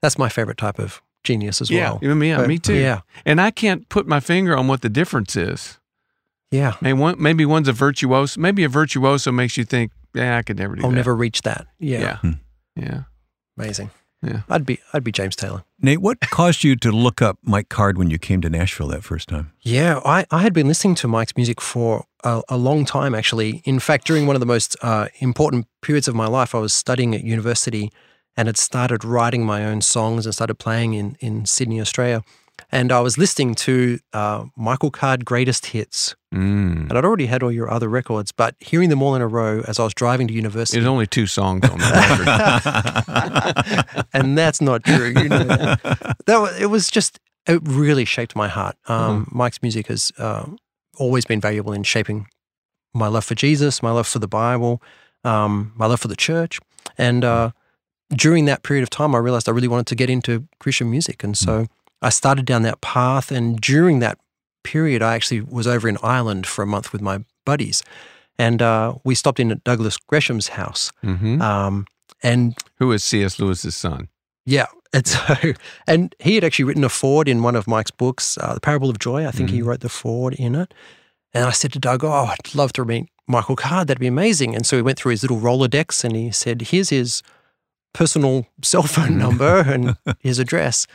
That's 0.01 0.17
my 0.17 0.29
favorite 0.29 0.57
type 0.57 0.79
of 0.79 1.01
genius 1.23 1.61
as 1.61 1.69
Yeah, 1.69 1.91
well. 1.91 1.99
even 2.01 2.17
me, 2.17 2.29
yeah, 2.29 2.37
But, 2.37 2.47
me 2.47 2.57
too. 2.57 2.73
Yeah. 2.73 3.01
And 3.25 3.39
I 3.39 3.51
can't 3.51 3.87
put 3.89 4.07
my 4.07 4.19
finger 4.19 4.57
on 4.57 4.67
what 4.67 4.81
the 4.81 4.89
difference 4.89 5.35
is. 5.35 5.77
Yeah. 6.49 6.73
Maybe 6.81 6.97
one, 6.99 7.15
maybe 7.21 7.45
one's 7.45 7.67
a 7.67 7.73
virtuoso. 7.73 8.39
Maybe 8.41 8.63
a 8.63 8.69
virtuoso 8.69 9.31
makes 9.31 9.55
you 9.57 9.63
think, 9.63 9.91
yeah, 10.15 10.37
I 10.37 10.41
could 10.41 10.57
never 10.57 10.75
do 10.75 10.83
I'll 10.83 10.89
that. 10.89 10.95
never 10.95 11.15
reach 11.15 11.43
that. 11.43 11.67
Yeah. 11.79 11.99
Yeah. 11.99 12.15
Hmm. 12.17 12.31
Yeah. 12.75 13.01
Amazing. 13.57 13.91
Yeah. 14.23 14.41
I'd 14.49 14.65
be 14.65 14.79
I'd 14.93 15.03
be 15.03 15.11
James 15.11 15.35
Taylor. 15.35 15.63
Nate, 15.79 15.99
what 16.01 16.19
caused 16.19 16.63
you 16.63 16.75
to 16.77 16.91
look 16.91 17.21
up 17.21 17.37
Mike 17.43 17.69
Card 17.69 17.97
when 17.97 18.09
you 18.09 18.19
came 18.19 18.39
to 18.41 18.49
Nashville 18.49 18.87
that 18.89 19.03
first 19.03 19.29
time? 19.29 19.51
Yeah, 19.61 19.99
I, 20.05 20.25
I 20.29 20.41
had 20.43 20.53
been 20.53 20.67
listening 20.67 20.93
to 20.95 21.07
Mike's 21.07 21.35
music 21.35 21.59
for 21.61 22.05
a, 22.23 22.41
a 22.49 22.57
long 22.57 22.85
time, 22.85 23.15
actually. 23.15 23.61
In 23.65 23.79
fact, 23.79 24.05
during 24.05 24.27
one 24.27 24.35
of 24.35 24.39
the 24.39 24.45
most 24.45 24.75
uh, 24.81 25.07
important 25.19 25.67
periods 25.81 26.07
of 26.07 26.15
my 26.15 26.27
life, 26.27 26.55
I 26.55 26.59
was 26.59 26.73
studying 26.73 27.15
at 27.15 27.23
university 27.23 27.91
and 28.37 28.47
had 28.47 28.57
started 28.57 29.03
writing 29.03 29.45
my 29.45 29.65
own 29.65 29.81
songs 29.81 30.25
and 30.25 30.33
started 30.33 30.55
playing 30.55 30.93
in, 30.93 31.17
in 31.19 31.45
Sydney, 31.45 31.81
Australia. 31.81 32.23
And 32.71 32.91
I 32.91 32.99
was 32.99 33.17
listening 33.17 33.55
to 33.55 33.99
uh, 34.13 34.45
Michael 34.55 34.91
Card 34.91 35.25
Greatest 35.25 35.67
Hits. 35.67 36.15
Mm. 36.33 36.89
And 36.89 36.97
I'd 36.97 37.03
already 37.03 37.25
had 37.25 37.43
all 37.43 37.51
your 37.51 37.69
other 37.69 37.89
records, 37.89 38.31
but 38.31 38.55
hearing 38.59 38.89
them 38.89 39.01
all 39.01 39.15
in 39.15 39.21
a 39.21 39.27
row 39.27 39.63
as 39.67 39.79
I 39.79 39.83
was 39.83 39.93
driving 39.93 40.27
to 40.27 40.33
university. 40.33 40.77
There's 40.77 40.87
only 40.87 41.07
two 41.07 41.27
songs 41.27 41.67
on 41.67 41.77
the 41.79 41.85
record. 43.85 44.05
and 44.13 44.37
that's 44.37 44.61
not 44.61 44.83
true. 44.83 45.07
You 45.09 45.27
know 45.27 45.43
that. 45.43 46.17
that 46.25 46.37
was, 46.39 46.61
it 46.61 46.67
was 46.67 46.89
just 46.89 47.19
it 47.47 47.59
really 47.63 48.05
shaped 48.05 48.35
my 48.35 48.47
heart. 48.47 48.77
Um, 48.87 49.27
Mike's 49.31 49.61
music 49.61 49.87
has 49.87 50.11
uh, 50.17 50.45
always 50.97 51.25
been 51.25 51.41
valuable 51.41 51.73
in 51.73 51.83
shaping 51.83 52.27
my 52.93 53.07
love 53.07 53.23
for 53.25 53.35
Jesus, 53.35 53.81
my 53.81 53.91
love 53.91 54.07
for 54.07 54.19
the 54.19 54.27
Bible, 54.27 54.81
um, 55.23 55.71
my 55.75 55.85
love 55.85 55.99
for 56.01 56.07
the 56.07 56.15
church, 56.15 56.59
and 56.97 57.23
uh, 57.23 57.51
during 58.15 58.45
that 58.45 58.63
period 58.63 58.83
of 58.83 58.89
time, 58.89 59.15
I 59.15 59.19
realized 59.19 59.47
I 59.47 59.51
really 59.53 59.67
wanted 59.69 59.87
to 59.87 59.95
get 59.95 60.09
into 60.09 60.47
Christian 60.59 60.91
music, 60.91 61.23
and 61.23 61.37
so 61.37 61.67
I 62.01 62.09
started 62.09 62.45
down 62.45 62.63
that 62.63 62.81
path. 62.81 63.31
And 63.31 63.61
during 63.61 63.99
that 63.99 64.17
period, 64.63 65.01
I 65.01 65.15
actually 65.15 65.41
was 65.41 65.65
over 65.67 65.87
in 65.87 65.97
Ireland 66.03 66.45
for 66.45 66.63
a 66.63 66.67
month 66.67 66.91
with 66.91 67.01
my 67.01 67.23
buddies, 67.45 67.83
and 68.37 68.61
uh, 68.61 68.95
we 69.05 69.15
stopped 69.15 69.39
in 69.39 69.51
at 69.51 69.63
Douglas 69.63 69.97
Gresham's 69.97 70.49
house. 70.49 70.91
hmm 71.01 71.41
Um, 71.41 71.87
and 72.23 72.55
Who 72.75 72.91
is 72.91 73.03
C.S. 73.03 73.39
Lewis's 73.39 73.75
son? 73.75 74.09
Yeah. 74.45 74.67
And 74.93 75.07
so, 75.07 75.23
and 75.87 76.13
he 76.19 76.35
had 76.35 76.43
actually 76.43 76.65
written 76.65 76.83
a 76.83 76.89
forward 76.89 77.29
in 77.29 77.41
one 77.43 77.55
of 77.55 77.65
Mike's 77.65 77.91
books, 77.91 78.37
uh, 78.41 78.55
The 78.55 78.59
Parable 78.59 78.89
of 78.89 78.99
Joy. 78.99 79.25
I 79.25 79.31
think 79.31 79.49
he 79.49 79.61
wrote 79.61 79.79
the 79.79 79.87
forward 79.87 80.33
in 80.33 80.53
it. 80.53 80.73
And 81.33 81.45
I 81.45 81.51
said 81.51 81.71
to 81.71 81.79
Doug, 81.79 82.03
Oh, 82.03 82.09
I'd 82.25 82.53
love 82.53 82.73
to 82.73 82.83
meet 82.83 83.07
Michael 83.25 83.55
Card. 83.55 83.87
That'd 83.87 84.01
be 84.01 84.07
amazing. 84.07 84.53
And 84.53 84.65
so 84.65 84.75
we 84.75 84.81
went 84.81 84.97
through 84.97 85.11
his 85.11 85.23
little 85.23 85.39
Rolodex 85.39 86.03
and 86.03 86.13
he 86.13 86.29
said, 86.31 86.61
Here's 86.61 86.89
his 86.89 87.23
personal 87.93 88.47
cell 88.61 88.83
phone 88.83 89.17
number 89.17 89.61
and 89.61 89.95
his 90.19 90.39
address. 90.39 90.87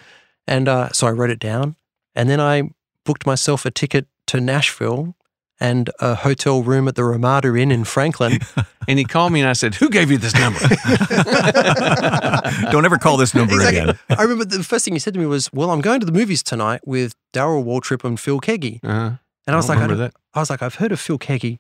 And 0.46 0.68
uh, 0.68 0.90
so 0.90 1.06
I 1.06 1.12
wrote 1.12 1.30
it 1.30 1.40
down. 1.40 1.76
And 2.14 2.28
then 2.28 2.38
I 2.38 2.70
booked 3.04 3.24
myself 3.24 3.64
a 3.64 3.70
ticket 3.70 4.08
to 4.26 4.40
Nashville 4.42 5.16
and 5.60 5.90
a 6.00 6.14
hotel 6.14 6.62
room 6.62 6.88
at 6.88 6.94
the 6.96 7.04
Ramada 7.04 7.54
Inn 7.56 7.70
in 7.70 7.84
Franklin. 7.84 8.38
And 8.88 9.00
he 9.00 9.04
called 9.04 9.32
me 9.32 9.40
and 9.40 9.48
I 9.48 9.52
said, 9.54 9.74
Who 9.74 9.90
gave 9.90 10.12
you 10.12 10.16
this 10.16 10.32
number? 10.34 10.60
Don't 12.70 12.84
ever 12.84 12.98
call 12.98 13.16
this 13.16 13.34
number 13.34 13.54
Exactly. 13.54 13.80
again. 13.80 13.98
I 14.10 14.22
remember 14.22 14.44
the 14.44 14.62
first 14.62 14.84
thing 14.84 14.94
he 14.94 15.00
said 15.00 15.12
to 15.14 15.20
me 15.20 15.26
was, 15.26 15.52
"Well, 15.52 15.70
I'm 15.72 15.80
going 15.80 15.98
to 16.00 16.06
the 16.06 16.12
movies 16.12 16.42
tonight 16.42 16.80
with 16.86 17.14
Darrell 17.32 17.64
Waltrip 17.64 18.04
and 18.04 18.18
Phil 18.18 18.40
Keaggy." 18.40 18.78
Uh-huh. 18.84 19.16
And 19.48 19.54
I 19.54 19.56
was 19.56 19.66
don't 19.66 19.76
like, 19.76 19.78
I, 19.78 19.82
remember 19.82 20.02
don't- 20.04 20.12
that. 20.14 20.20
I 20.34 20.40
was 20.40 20.50
like, 20.50 20.62
I've 20.62 20.76
heard 20.76 20.92
of 20.92 21.00
Phil 21.00 21.18
Keaggy, 21.18 21.58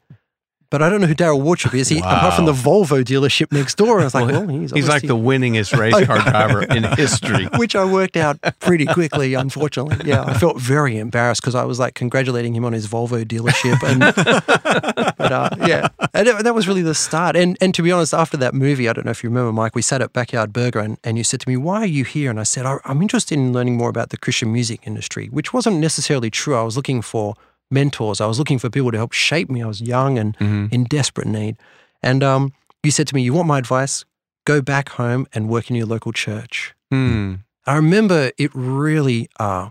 but 0.76 0.84
I 0.84 0.90
don't 0.90 1.00
know 1.00 1.06
who 1.06 1.14
Darrell 1.14 1.40
Waltrip 1.40 1.72
is. 1.72 1.88
He 1.88 2.00
apart 2.00 2.34
from 2.34 2.44
the 2.44 2.52
Volvo 2.52 3.02
dealership 3.02 3.50
next 3.50 3.76
door. 3.76 3.94
And 3.94 4.02
I 4.02 4.04
was 4.04 4.14
like, 4.14 4.30
well, 4.30 4.46
he's, 4.46 4.72
He's 4.72 4.88
like 4.90 5.00
the 5.00 5.16
winningest 5.16 5.74
race 5.78 6.04
car 6.04 6.18
driver 6.18 6.64
in 6.64 6.82
history. 6.98 7.46
which 7.56 7.74
I 7.74 7.90
worked 7.90 8.14
out 8.14 8.38
pretty 8.60 8.84
quickly, 8.84 9.32
unfortunately. 9.32 10.06
Yeah, 10.06 10.24
I 10.24 10.34
felt 10.34 10.60
very 10.60 10.98
embarrassed 10.98 11.40
because 11.40 11.54
I 11.54 11.64
was 11.64 11.78
like 11.78 11.94
congratulating 11.94 12.54
him 12.54 12.66
on 12.66 12.74
his 12.74 12.88
Volvo 12.88 13.24
dealership, 13.24 13.82
and 13.82 14.00
but 15.16 15.32
uh, 15.32 15.48
yeah, 15.66 15.88
and 16.12 16.26
that, 16.28 16.54
was 16.54 16.68
really 16.68 16.82
the 16.82 16.94
start. 16.94 17.36
And 17.36 17.56
and 17.62 17.74
to 17.74 17.82
be 17.82 17.90
honest, 17.90 18.12
after 18.12 18.36
that 18.36 18.52
movie, 18.52 18.86
I 18.86 18.92
don't 18.92 19.06
know 19.06 19.12
if 19.12 19.24
you 19.24 19.30
remember, 19.30 19.54
Mike, 19.54 19.74
we 19.74 19.80
sat 19.80 20.02
at 20.02 20.12
Backyard 20.12 20.52
Burger, 20.52 20.80
and, 20.80 20.98
and 21.02 21.16
you 21.16 21.24
said 21.24 21.40
to 21.40 21.48
me, 21.48 21.56
"Why 21.56 21.80
are 21.80 21.86
you 21.86 22.04
here?" 22.04 22.28
And 22.28 22.38
I 22.38 22.42
said, 22.42 22.66
I, 22.66 22.76
"I'm 22.84 23.00
interested 23.00 23.38
in 23.38 23.54
learning 23.54 23.78
more 23.78 23.88
about 23.88 24.10
the 24.10 24.18
Christian 24.18 24.52
music 24.52 24.80
industry," 24.84 25.28
which 25.28 25.54
wasn't 25.54 25.78
necessarily 25.78 26.28
true. 26.28 26.54
I 26.54 26.64
was 26.64 26.76
looking 26.76 27.00
for 27.00 27.34
mentors. 27.70 28.20
I 28.20 28.26
was 28.26 28.38
looking 28.38 28.58
for 28.58 28.70
people 28.70 28.90
to 28.92 28.96
help 28.96 29.12
shape 29.12 29.50
me. 29.50 29.62
I 29.62 29.66
was 29.66 29.80
young 29.80 30.18
and 30.18 30.36
Mhm. 30.38 30.72
in 30.72 30.84
desperate 30.84 31.26
need. 31.26 31.56
And 32.02 32.22
um, 32.22 32.52
you 32.82 32.90
said 32.90 33.06
to 33.08 33.14
me, 33.14 33.22
"You 33.22 33.32
want 33.34 33.48
my 33.48 33.58
advice? 33.58 34.04
Go 34.44 34.60
back 34.62 34.90
home 34.90 35.26
and 35.32 35.48
work 35.48 35.70
in 35.70 35.76
your 35.76 35.86
local 35.86 36.12
church." 36.12 36.74
Hmm. 36.90 37.34
I 37.66 37.74
remember 37.74 38.30
it 38.38 38.50
really 38.54 39.28
uh, 39.40 39.70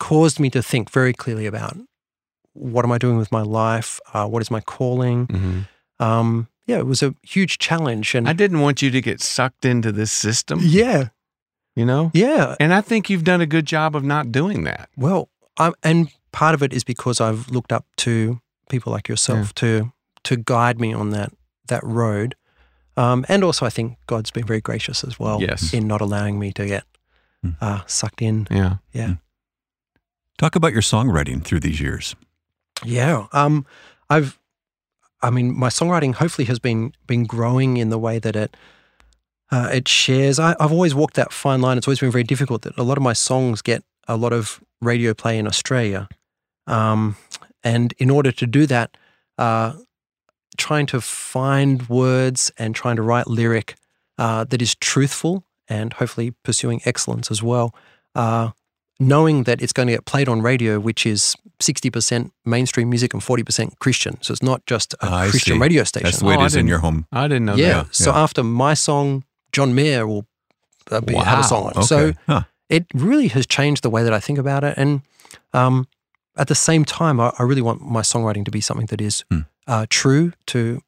caused 0.00 0.40
me 0.40 0.50
to 0.50 0.62
think 0.62 0.90
very 0.90 1.12
clearly 1.12 1.46
about 1.46 1.76
what 2.54 2.84
am 2.84 2.90
I 2.90 2.98
doing 2.98 3.18
with 3.18 3.30
my 3.30 3.42
life? 3.42 4.00
Uh, 4.12 4.26
what 4.26 4.42
is 4.42 4.50
my 4.50 4.60
calling? 4.60 5.26
Mhm. 5.28 5.68
Um, 6.04 6.48
yeah, 6.66 6.78
it 6.78 6.86
was 6.86 7.02
a 7.02 7.14
huge 7.22 7.58
challenge. 7.58 8.14
And 8.16 8.28
I 8.28 8.32
didn't 8.32 8.60
want 8.60 8.82
you 8.82 8.90
to 8.90 9.00
get 9.00 9.20
sucked 9.22 9.64
into 9.64 9.92
this 9.92 10.10
system, 10.10 10.58
yeah, 10.62 11.08
you 11.76 11.84
know? 11.86 12.10
yeah. 12.14 12.56
And 12.58 12.74
I 12.74 12.80
think 12.80 13.08
you've 13.08 13.22
done 13.24 13.40
a 13.40 13.46
good 13.46 13.66
job 13.66 13.94
of 13.94 14.02
not 14.02 14.32
doing 14.32 14.64
that. 14.64 14.88
Well, 14.96 15.28
I'm, 15.58 15.74
and 15.84 16.08
part 16.36 16.54
of 16.54 16.62
it 16.62 16.72
is 16.72 16.84
because 16.84 17.20
I've 17.20 17.48
looked 17.50 17.72
up 17.72 17.84
to 18.04 18.40
people 18.68 18.92
like 18.92 19.08
yourself 19.12 19.52
to 19.54 19.92
to 20.24 20.36
guide 20.36 20.78
me 20.80 20.92
on 20.94 21.10
that 21.10 21.30
that 21.68 21.82
road. 21.82 22.34
Um, 22.96 23.24
and 23.28 23.44
also, 23.44 23.66
I 23.66 23.70
think 23.70 23.96
God's 24.06 24.30
been 24.30 24.46
very 24.46 24.60
gracious 24.60 25.04
as 25.04 25.18
well 25.20 25.40
Yes. 25.40 25.72
in 25.74 25.86
not 25.86 26.00
allowing 26.00 26.38
me 26.38 26.52
to 26.52 26.64
get 26.66 26.84
Hmm. 27.42 27.50
uh, 27.60 27.80
sucked 27.86 28.22
in. 28.22 28.46
Yeah. 28.50 29.14
Talk 30.38 30.56
about 30.56 30.72
your 30.72 30.82
songwriting 30.82 31.42
through 31.44 31.60
these 31.60 31.80
years. 31.80 32.14
Yeah. 32.84 33.26
Um, 33.32 33.64
I've, 34.10 34.38
I 35.22 35.30
mean, 35.30 35.58
my 35.58 35.68
songwriting 35.68 36.14
hopefully 36.14 36.46
has 36.46 36.58
been 36.58 36.92
been 37.06 37.24
growing 37.26 37.76
in 37.78 37.90
the 37.90 37.98
way 37.98 38.18
that 38.18 38.36
it 38.36 38.56
uh, 39.50 39.68
it 39.72 39.88
shares. 39.88 40.38
I, 40.38 40.54
I've 40.60 40.72
always 40.72 40.94
walked 40.94 41.14
that 41.16 41.32
fine 41.32 41.60
line. 41.62 41.78
It's 41.78 41.86
always 41.88 42.00
been 42.00 42.10
very 42.12 42.24
difficult. 42.24 42.62
That 42.62 42.76
a 42.78 42.82
lot 42.82 42.96
of 42.98 43.02
my 43.02 43.14
songs 43.14 43.62
get 43.62 43.82
a 44.08 44.16
lot 44.16 44.32
of 44.32 44.60
radio 44.80 45.14
play 45.14 45.38
in 45.38 45.46
Australia, 45.46 46.08
um, 46.66 47.16
and 47.62 47.92
in 47.98 48.10
order 48.10 48.32
to 48.32 48.46
do 48.46 48.66
that, 48.66 48.96
uh, 49.38 49.72
trying 50.56 50.86
to 50.86 51.00
find 51.00 51.88
words 51.88 52.50
and 52.58 52.74
trying 52.74 52.96
to 52.96 53.02
write 53.02 53.26
lyric 53.26 53.74
uh, 54.18 54.44
that 54.44 54.62
is 54.62 54.74
truthful 54.76 55.44
and 55.68 55.92
hopefully 55.94 56.32
pursuing 56.42 56.80
excellence 56.84 57.30
as 57.30 57.42
well. 57.42 57.74
Uh, 58.14 58.50
knowing 58.98 59.42
that 59.42 59.60
it's 59.60 59.74
going 59.74 59.86
to 59.88 59.92
get 59.92 60.06
played 60.06 60.26
on 60.28 60.40
radio, 60.40 60.80
which 60.80 61.04
is 61.04 61.36
60% 61.60 62.30
mainstream 62.46 62.88
music 62.88 63.12
and 63.12 63.22
40% 63.22 63.78
Christian. 63.78 64.16
So 64.22 64.32
it's 64.32 64.42
not 64.42 64.64
just 64.64 64.94
a 64.94 65.06
I 65.06 65.28
Christian 65.28 65.56
see. 65.56 65.60
radio 65.60 65.84
station. 65.84 66.04
That's 66.04 66.20
the 66.20 66.24
way 66.24 66.34
Oh, 66.34 66.38
it 66.38 66.42
I 66.42 66.46
in 66.46 66.50
didn't- 66.52 66.68
your 66.68 66.78
home. 66.78 67.06
I 67.12 67.28
didn't 67.28 67.44
know 67.44 67.56
yeah. 67.56 67.82
that. 67.82 67.94
So 67.94 68.10
yeah. 68.10 68.18
after 68.22 68.42
my 68.42 68.72
song, 68.72 69.24
John 69.52 69.74
Mayer 69.74 70.06
will 70.06 70.24
uh, 70.90 71.02
be, 71.02 71.14
have 71.14 71.40
a 71.40 71.44
song 71.44 71.64
on. 71.66 71.70
Okay. 71.72 71.82
So 71.82 72.12
Huh. 72.26 72.42
it 72.70 72.86
really 72.94 73.28
has 73.28 73.46
changed 73.46 73.82
the 73.82 73.90
way 73.90 74.02
that 74.02 74.14
I 74.14 74.20
think 74.20 74.38
about 74.38 74.64
it. 74.64 74.74
And 74.78 75.02
um, 75.52 75.86
at 76.36 76.48
the 76.48 76.54
same 76.54 76.84
time, 76.84 77.20
I, 77.20 77.32
I 77.38 77.42
really 77.42 77.62
want 77.62 77.80
my 77.82 78.02
songwriting 78.02 78.44
to 78.44 78.50
be 78.50 78.60
something 78.60 78.86
that 78.86 79.00
is 79.00 79.24
Hmm. 79.30 79.40
uh, 79.66 79.86
true 79.88 80.32
to 80.46 80.82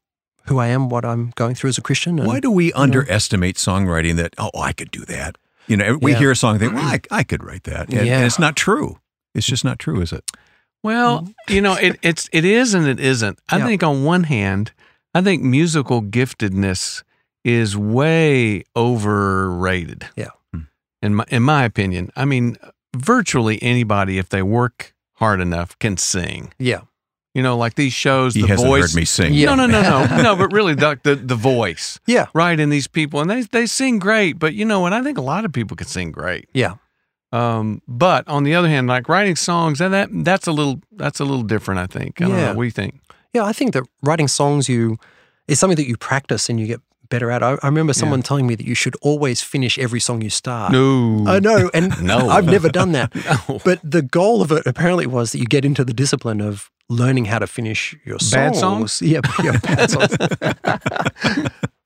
who 0.46 0.58
I 0.58 0.68
am, 0.68 0.88
what 0.88 1.04
I'm 1.04 1.32
going 1.36 1.54
through 1.54 1.68
as 1.70 1.78
a 1.78 1.82
Christian. 1.82 2.18
And, 2.18 2.26
Why 2.28 2.40
do 2.40 2.50
we 2.50 2.72
underestimate 2.72 3.56
songwriting 3.56 4.16
that, 4.16 4.34
oh, 4.38 4.50
I 4.58 4.72
could 4.72 4.90
do 4.90 5.04
that? 5.06 5.36
You 5.66 5.76
know, 5.76 5.98
we 6.00 6.12
Yeah. 6.12 6.18
hear 6.18 6.30
a 6.30 6.36
song 6.36 6.52
and 6.52 6.60
think, 6.60 6.72
well, 6.74 6.84
I, 6.84 7.00
I 7.10 7.22
could 7.24 7.44
write 7.44 7.64
that. 7.64 7.88
And, 7.90 8.06
Yeah. 8.06 8.16
and 8.18 8.24
it's 8.26 8.38
not 8.38 8.56
true. 8.56 8.98
It's 9.34 9.46
just 9.46 9.64
not 9.64 9.78
true, 9.78 10.00
is 10.00 10.12
it? 10.12 10.24
Well, 10.82 11.28
you 11.48 11.60
know, 11.60 11.74
it, 11.74 11.98
it's 12.02 12.28
it 12.32 12.44
is 12.44 12.72
and 12.72 12.86
it 12.86 13.00
isn't. 13.00 13.38
I 13.50 13.58
Yeah. 13.58 13.66
think 13.66 13.82
on 13.82 14.04
one 14.04 14.24
hand, 14.24 14.72
I 15.12 15.20
think 15.20 15.42
musical 15.42 16.00
giftedness 16.02 17.02
is 17.44 17.76
way 17.76 18.62
overrated. 18.76 20.06
Yeah. 20.16 20.28
Hmm. 20.52 20.60
In 21.02 21.14
my 21.16 21.24
in 21.28 21.42
my 21.42 21.64
opinion, 21.64 22.10
I 22.16 22.24
mean, 22.24 22.56
virtually 22.96 23.62
anybody, 23.62 24.18
if 24.18 24.28
they 24.28 24.42
work 24.42 24.94
hard 25.18 25.40
enough, 25.40 25.78
can 25.78 25.96
sing. 25.96 26.52
yeah. 26.58 26.80
You 27.34 27.42
know, 27.42 27.56
like 27.56 27.74
these 27.74 27.92
shows, 27.92 28.34
He 28.34 28.40
the 28.42 28.48
hasn't 28.48 28.66
voice. 28.68 28.90
heard 28.90 28.96
me 28.98 29.04
sing. 29.04 29.32
Yeah. 29.34 29.54
No, 29.54 29.66
no, 29.66 29.66
no, 29.68 29.82
no, 30.06 30.22
no. 30.22 30.34
But 30.34 30.50
really, 30.52 30.74
the, 30.74 30.98
the 31.04 31.14
the 31.14 31.36
voice, 31.36 32.00
Yeah. 32.06 32.26
right? 32.34 32.58
And 32.58 32.72
these 32.72 32.88
people, 32.88 33.20
and 33.20 33.30
they 33.30 33.42
they 33.42 33.66
sing 33.66 34.00
great. 34.00 34.38
But 34.40 34.54
you 34.54 34.64
know 34.64 34.86
and 34.86 34.94
I 34.94 35.02
think 35.02 35.18
a 35.18 35.22
lot 35.22 35.44
of 35.44 35.52
people 35.52 35.76
can 35.76 35.86
sing 35.86 36.10
great. 36.10 36.48
Yeah. 36.52 36.76
Um, 37.30 37.82
but 37.86 38.26
on 38.26 38.42
the 38.44 38.54
other 38.56 38.68
hand, 38.68 38.88
like 38.88 39.08
writing 39.08 39.36
songs, 39.36 39.78
that, 39.78 39.90
that 39.90 40.08
that's 40.24 40.46
a 40.48 40.52
little 40.52 40.80
that's 40.96 41.20
a 41.20 41.24
little 41.24 41.42
different. 41.44 41.78
I 41.80 41.86
think. 41.86 42.20
I 42.20 42.24
don't 42.24 42.34
Yeah. 42.36 42.46
know. 42.46 42.54
What 42.54 42.62
do 42.62 42.66
you 42.66 42.70
think? 42.72 43.00
Yeah, 43.34 43.44
I 43.44 43.52
think 43.52 43.72
that 43.74 43.84
writing 44.02 44.26
songs 44.28 44.68
you 44.68 44.96
is 45.46 45.60
something 45.60 45.76
that 45.76 45.86
you 45.86 45.96
practice 45.96 46.48
and 46.48 46.58
you 46.58 46.66
get 46.66 46.80
better 47.08 47.30
at. 47.30 47.42
I, 47.42 47.56
I 47.62 47.66
remember 47.66 47.92
someone 47.92 48.22
telling 48.22 48.46
me 48.46 48.54
that 48.54 48.66
you 48.66 48.74
should 48.74 48.94
always 49.02 49.42
finish 49.42 49.78
every 49.78 50.00
song 50.00 50.22
you 50.22 50.30
start. 50.30 50.72
No. 50.72 51.24
I 51.26 51.40
know, 51.40 51.70
and 51.74 51.92
No. 52.02 52.28
I've 52.28 52.46
never 52.46 52.68
done 52.68 52.92
that. 52.92 53.12
No. 53.48 53.60
But 53.64 53.80
the 53.82 54.02
goal 54.02 54.42
of 54.42 54.52
it 54.52 54.66
apparently 54.66 55.06
was 55.06 55.32
that 55.32 55.38
you 55.38 55.46
get 55.46 55.64
into 55.64 55.84
the 55.84 55.92
discipline 55.94 56.40
of 56.40 56.70
learning 56.88 57.26
how 57.26 57.38
to 57.38 57.46
finish 57.46 57.94
your 58.04 58.18
songs. 58.18 58.32
Bad 58.32 58.56
songs? 58.56 59.02
Yeah, 59.12 59.20
yeah 59.44 59.58
bad 59.62 59.90
songs. 59.90 60.16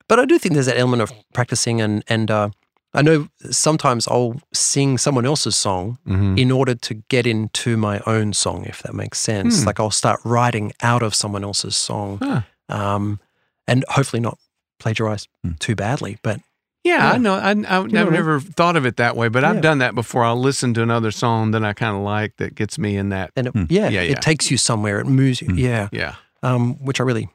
but 0.07 0.19
I 0.19 0.25
do 0.25 0.37
think 0.39 0.53
there's 0.53 0.65
that 0.67 0.77
element 0.77 1.01
of 1.01 1.11
practicing 1.33 1.81
and 1.81 2.03
and 2.07 2.29
uh, 2.31 2.49
I 2.93 3.01
know 3.01 3.27
sometimes 3.51 4.07
I'll 4.07 4.39
sing 4.53 4.97
someone 4.97 5.25
else's 5.25 5.55
song 5.55 5.97
Mhm. 6.07 6.37
in 6.39 6.51
order 6.51 6.75
to 6.75 6.93
get 7.09 7.25
into 7.25 7.75
my 7.77 7.99
own 8.05 8.33
song, 8.33 8.65
if 8.65 8.81
that 8.83 8.93
makes 8.93 9.19
sense. 9.19 9.61
Hmm. 9.61 9.65
Like 9.67 9.79
I'll 9.79 9.91
start 9.91 10.19
writing 10.23 10.73
out 10.83 11.01
of 11.03 11.15
someone 11.15 11.43
else's 11.43 11.75
song, 11.75 12.19
Huh. 12.21 12.41
um, 12.69 13.19
and 13.67 13.83
hopefully 13.89 14.19
not 14.21 14.37
plagiarize 14.83 15.27
Hmm. 15.43 15.53
too 15.59 15.75
badly. 15.75 16.17
But 16.21 16.39
Yeah, 16.83 16.97
Yeah. 16.97 17.11
I 17.13 17.17
know. 17.17 17.33
I, 17.35 17.49
I, 17.51 17.53
know 17.53 17.67
I've 17.69 17.83
what 17.83 17.95
I 17.97 18.03
mean? 18.03 18.13
never 18.13 18.39
thought 18.41 18.75
of 18.75 18.85
it 18.85 18.97
that 18.97 19.15
way, 19.15 19.29
but 19.29 19.43
I've 19.45 19.61
done 19.61 19.77
that 19.79 19.95
before. 19.95 20.25
I'll 20.25 20.39
listen 20.49 20.73
to 20.73 20.81
another 20.81 21.11
song 21.11 21.51
that 21.51 21.63
I 21.63 21.71
kind 21.73 21.95
of 21.95 22.01
like 22.03 22.35
that 22.37 22.55
gets 22.55 22.77
me 22.77 22.97
in 22.97 23.07
that. 23.09 23.31
and 23.37 23.47
it, 23.47 23.53
Hmm. 23.53 23.63
yeah, 23.69 23.87
Yeah, 23.89 24.01
yeah. 24.01 24.11
it 24.11 24.21
takes 24.21 24.51
you 24.51 24.57
somewhere. 24.57 24.99
It 24.99 25.07
moves 25.07 25.41
you. 25.41 25.47
Hmm. 25.47 25.57
Yeah, 25.57 25.87
Yeah. 25.93 26.15
um, 26.41 26.75
which 26.85 26.99
I 26.99 27.03
really 27.03 27.29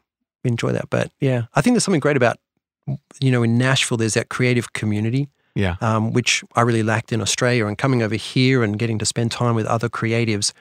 enjoy 0.45 0.73
that. 0.73 0.91
But 0.91 1.11
yeah, 1.21 1.43
I 1.55 1.63
think 1.63 1.75
there's 1.75 1.85
something 1.85 2.01
great 2.01 2.17
about 2.19 2.37
you 3.21 3.31
know 3.33 3.43
in 3.43 3.57
Nashville. 3.59 3.97
There's 3.97 4.15
that 4.15 4.29
creative 4.29 4.73
community. 4.75 5.29
Yeah. 5.55 5.75
um, 5.81 6.13
which 6.13 6.45
I 6.55 6.61
really 6.61 6.85
lacked 6.85 7.11
in 7.13 7.21
Australia. 7.21 7.67
And 7.67 7.77
coming 7.77 8.01
over 8.03 8.15
here 8.15 8.63
and 8.63 8.79
getting 8.79 8.99
to 9.01 9.05
spend 9.07 9.33
time 9.33 9.57
with 9.57 9.67
other 9.67 9.89
creatives, 9.89 10.53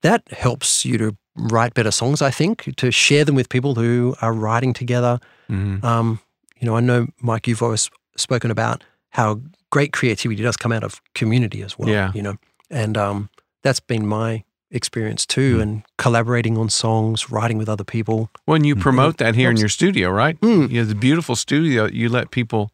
that 0.00 0.22
helps 0.30 0.86
you 0.86 0.96
to 0.98 1.16
write 1.36 1.74
better 1.74 1.90
songs, 1.90 2.22
I 2.22 2.30
think, 2.30 2.74
to 2.76 2.90
share 2.90 3.24
them 3.26 3.34
with 3.34 3.48
people 3.50 3.74
who 3.74 4.14
are 4.22 4.32
writing 4.32 4.72
together. 4.72 5.18
hmm 5.48 5.84
Um, 5.84 6.20
you 6.60 6.66
know, 6.66 6.76
I 6.76 6.80
know, 6.80 7.06
Mike, 7.20 7.46
you've 7.46 7.62
always 7.62 7.90
spoken 8.16 8.50
about 8.50 8.84
how 9.10 9.40
great 9.70 9.92
creativity 9.92 10.42
does 10.42 10.56
come 10.56 10.72
out 10.72 10.84
of 10.84 11.00
community 11.14 11.62
as 11.62 11.78
well. 11.78 11.88
Yeah. 11.88 12.12
You 12.14 12.22
know, 12.22 12.36
and 12.70 12.96
um, 12.96 13.30
that's 13.62 13.80
been 13.80 14.06
my 14.06 14.44
experience 14.70 15.24
too, 15.24 15.60
and 15.60 15.82
collaborating 15.96 16.58
on 16.58 16.68
songs, 16.68 17.30
writing 17.30 17.56
with 17.58 17.68
other 17.68 17.84
people. 17.84 18.30
Well, 18.46 18.56
and 18.56 18.66
you 18.66 18.76
promote 18.76 19.16
that 19.18 19.34
here 19.34 19.50
in 19.50 19.56
your 19.56 19.70
studio, 19.70 20.10
right? 20.10 20.38
Mm. 20.40 20.70
You 20.70 20.80
have 20.80 20.88
the 20.88 20.94
beautiful 20.94 21.36
studio. 21.36 21.86
You 21.86 22.08
let 22.08 22.30
people, 22.30 22.70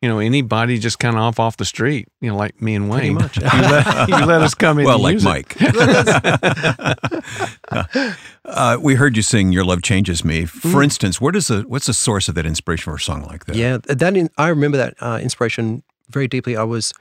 you 0.00 0.08
know, 0.08 0.20
anybody 0.20 0.78
just 0.78 1.00
kind 1.00 1.16
of 1.16 1.22
off 1.22 1.40
off 1.40 1.56
the 1.56 1.64
street, 1.64 2.06
you 2.20 2.30
know, 2.30 2.36
like 2.36 2.62
me 2.62 2.76
and 2.76 2.88
Pretty 2.90 3.08
Wayne. 3.10 3.14
much. 3.16 3.36
you, 3.36 3.42
let, 3.44 4.08
you 4.08 4.14
let 4.26 4.42
us 4.42 4.54
come 4.54 4.78
in. 4.82 4.84
well, 4.84 5.04
and 5.04 5.04
like 5.04 5.14
use 5.14 5.24
it. 5.24 5.28
Mike. 5.28 5.58
uh, 8.44 8.78
we 8.80 8.94
heard 8.94 9.16
you 9.16 9.22
sing 9.22 9.52
"Your 9.52 9.64
Love 9.64 9.82
Changes 9.82 10.24
Me." 10.24 10.44
For 10.44 10.82
instance, 10.82 11.20
where 11.20 11.32
does 11.32 11.48
the 11.48 11.62
what's 11.62 11.86
the 11.86 11.94
source 11.94 12.28
of 12.28 12.34
that 12.36 12.46
inspiration 12.46 12.84
for 12.84 12.94
a 12.96 13.00
song 13.00 13.22
like 13.24 13.46
that? 13.46 13.56
Yeah, 13.56 13.78
that 13.86 14.16
in, 14.16 14.30
I 14.36 14.48
remember 14.48 14.76
that 14.76 14.94
uh, 15.00 15.18
inspiration 15.22 15.82
very 16.10 16.28
deeply. 16.28 16.56
I 16.56 16.64
was 16.64 16.92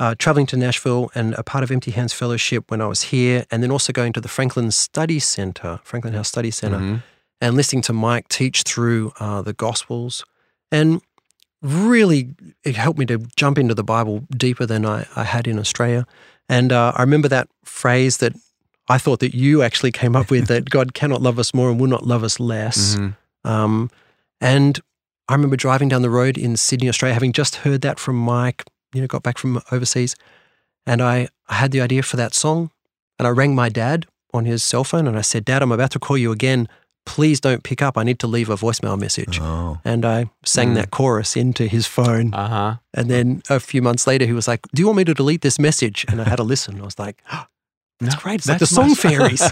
uh, 0.00 0.14
traveling 0.18 0.46
to 0.46 0.56
Nashville 0.56 1.10
and 1.14 1.34
a 1.34 1.42
part 1.42 1.64
of 1.64 1.70
Empty 1.70 1.90
Hands 1.92 2.12
Fellowship 2.12 2.70
when 2.70 2.80
I 2.80 2.86
was 2.86 3.02
here, 3.02 3.44
and 3.50 3.62
then 3.62 3.70
also 3.70 3.92
going 3.92 4.12
to 4.14 4.20
the 4.20 4.28
Franklin 4.28 4.70
Study 4.70 5.18
Center, 5.18 5.80
Franklin 5.84 6.14
House 6.14 6.28
Study 6.28 6.50
Center, 6.50 6.78
Mhm. 6.78 7.02
and 7.40 7.56
listening 7.56 7.82
to 7.82 7.92
Mike 7.92 8.28
teach 8.28 8.62
through 8.62 9.12
uh, 9.20 9.42
the 9.42 9.52
Gospels, 9.52 10.24
and 10.70 11.00
really 11.62 12.34
it 12.64 12.76
helped 12.76 12.98
me 12.98 13.06
to 13.06 13.18
jump 13.36 13.58
into 13.58 13.74
the 13.74 13.84
Bible 13.84 14.24
deeper 14.36 14.66
than 14.66 14.84
I, 14.84 15.06
I 15.16 15.24
had 15.24 15.46
in 15.46 15.58
Australia. 15.58 16.06
And 16.48 16.72
uh, 16.72 16.92
I 16.96 17.02
remember 17.02 17.28
that 17.28 17.48
phrase 17.64 18.18
that 18.18 18.34
I 18.88 18.98
thought 18.98 19.20
that 19.20 19.34
you 19.34 19.62
actually 19.62 19.92
came 19.92 20.16
up 20.16 20.30
with 20.30 20.48
that 20.48 20.68
God 20.68 20.92
cannot 20.92 21.22
love 21.22 21.38
us 21.38 21.54
more 21.54 21.70
and 21.70 21.80
will 21.80 21.88
not 21.88 22.04
love 22.04 22.24
us 22.24 22.40
less. 22.40 22.96
Mhm. 22.96 23.16
Um, 23.44 23.90
and 24.40 24.80
I 25.28 25.34
remember 25.34 25.56
driving 25.56 25.88
down 25.88 26.02
the 26.02 26.10
road 26.10 26.36
in 26.36 26.56
Sydney, 26.56 26.88
Australia, 26.88 27.14
having 27.14 27.32
just 27.32 27.56
heard 27.56 27.80
that 27.82 27.98
from 27.98 28.16
Mike, 28.16 28.64
you 28.92 29.00
know, 29.00 29.06
got 29.06 29.22
back 29.22 29.38
from 29.38 29.62
overseas. 29.70 30.16
And 30.84 31.00
I, 31.00 31.28
I 31.48 31.54
had 31.54 31.70
the 31.70 31.80
idea 31.80 32.02
for 32.02 32.16
that 32.16 32.34
song. 32.34 32.70
And 33.18 33.26
I 33.26 33.30
rang 33.30 33.54
my 33.54 33.68
dad 33.68 34.06
on 34.34 34.46
his 34.46 34.62
cell 34.64 34.82
phone 34.82 35.06
and 35.06 35.16
I 35.16 35.20
said, 35.20 35.44
Dad, 35.44 35.62
I'm 35.62 35.70
about 35.70 35.92
to 35.92 35.98
call 36.00 36.18
you 36.18 36.32
again. 36.32 36.68
Please 37.04 37.40
don't 37.40 37.62
pick 37.64 37.82
up. 37.82 37.98
I 37.98 38.04
need 38.04 38.18
to 38.20 38.26
leave 38.28 38.48
a 38.48 38.56
voicemail 38.56 38.98
message. 38.98 39.40
Oh, 39.40 39.78
And 39.84 40.04
I 40.04 40.30
sang 40.44 40.70
Mm. 40.70 40.74
that 40.76 40.90
chorus 40.90 41.36
into 41.36 41.66
his 41.66 41.86
phone. 41.86 42.32
Uh-huh. 42.32 42.76
And 42.94 43.10
then 43.10 43.42
a 43.50 43.58
few 43.58 43.82
months 43.82 44.06
later, 44.06 44.24
he 44.26 44.32
was 44.32 44.46
like, 44.46 44.60
Do 44.74 44.80
you 44.82 44.86
want 44.86 44.98
me 44.98 45.04
to 45.04 45.14
delete 45.14 45.40
this 45.40 45.58
message? 45.58 46.04
And 46.08 46.20
I 46.20 46.24
had 46.28 46.36
to 46.36 46.44
listen. 46.44 46.80
I 46.80 46.84
was 46.84 46.98
like, 46.98 47.20
oh, 47.32 47.44
That's 48.00 48.14
No, 48.16 48.20
great. 48.22 48.34
It's 48.40 48.48
like 48.48 48.58
the 48.58 48.66
song 48.66 48.94
song. 48.94 49.10
fairies 49.10 49.42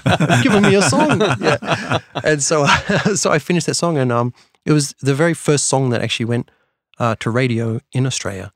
giving 0.42 0.62
me 0.62 0.74
a 0.76 0.82
song. 0.82 1.20
Yeah. 1.40 1.98
And 2.24 2.42
so, 2.42 2.66
so 3.14 3.30
I 3.32 3.38
finished 3.38 3.66
that 3.66 3.74
song, 3.76 3.98
and 3.98 4.10
um, 4.12 4.32
it 4.64 4.72
was 4.72 4.94
the 5.00 5.14
very 5.14 5.34
first 5.34 5.66
song 5.66 5.90
that 5.90 6.02
actually 6.02 6.26
went 6.26 6.50
uh, 6.98 7.14
to 7.20 7.30
radio 7.30 7.80
in 7.92 8.06
Australia, 8.06 8.52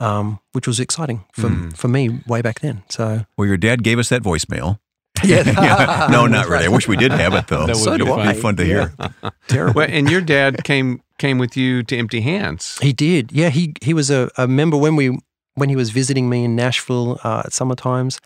um, 0.00 0.38
which 0.52 0.66
was 0.66 0.80
exciting 0.80 1.24
for 1.32 1.48
Mm. 1.50 1.76
for 1.76 1.88
me 1.88 2.20
way 2.26 2.42
back 2.42 2.60
then. 2.60 2.82
So 2.88 3.24
well, 3.36 3.46
your 3.46 3.56
dad 3.58 3.82
gave 3.82 3.98
us 3.98 4.08
that 4.08 4.22
voicemail. 4.22 4.78
Yeah, 5.24 5.42
Yeah. 5.62 6.08
No, 6.10 6.26
not 6.26 6.48
really. 6.48 6.64
I 6.64 6.68
wish 6.68 6.86
we 6.88 6.96
did 6.96 7.12
have 7.12 7.34
it 7.34 7.46
though. 7.48 7.66
That 7.66 7.76
would 7.76 7.84
So 7.84 7.98
be 7.98 8.04
fun. 8.04 8.20
It'd 8.20 8.36
be 8.36 8.40
fun 8.42 8.56
to 8.56 8.64
hear. 8.64 8.92
terrible. 9.48 9.74
Well, 9.80 9.88
and 9.90 10.10
your 10.10 10.20
dad 10.20 10.64
came 10.64 11.00
came 11.18 11.38
with 11.38 11.56
you 11.56 11.82
to 11.84 11.96
Empty 11.96 12.20
Hands. 12.22 12.78
He 12.82 12.92
did. 12.92 13.32
Yeah, 13.32 13.50
he 13.50 13.72
he 13.82 13.94
was 13.94 14.10
a, 14.10 14.30
a 14.36 14.46
member 14.48 14.76
when 14.76 14.96
we 14.96 15.18
when 15.54 15.68
he 15.68 15.76
was 15.76 15.90
visiting 15.90 16.28
me 16.28 16.44
in 16.44 16.56
Nashville 16.56 17.18
uh, 17.24 17.42
at 17.44 17.52
summer 17.52 17.74
times. 17.76 18.20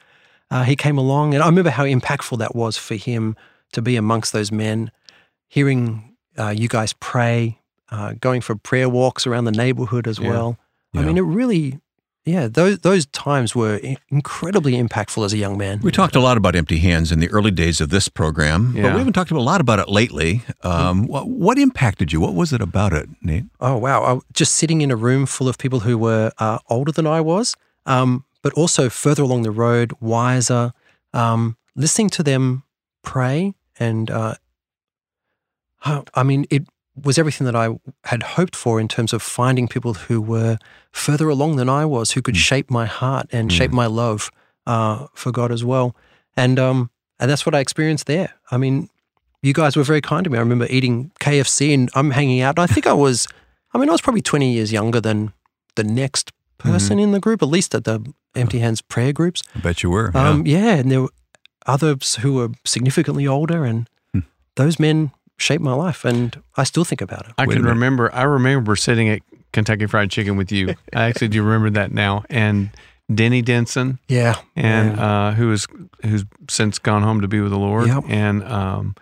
Uh, 0.50 0.62
he 0.64 0.74
came 0.76 0.96
along, 0.96 1.34
and 1.34 1.42
I 1.42 1.46
remember 1.46 1.70
how 1.70 1.84
impactful 1.84 2.38
that 2.38 2.54
was 2.56 2.78
for 2.78 2.94
him 2.94 3.36
to 3.72 3.82
be 3.82 3.96
amongst 3.96 4.32
those 4.32 4.50
men, 4.50 4.90
hearing 5.48 6.16
uh, 6.38 6.48
you 6.48 6.68
guys 6.68 6.94
pray, 6.94 7.58
uh, 7.90 8.14
going 8.18 8.40
for 8.40 8.54
prayer 8.56 8.88
walks 8.88 9.26
around 9.26 9.44
the 9.44 9.52
neighborhood 9.52 10.06
as 10.08 10.18
Yeah. 10.18 10.30
well. 10.30 10.58
I 10.94 11.02
mean, 11.02 11.18
it 11.18 11.22
really, 11.22 11.78
yeah, 12.24 12.46
those 12.46 12.80
those 12.80 13.06
times 13.06 13.54
were 13.54 13.80
incredibly 14.10 14.72
impactful 14.74 15.24
as 15.24 15.32
a 15.32 15.38
young 15.38 15.56
man. 15.56 15.80
We 15.80 15.90
talked 15.90 16.14
a 16.14 16.20
lot 16.20 16.36
about 16.36 16.54
empty 16.54 16.78
hands 16.78 17.10
in 17.10 17.20
the 17.20 17.28
early 17.30 17.50
days 17.50 17.80
of 17.80 17.88
this 17.88 18.08
program, 18.08 18.74
but 18.74 18.92
we 18.92 18.98
haven't 18.98 19.14
talked 19.14 19.30
a 19.30 19.40
lot 19.40 19.60
about 19.60 19.78
it 19.78 19.88
lately. 19.88 20.42
Um, 20.62 21.06
what, 21.06 21.28
what 21.28 21.58
impacted 21.58 22.12
you? 22.12 22.20
What 22.20 22.34
was 22.34 22.52
it 22.52 22.60
about 22.60 22.92
it, 22.92 23.08
Nate? 23.22 23.44
Oh 23.60 23.78
wow! 23.78 24.02
I, 24.02 24.20
just 24.32 24.54
sitting 24.56 24.82
in 24.82 24.90
a 24.90 24.96
room 24.96 25.24
full 25.26 25.48
of 25.48 25.56
people 25.56 25.80
who 25.80 25.96
were 25.96 26.30
uh, 26.38 26.58
older 26.68 26.92
than 26.92 27.06
I 27.06 27.20
was, 27.22 27.56
um, 27.86 28.24
but 28.42 28.52
also 28.54 28.90
further 28.90 29.22
along 29.22 29.42
the 29.42 29.50
road, 29.50 29.92
wiser. 30.00 30.72
Um, 31.14 31.56
listening 31.74 32.10
to 32.10 32.22
them 32.22 32.64
pray, 33.02 33.54
and 33.78 34.10
uh, 34.10 34.34
I 35.82 36.22
mean, 36.22 36.44
it 36.50 36.68
was 37.04 37.18
everything 37.18 37.44
that 37.46 37.56
I 37.56 37.78
had 38.04 38.22
hoped 38.22 38.56
for 38.56 38.80
in 38.80 38.88
terms 38.88 39.12
of 39.12 39.22
finding 39.22 39.68
people 39.68 39.94
who 39.94 40.20
were 40.20 40.58
further 40.92 41.28
along 41.28 41.56
than 41.56 41.68
I 41.68 41.84
was, 41.84 42.12
who 42.12 42.22
could 42.22 42.36
shape 42.36 42.70
my 42.70 42.86
heart 42.86 43.26
and 43.32 43.52
shape 43.52 43.70
my 43.72 43.86
love 43.86 44.30
uh, 44.66 45.06
for 45.14 45.30
God 45.32 45.50
as 45.52 45.64
well. 45.64 45.94
And 46.36 46.58
um, 46.58 46.90
and 47.20 47.30
that's 47.30 47.44
what 47.46 47.54
I 47.54 47.60
experienced 47.60 48.06
there. 48.06 48.32
I 48.50 48.56
mean, 48.58 48.88
you 49.42 49.52
guys 49.52 49.76
were 49.76 49.82
very 49.84 50.00
kind 50.00 50.24
to 50.24 50.30
me. 50.30 50.38
I 50.38 50.40
remember 50.40 50.66
eating 50.70 51.10
KFC 51.20 51.74
and 51.74 51.90
I'm 51.94 52.10
hanging 52.10 52.40
out. 52.40 52.58
And 52.58 52.62
I 52.70 52.72
think 52.72 52.86
I 52.86 52.92
was, 52.92 53.26
I 53.74 53.78
mean, 53.78 53.88
I 53.88 53.92
was 53.92 54.00
probably 54.00 54.22
20 54.22 54.52
years 54.52 54.72
younger 54.72 55.00
than 55.00 55.32
the 55.76 55.84
next 55.84 56.32
person 56.58 56.98
in 56.98 57.12
the 57.12 57.20
group, 57.20 57.42
at 57.42 57.48
least 57.48 57.74
at 57.74 57.84
the 57.84 58.04
Empty 58.34 58.58
Hands 58.60 58.80
prayer 58.82 59.12
groups. 59.12 59.42
I 59.54 59.60
bet 59.60 59.82
you 59.82 59.90
were. 59.90 60.10
yeah. 60.14 60.28
Um, 60.28 60.46
yeah. 60.46 60.74
and 60.76 60.90
there 60.90 61.02
were 61.02 61.12
others 61.66 62.16
who 62.16 62.34
were 62.34 62.50
significantly 62.64 63.26
older, 63.26 63.64
and 63.64 63.88
Hmm. 64.12 64.20
those 64.56 64.78
men 64.80 65.10
shaped 65.38 65.62
my 65.62 65.72
life, 65.72 66.04
and 66.04 66.40
I 66.56 66.64
still 66.64 66.84
think 66.84 67.00
about 67.00 67.26
it. 67.26 67.32
I 67.38 67.46
Wait 67.46 67.54
can 67.54 67.62
minute. 67.62 67.74
remember. 67.74 68.14
I 68.14 68.22
remember 68.24 68.76
sitting 68.76 69.08
at 69.08 69.22
Kentucky 69.52 69.86
Fried 69.86 70.10
Chicken 70.10 70.36
with 70.36 70.52
you. 70.52 70.74
I 70.94 71.04
actually 71.04 71.28
do 71.28 71.42
remember 71.42 71.70
that 71.70 71.92
now. 71.92 72.24
And 72.28 72.70
Denny 73.12 73.40
Denson, 73.40 73.98
Yeah, 74.08 74.36
and 74.54 74.98
uh, 74.98 75.32
who 75.32 75.50
is 75.52 75.66
who's 76.02 76.24
since 76.50 76.78
gone 76.78 77.02
home 77.02 77.22
to 77.22 77.28
be 77.28 77.40
with 77.40 77.52
the 77.52 77.58
Lord. 77.58 77.86
Yep. 77.86 78.04
And 78.08 78.44
um, 78.44 78.94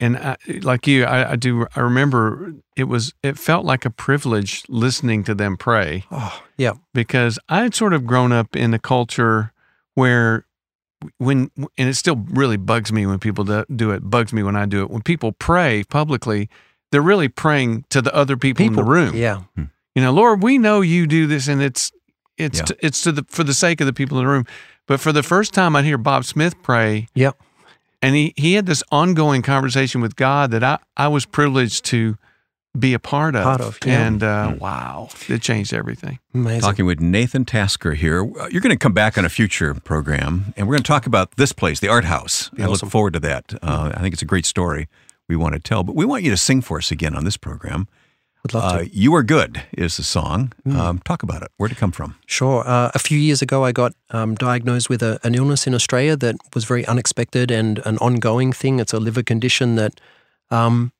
and 0.00 0.16
I, 0.16 0.36
like 0.62 0.86
you, 0.86 1.04
I, 1.04 1.32
I 1.32 1.36
do. 1.36 1.66
I 1.76 1.80
remember 1.80 2.54
it 2.76 2.84
was. 2.84 3.12
It 3.22 3.38
felt 3.38 3.64
like 3.64 3.84
a 3.84 3.90
privilege 3.90 4.64
listening 4.68 5.22
to 5.24 5.34
them 5.34 5.56
pray 5.56 6.04
oh, 6.10 6.42
yeah, 6.56 6.72
because 6.94 7.38
I 7.48 7.62
had 7.62 7.74
sort 7.74 7.92
of 7.92 8.06
grown 8.06 8.32
up 8.32 8.56
in 8.56 8.72
a 8.72 8.78
culture 8.78 9.52
where 9.94 10.46
when 11.18 11.50
and 11.56 11.88
it 11.88 11.94
still 11.94 12.16
really 12.30 12.56
bugs 12.56 12.92
me 12.92 13.06
when 13.06 13.18
people 13.18 13.44
do, 13.44 13.64
do 13.74 13.90
it 13.90 14.08
bugs 14.08 14.32
me 14.32 14.42
when 14.42 14.56
I 14.56 14.66
do 14.66 14.82
it. 14.82 14.90
When 14.90 15.02
people 15.02 15.32
pray 15.32 15.84
publicly 15.88 16.48
they're 16.90 17.00
really 17.00 17.28
praying 17.28 17.84
to 17.88 18.02
the 18.02 18.14
other 18.14 18.36
people, 18.36 18.66
in 18.66 18.74
the 18.74 18.84
room. 18.84 19.16
Yeah, 19.16 19.42
hmm. 19.56 19.64
you 19.94 20.02
know 20.02 20.12
Lord 20.12 20.42
we 20.42 20.58
know 20.58 20.80
you 20.80 21.06
do 21.06 21.26
this 21.26 21.48
and 21.48 21.62
it's 21.62 21.90
it's 22.38 22.58
Yeah. 22.58 22.64
to, 22.64 22.76
it's 22.80 23.00
to 23.02 23.12
the 23.12 23.24
for 23.28 23.44
the 23.44 23.54
sake 23.54 23.80
of 23.80 23.86
the 23.86 23.92
people 23.92 24.18
in 24.18 24.24
the 24.24 24.30
room. 24.30 24.46
But 24.86 25.00
for 25.00 25.12
the 25.12 25.22
first 25.22 25.52
time 25.54 25.76
I'd 25.76 25.84
hear 25.84 25.98
Bob 25.98 26.24
Smith 26.24 26.54
pray. 26.62 27.08
Yep. 27.14 27.36
and 28.02 28.14
he 28.14 28.34
he 28.36 28.54
had 28.54 28.66
this 28.66 28.82
ongoing 28.90 29.42
conversation 29.42 30.00
with 30.00 30.16
God 30.16 30.50
that 30.50 30.62
I 30.64 30.78
I 30.96 31.08
was 31.08 31.24
privileged 31.24 31.84
to 31.86 32.16
be 32.78 32.94
a 32.94 32.98
part 32.98 33.36
of 33.36 33.44
Part 33.44 33.60
of, 33.60 33.78
yeah. 33.84 34.06
and 34.06 34.22
uh, 34.22 34.54
wow 34.58 35.08
it 35.28 35.42
changed 35.42 35.74
everything 35.74 36.18
amazing. 36.34 36.62
Talking 36.62 36.86
with 36.86 37.00
Nathan 37.00 37.44
Tasker 37.44 37.92
here. 37.94 38.22
Uh, 38.22 38.48
You're 38.50 38.62
going 38.62 38.70
to 38.70 38.78
come 38.78 38.94
back 38.94 39.18
on 39.18 39.24
a 39.24 39.28
future 39.28 39.74
program, 39.74 40.54
and 40.56 40.66
we're 40.66 40.74
going 40.74 40.82
to 40.82 40.88
talk 40.88 41.06
about 41.06 41.36
this 41.36 41.52
place, 41.52 41.80
the 41.80 41.88
Art 41.88 42.04
House. 42.04 42.50
I 42.58 42.66
look 42.66 42.80
forward 42.80 43.12
to 43.12 43.20
that. 43.20 43.54
Uh, 43.62 43.92
I 43.94 44.00
think 44.00 44.14
it's 44.14 44.22
a 44.22 44.26
great 44.26 44.46
story 44.46 44.88
we 45.28 45.36
want 45.36 45.54
to 45.54 45.60
tell. 45.60 45.82
But 45.82 45.94
we 45.94 46.04
want 46.04 46.22
you 46.24 46.30
to 46.30 46.36
sing 46.36 46.62
for 46.62 46.78
us 46.78 46.90
again 46.90 47.14
on 47.14 47.24
this 47.24 47.36
program. 47.36 47.88
Would 48.42 48.54
love 48.54 48.72
to. 48.72 48.78
Uh, 48.78 48.88
you 48.90 49.14
Are 49.14 49.22
Good 49.22 49.62
is 49.72 49.96
the 49.96 50.02
song. 50.02 50.52
Um, 50.66 50.98
talk 51.00 51.22
about 51.22 51.42
it. 51.42 51.50
Where'd 51.58 51.72
it 51.72 51.78
come 51.78 51.92
from? 51.92 52.16
Sure. 52.26 52.66
Uh, 52.66 52.90
a 52.94 52.98
few 52.98 53.18
years 53.18 53.40
ago, 53.42 53.64
I 53.64 53.72
got 53.72 53.92
um, 54.10 54.34
diagnosed 54.34 54.88
with 54.88 55.02
a, 55.02 55.20
an 55.22 55.34
illness 55.34 55.66
in 55.66 55.74
Australia 55.74 56.16
that 56.16 56.36
was 56.54 56.64
very 56.64 56.84
unexpected 56.86 57.50
and 57.50 57.78
an 57.84 57.98
ongoing 57.98 58.52
thing. 58.52 58.80
It's 58.80 58.92
a 58.92 58.98
liver 58.98 59.22
condition 59.22 59.76
that 59.76 60.00
um, 60.50 60.92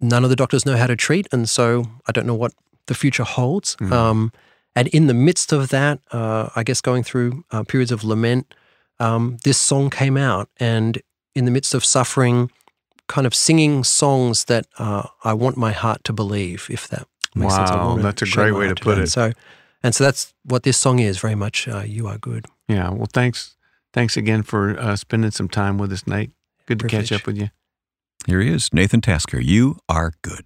none 0.00 0.24
of 0.24 0.30
the 0.30 0.36
doctors 0.36 0.64
know 0.64 0.76
how 0.76 0.86
to 0.86 0.96
treat, 0.96 1.26
and 1.32 1.48
so 1.48 1.84
I 2.06 2.12
don't 2.12 2.26
know 2.26 2.34
what 2.34 2.52
the 2.86 2.94
future 2.94 3.24
holds. 3.24 3.76
Um, 3.92 4.32
and 4.74 4.88
in 4.88 5.06
the 5.06 5.14
midst 5.14 5.52
of 5.52 5.68
that, 5.70 6.00
uh, 6.12 6.50
I 6.54 6.62
guess 6.62 6.80
going 6.80 7.02
through 7.02 7.44
uh, 7.50 7.64
periods 7.64 7.92
of 7.92 8.04
lament, 8.04 8.54
um, 9.00 9.38
this 9.44 9.58
song 9.58 9.90
came 9.90 10.16
out, 10.16 10.48
and 10.58 11.00
in 11.34 11.44
the 11.44 11.50
midst 11.50 11.74
of 11.74 11.84
suffering, 11.84 12.50
kind 13.06 13.26
of 13.26 13.34
singing 13.34 13.84
songs 13.84 14.44
that 14.44 14.66
uh, 14.78 15.08
I 15.24 15.34
want 15.34 15.56
my 15.56 15.72
heart 15.72 16.04
to 16.04 16.12
believe. 16.12 16.68
If 16.70 16.88
that 16.88 17.06
makes 17.34 17.54
sense. 17.54 17.70
I 17.70 17.76
Wow, 17.76 17.96
that's 17.96 18.22
a 18.22 18.26
great 18.26 18.52
way 18.52 18.68
to 18.68 18.74
put 18.74 18.98
it. 18.98 19.08
So, 19.08 19.32
and 19.82 19.94
so 19.94 20.04
that's 20.04 20.34
what 20.44 20.62
this 20.62 20.76
song 20.76 20.98
is 20.98 21.18
very 21.18 21.34
much. 21.34 21.68
Uh, 21.68 21.82
you 21.86 22.06
are 22.06 22.18
good. 22.18 22.46
Yeah. 22.68 22.90
Well, 22.90 23.08
thanks. 23.12 23.56
Thanks 23.92 24.16
again 24.16 24.42
for 24.42 24.78
uh, 24.78 24.96
spending 24.96 25.30
some 25.30 25.48
time 25.48 25.78
with 25.78 25.92
us, 25.92 26.06
Nate. 26.06 26.30
Good 26.66 26.80
to 26.80 26.86
catch 26.86 27.10
up 27.10 27.26
with 27.26 27.38
you. 27.38 27.48
Here 28.28 28.40
he 28.42 28.52
is, 28.52 28.68
Nathan 28.74 29.00
Tasker. 29.00 29.40
You 29.40 29.78
are 29.88 30.12
good. 30.20 30.44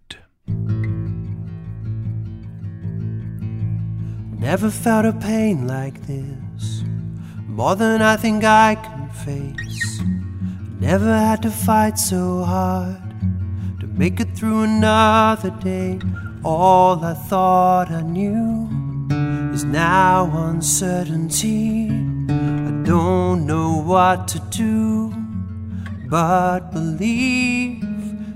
Never 4.38 4.70
felt 4.70 5.04
a 5.04 5.12
pain 5.12 5.66
like 5.66 6.06
this, 6.06 6.84
more 7.48 7.74
than 7.74 8.00
I 8.00 8.14
think 8.14 8.44
I 8.44 8.76
can 8.76 9.08
face. 9.26 10.00
Never 10.78 11.12
had 11.12 11.42
to 11.42 11.50
fight 11.50 11.98
so 11.98 12.44
hard 12.44 13.02
to 13.80 13.88
make 13.88 14.20
it 14.20 14.36
through 14.36 14.62
another 14.62 15.50
day. 15.50 15.98
All 16.44 17.04
I 17.04 17.14
thought 17.14 17.90
I 17.90 18.02
knew 18.02 18.68
is 19.52 19.64
now 19.64 20.30
uncertainty. 20.32 21.90
I 21.90 22.70
don't 22.84 23.44
know 23.44 23.82
what 23.82 24.28
to 24.28 24.38
do, 24.50 25.12
but 26.12 26.70
believe 26.72 27.80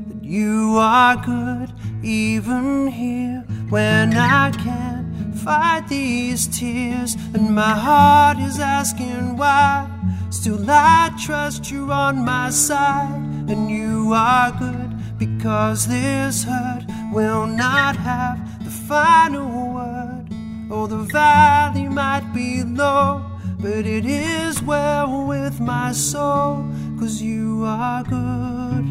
that 0.09 0.25
you 0.25 0.79
are 0.79 1.15
good, 1.17 1.71
even 2.03 2.87
here 2.87 3.45
when 3.69 4.17
I 4.17 4.51
can't 4.51 5.37
fight 5.37 5.87
these 5.87 6.47
tears, 6.47 7.17
and 7.35 7.55
my 7.55 7.75
heart 7.75 8.39
is 8.39 8.59
asking 8.59 9.37
why. 9.37 9.91
Still, 10.31 10.65
I 10.67 11.15
trust 11.23 11.71
you 11.71 11.93
on 11.93 12.25
my 12.25 12.49
side, 12.49 13.51
and 13.51 13.71
you 13.71 14.11
are 14.15 14.53
good 14.53 15.19
because 15.19 15.87
this 15.87 16.45
hurt 16.45 16.85
will 17.13 17.47
not 17.47 17.95
have 17.97 18.65
the 18.65 18.71
final 18.71 19.75
word. 19.75 20.29
Oh, 20.71 20.87
the 20.87 21.05
valley 21.13 21.89
might 21.91 22.27
be 22.33 22.63
low, 22.63 23.36
but 23.67 23.85
it 23.85 24.07
is 24.07 24.63
well 24.63 25.27
with 25.27 25.59
my 25.59 25.91
soul, 25.91 26.65
cause 27.01 27.21
you 27.21 27.65
are 27.65 28.05
good. 28.05 28.87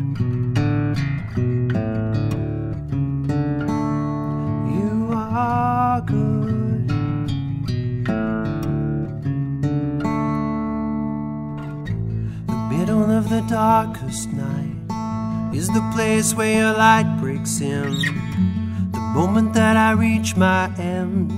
You 4.77 5.09
are 5.13 6.01
good. 6.01 6.89
The 12.47 12.61
middle 12.69 13.09
of 13.19 13.29
the 13.29 13.45
darkest 13.47 14.27
night 14.33 15.55
is 15.55 15.69
the 15.69 15.89
place 15.93 16.33
where 16.33 16.57
your 16.63 16.73
light 16.73 17.17
breaks 17.21 17.61
in. 17.61 17.95
The 18.91 18.99
moment 18.99 19.53
that 19.53 19.77
I 19.77 19.91
reach 19.93 20.35
my 20.35 20.69
end 20.77 21.31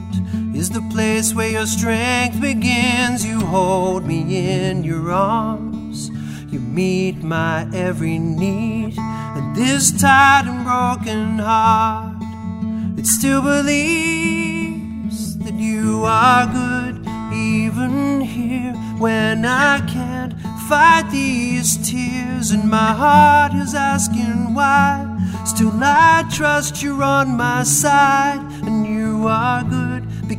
is 0.57 0.71
the 0.71 0.81
place 0.91 1.35
where 1.35 1.51
your 1.51 1.67
strength 1.67 2.41
begins. 2.41 3.23
You 3.23 3.39
hold 3.39 4.05
me 4.05 4.21
in 4.49 4.83
your 4.83 5.11
arms, 5.11 6.09
you 6.51 6.59
meet 6.59 7.23
my 7.23 7.69
every 7.73 8.17
need, 8.17 8.97
and 8.97 9.55
this 9.55 9.91
tired 10.01 10.47
and 10.47 10.63
broken 10.65 11.37
heart 11.37 12.15
it 12.97 13.05
still 13.05 13.43
believes 13.43 15.37
that 15.37 15.53
you 15.53 16.03
are 16.05 16.47
good, 16.47 17.05
even 17.31 18.21
here 18.21 18.73
when 18.97 19.45
I 19.45 19.79
can't 19.87 20.33
fight 20.67 21.07
these 21.11 21.77
tears, 21.87 22.49
and 22.49 22.67
my 22.67 22.93
heart 22.93 23.53
is 23.53 23.75
asking 23.75 24.55
why. 24.55 25.05
Still, 25.45 25.71
I 25.83 26.27
trust 26.33 26.81
you're 26.81 27.03
on 27.03 27.37
my 27.37 27.61
side, 27.63 28.41
and 28.65 28.87
you 28.87 29.27
are 29.27 29.63
good 29.63 29.86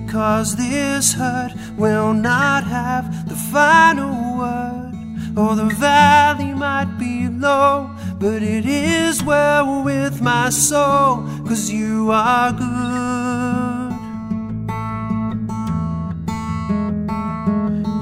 because 0.09 0.57
this 0.57 1.13
hurt 1.13 1.53
will 1.77 2.15
not 2.15 2.65
have 2.65 3.29
the 3.29 3.37
final 3.53 4.39
word. 4.39 4.95
Oh, 5.37 5.55
the 5.55 5.67
valley 5.75 6.55
might 6.55 6.97
be 6.99 7.29
low, 7.29 7.91
but 8.19 8.43
it 8.43 8.65
is 8.65 9.23
well 9.23 9.85
with 9.85 10.23
my 10.23 10.49
soul, 10.49 11.29
cause 11.47 11.71
you 11.71 12.11
are 12.11 12.53
good. 12.53 13.93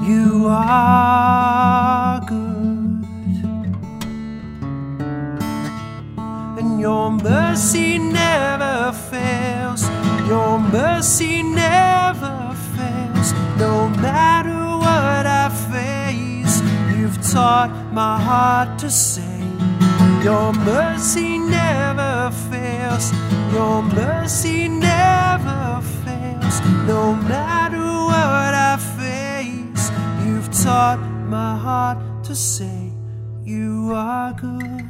You 0.07 0.47
are 0.47 2.21
good. 2.21 3.05
And 6.57 6.79
your 6.79 7.11
mercy 7.11 7.97
never 7.97 8.93
fails. 8.93 9.96
Your 10.27 10.59
mercy 10.59 11.41
never 11.41 12.53
fails. 12.75 13.31
No 13.57 13.87
matter 13.87 14.59
what 14.83 15.25
I 15.25 15.47
face, 15.71 16.61
you've 16.97 17.19
taught 17.31 17.71
my 17.93 18.19
heart 18.19 18.77
to 18.79 18.89
say. 18.89 19.37
Your 20.21 20.51
mercy 20.51 21.37
never 21.37 22.29
fails. 22.49 23.13
Your 23.53 23.81
mercy 23.81 24.67
never 24.67 25.81
fails. 26.03 26.59
No 26.85 27.15
matter 27.15 27.87
what 28.11 28.53
I 28.53 28.75
face, 28.99 29.89
you've 30.25 30.51
taught 30.51 30.99
my 31.29 31.55
heart 31.55 31.99
to 32.25 32.35
say, 32.35 32.91
You 33.43 33.93
are 33.93 34.33
good. 34.33 34.89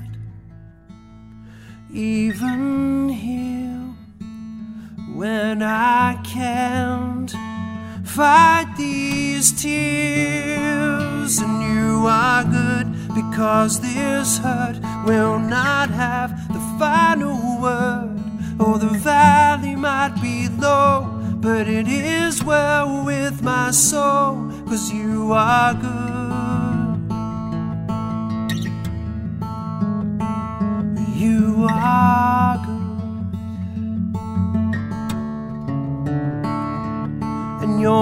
Even 1.93 3.09
here, 3.09 3.66
when 5.17 5.63
I 5.63 6.21
can't 6.23 7.31
fight 8.05 8.71
these 8.77 9.51
tears, 9.51 11.39
and 11.39 11.63
you 11.63 12.05
are 12.05 12.43
good 12.43 12.93
because 13.15 13.79
this 13.81 14.37
hurt 14.37 14.77
will 15.07 15.39
not 15.39 15.89
have 15.89 16.29
the 16.49 16.61
final 16.77 17.59
word. 17.59 18.19
Oh, 18.59 18.77
the 18.77 18.95
valley 18.99 19.75
might 19.75 20.21
be 20.21 20.49
low, 20.49 21.07
but 21.37 21.67
it 21.67 21.87
is 21.87 22.43
well 22.43 23.03
with 23.03 23.41
my 23.41 23.71
soul, 23.71 24.51
cause 24.67 24.91
you 24.91 25.31
are 25.31 25.73
good. 25.73 26.16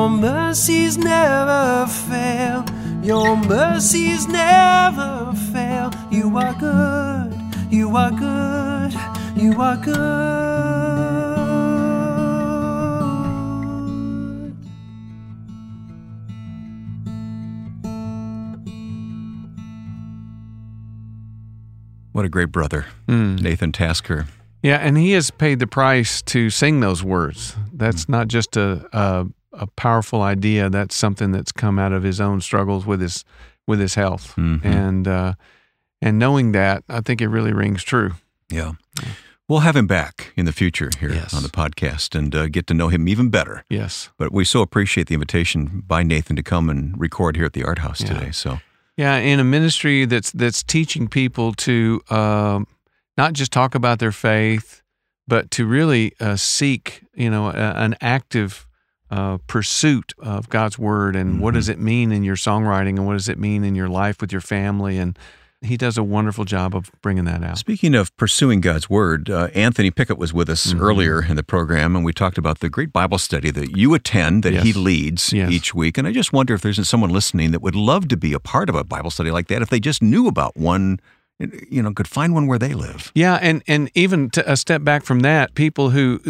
Your 0.05 0.11
mercies 0.11 0.99
never 0.99 1.87
fail. 1.87 2.63
Your 3.01 3.35
mercies 3.37 4.27
never 4.27 5.33
fail. 5.51 5.89
You 6.11 6.37
are 6.37 6.53
good. 6.53 7.33
You 7.71 7.95
are 7.97 8.11
good. 8.11 8.93
You 9.35 9.59
are 9.59 9.77
good. 9.77 9.95
What 22.11 22.25
a 22.25 22.29
great 22.29 22.51
brother, 22.51 22.85
Mm. 23.07 23.41
Nathan 23.41 23.71
Tasker. 23.71 24.27
Yeah, 24.63 24.77
and 24.77 24.97
he 24.97 25.11
has 25.11 25.31
paid 25.31 25.59
the 25.59 25.67
price 25.67 26.21
to 26.23 26.49
sing 26.49 26.79
those 26.79 27.03
words. 27.03 27.55
That's 27.73 28.07
not 28.07 28.27
just 28.27 28.55
a, 28.57 28.87
a 28.93 29.25
a 29.57 29.67
powerful 29.67 30.21
idea. 30.21 30.69
That's 30.69 30.95
something 30.95 31.31
that's 31.31 31.51
come 31.51 31.79
out 31.79 31.91
of 31.93 32.03
his 32.03 32.19
own 32.21 32.41
struggles 32.41 32.85
with 32.85 33.01
his 33.01 33.23
with 33.67 33.79
his 33.79 33.95
health, 33.95 34.33
Mhm. 34.37 34.63
and 34.65 35.07
uh, 35.07 35.33
and 36.01 36.19
knowing 36.19 36.51
that, 36.51 36.83
I 36.89 37.01
think 37.01 37.21
it 37.21 37.27
really 37.29 37.53
rings 37.53 37.83
true. 37.83 38.11
Yeah. 38.49 38.73
We'll 39.47 39.59
have 39.59 39.75
him 39.75 39.85
back 39.87 40.33
in 40.35 40.45
the 40.45 40.51
future 40.51 40.89
here 40.99 41.13
Yes. 41.13 41.33
on 41.33 41.43
the 41.43 41.49
podcast 41.49 42.15
and 42.17 42.33
uh, 42.33 42.47
get 42.47 42.65
to 42.67 42.73
know 42.73 42.87
him 42.89 43.07
even 43.07 43.29
better. 43.29 43.63
Yes. 43.69 44.09
But 44.17 44.31
we 44.31 44.43
so 44.45 44.61
appreciate 44.61 45.05
the 45.07 45.13
invitation 45.13 45.83
by 45.87 46.01
Nathan 46.03 46.35
to 46.35 46.43
come 46.43 46.67
and 46.69 46.99
record 46.99 47.35
here 47.35 47.45
at 47.45 47.53
the 47.53 47.63
Art 47.63 47.79
House 47.79 48.01
Yeah. 48.01 48.07
today. 48.13 48.31
So, 48.31 48.59
Yeah, 48.97 49.17
in 49.17 49.39
a 49.39 49.43
ministry 49.43 50.05
that's 50.05 50.31
that's 50.31 50.63
teaching 50.63 51.07
people 51.07 51.53
to 51.53 52.01
um, 52.09 52.65
not 53.17 53.33
just 53.33 53.51
talk 53.51 53.75
about 53.75 53.99
their 53.99 54.11
faith, 54.11 54.81
but 55.27 55.49
to 55.51 55.65
really 55.67 56.13
uh, 56.19 56.35
seek, 56.37 57.01
you 57.15 57.29
know, 57.29 57.47
a, 57.49 57.73
an 57.85 57.95
active 58.01 58.65
uh, 59.16 59.38
pursuit 59.47 60.13
of 60.20 60.49
God's 60.49 60.78
word 60.78 61.16
and 61.16 61.39
what 61.39 61.53
does 61.53 61.70
it 61.70 61.80
mean 61.80 62.11
in 62.11 62.24
your 62.24 62.36
songwriting 62.36 62.95
and 62.97 63.05
what 63.07 63.13
does 63.13 63.30
it 63.30 63.39
mean 63.39 63.63
in 63.63 63.74
your 63.76 63.88
life 63.89 64.20
with 64.22 64.32
your 64.32 64.41
family 64.41 64.97
and 64.97 65.18
he 65.61 65.78
does 65.78 65.97
a 65.97 66.03
wonderful 66.03 66.45
job 66.45 66.76
of 66.76 66.91
bringing 67.01 67.24
that 67.26 67.41
out. 67.41 67.57
Speaking 67.57 67.95
of 67.95 68.16
pursuing 68.18 68.61
God's 68.61 68.88
Word, 68.88 69.30
uh, 69.32 69.47
Anthony 69.55 69.89
Pickett 69.89 70.18
was 70.18 70.32
with 70.32 70.47
us 70.47 70.74
Mhm. 70.74 70.82
earlier 70.82 71.24
in 71.28 71.38
the 71.38 71.43
program, 71.43 71.95
and 71.95 72.05
we 72.05 72.13
talked 72.13 72.38
about 72.38 72.59
the 72.59 72.70
great 72.70 72.93
Bible 72.93 73.18
study 73.18 73.49
that 73.51 73.76
you 73.76 73.95
attend, 73.95 74.43
that 74.43 74.53
he 74.63 74.74
leads 74.74 75.34
Yes. 75.34 75.49
each 75.49 75.74
week. 75.74 75.97
And 75.97 76.07
I 76.07 76.11
just 76.11 76.32
wonder 76.32 76.53
if 76.53 76.61
there's 76.61 76.88
someone 76.88 77.09
listening 77.09 77.49
that 77.51 77.63
would 77.63 77.74
love 77.74 78.07
to 78.09 78.18
be 78.18 78.32
a 78.34 78.39
part 78.39 78.70
of 78.70 78.76
a 78.76 78.84
Bible 78.84 79.09
study 79.09 79.32
like 79.32 79.47
that, 79.47 79.61
if 79.63 79.70
they 79.70 79.80
just 79.80 80.03
knew 80.03 80.28
about 80.28 80.55
one, 80.55 80.99
you 81.39 81.81
know, 81.83 81.91
could 81.93 82.07
find 82.07 82.33
one 82.33 82.47
where 82.47 82.59
they 82.59 82.73
live. 82.73 83.11
Yeah, 83.13 83.36
and 83.41 83.61
and 83.67 83.91
even 83.93 84.29
to 84.31 84.51
a 84.51 84.55
step 84.55 84.83
back 84.83 85.03
from 85.03 85.19
that, 85.21 85.53
people 85.55 85.89
who 85.89 86.21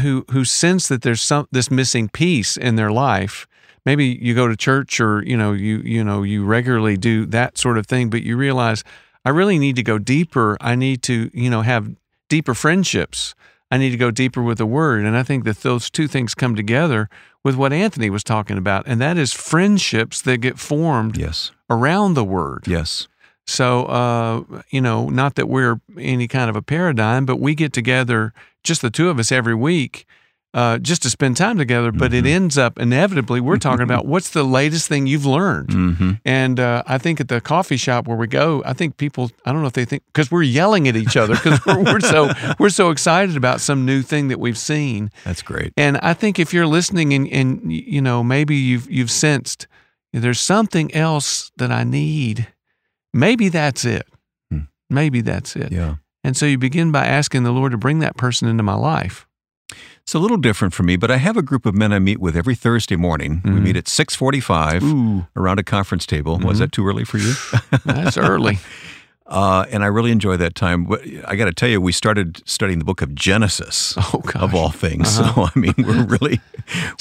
who 0.00 0.24
who 0.30 0.44
sense 0.44 0.88
that 0.88 1.02
there's 1.02 1.22
some 1.22 1.48
this 1.50 1.70
missing 1.70 2.08
piece 2.08 2.56
in 2.56 2.76
their 2.76 2.92
life. 2.92 3.46
Maybe 3.86 4.06
you 4.06 4.34
go 4.34 4.48
to 4.48 4.56
church 4.56 5.00
or 5.00 5.22
you 5.24 5.36
know 5.36 5.52
you 5.52 5.78
you 5.78 6.04
know 6.04 6.22
you 6.22 6.44
regularly 6.44 6.96
do 6.96 7.26
that 7.26 7.56
sort 7.58 7.78
of 7.78 7.86
thing, 7.86 8.10
but 8.10 8.22
you 8.22 8.36
realize 8.36 8.84
I 9.24 9.30
really 9.30 9.58
need 9.58 9.76
to 9.76 9.82
go 9.82 9.98
deeper. 9.98 10.56
I 10.60 10.74
need 10.74 11.02
to 11.04 11.30
you 11.32 11.48
know 11.50 11.62
have 11.62 11.94
deeper 12.28 12.54
friendships. 12.54 13.34
I 13.70 13.78
need 13.78 13.90
to 13.90 13.96
go 13.96 14.10
deeper 14.10 14.42
with 14.42 14.58
the 14.58 14.66
word, 14.66 15.04
and 15.04 15.16
I 15.16 15.22
think 15.22 15.44
that 15.44 15.62
those 15.62 15.90
two 15.90 16.06
things 16.06 16.34
come 16.34 16.54
together 16.54 17.08
with 17.42 17.56
what 17.56 17.72
Anthony 17.72 18.08
was 18.08 18.22
talking 18.22 18.56
about, 18.58 18.86
and 18.86 19.00
that 19.00 19.16
is 19.16 19.32
friendships 19.32 20.20
that 20.22 20.38
get 20.38 20.58
formed 20.58 21.16
Yes. 21.16 21.50
around 21.68 22.14
the 22.14 22.24
word. 22.24 22.64
Yes. 22.66 23.08
So, 23.46 23.84
uh, 23.84 24.62
you 24.70 24.80
know, 24.80 25.08
not 25.08 25.34
that 25.34 25.48
we're 25.48 25.80
any 25.98 26.28
kind 26.28 26.48
of 26.48 26.56
a 26.56 26.62
paradigm, 26.62 27.26
but 27.26 27.36
we 27.36 27.54
get 27.54 27.72
together, 27.72 28.32
just 28.62 28.82
the 28.82 28.90
two 28.90 29.10
of 29.10 29.18
us 29.18 29.30
every 29.30 29.54
week, 29.54 30.06
uh, 30.54 30.78
just 30.78 31.02
to 31.02 31.10
spend 31.10 31.36
time 31.36 31.58
together. 31.58 31.92
But 31.92 32.14
it 32.14 32.24
ends 32.24 32.56
up 32.56 32.78
inevitably, 32.78 33.40
we're 33.40 33.58
talking 33.58 33.82
about 33.82 34.06
what's 34.06 34.30
the 34.30 34.44
latest 34.44 34.88
thing 34.88 35.06
you've 35.06 35.26
learned. 35.26 35.68
Mm-hmm. 35.68 36.12
And 36.24 36.58
uh, 36.58 36.84
I 36.86 36.96
think 36.96 37.20
at 37.20 37.28
the 37.28 37.40
coffee 37.40 37.76
shop 37.76 38.06
where 38.06 38.16
we 38.16 38.28
go, 38.28 38.62
I 38.64 38.72
think 38.72 38.96
people, 38.96 39.30
I 39.44 39.52
don't 39.52 39.60
know 39.60 39.66
if 39.66 39.74
they 39.74 39.84
think, 39.84 40.04
because 40.06 40.30
we're 40.30 40.42
yelling 40.42 40.88
at 40.88 40.96
each 40.96 41.16
other 41.16 41.34
because 41.34 41.64
we're, 41.66 41.82
we're 41.82 42.00
so 42.00 42.30
we're 42.58 42.70
so 42.70 42.90
excited 42.90 43.36
about 43.36 43.60
some 43.60 43.84
new 43.84 44.00
thing 44.00 44.28
that 44.28 44.40
we've 44.40 44.58
seen. 44.58 45.10
That's 45.24 45.42
great. 45.42 45.72
And 45.76 45.98
I 45.98 46.14
think 46.14 46.38
if 46.38 46.54
you're 46.54 46.66
listening 46.66 47.12
and, 47.12 47.28
and 47.28 47.72
you 47.72 48.00
know 48.00 48.22
maybe 48.22 48.54
you've 48.54 48.90
you've 48.90 49.10
sensed 49.10 49.66
there's 50.14 50.40
something 50.40 50.94
else 50.94 51.50
that 51.56 51.72
I 51.72 51.82
need, 51.82 52.46
maybe 53.14 53.48
that's 53.48 53.84
it. 53.86 54.06
Hmm. 54.50 54.60
Maybe 54.90 55.22
that's 55.22 55.56
it. 55.56 55.72
Yeah. 55.72 55.96
And 56.22 56.36
so 56.36 56.44
you 56.46 56.58
begin 56.58 56.90
by 56.92 57.06
asking 57.06 57.44
the 57.44 57.52
Lord 57.52 57.72
to 57.72 57.78
bring 57.78 58.00
that 58.00 58.16
person 58.16 58.48
into 58.48 58.62
my 58.62 58.74
life. 58.74 59.26
It's 60.02 60.12
a 60.14 60.18
little 60.18 60.36
different 60.36 60.74
for 60.74 60.82
me, 60.82 60.96
but 60.96 61.10
I 61.10 61.16
have 61.16 61.36
a 61.38 61.42
group 61.42 61.64
of 61.64 61.74
men 61.74 61.90
I 61.92 61.98
meet 61.98 62.20
with 62.20 62.36
every 62.36 62.54
Thursday 62.54 62.96
morning. 62.96 63.40
We 63.44 63.50
Mhm. 63.52 63.62
meet 63.62 63.76
at 63.76 63.88
645 63.88 64.82
around 65.34 65.58
a 65.58 65.62
conference 65.62 66.04
table. 66.04 66.38
Was 66.38 66.56
Mhm. 66.56 66.60
that 66.60 66.72
too 66.72 66.86
early 66.86 67.04
for 67.04 67.16
you? 67.18 67.32
that's 67.86 68.18
early. 68.18 68.58
Uh, 69.26 69.64
and 69.70 69.82
I 69.82 69.86
really 69.86 70.10
enjoy 70.10 70.36
that 70.36 70.54
time. 70.54 70.86
I 71.26 71.34
got 71.36 71.46
to 71.46 71.52
tell 71.52 71.68
you, 71.68 71.80
we 71.80 71.92
started 71.92 72.42
studying 72.46 72.78
the 72.78 72.84
book 72.84 73.00
of 73.02 73.14
Genesis. 73.14 73.94
Oh. 74.12 74.22
Of 74.36 74.54
all 74.54 74.70
things, 74.70 75.18
Uh-huh. 75.18 75.46
so 75.46 75.50
I 75.54 75.58
mean, 75.58 75.74
we're 75.78 76.04
really, 76.04 76.40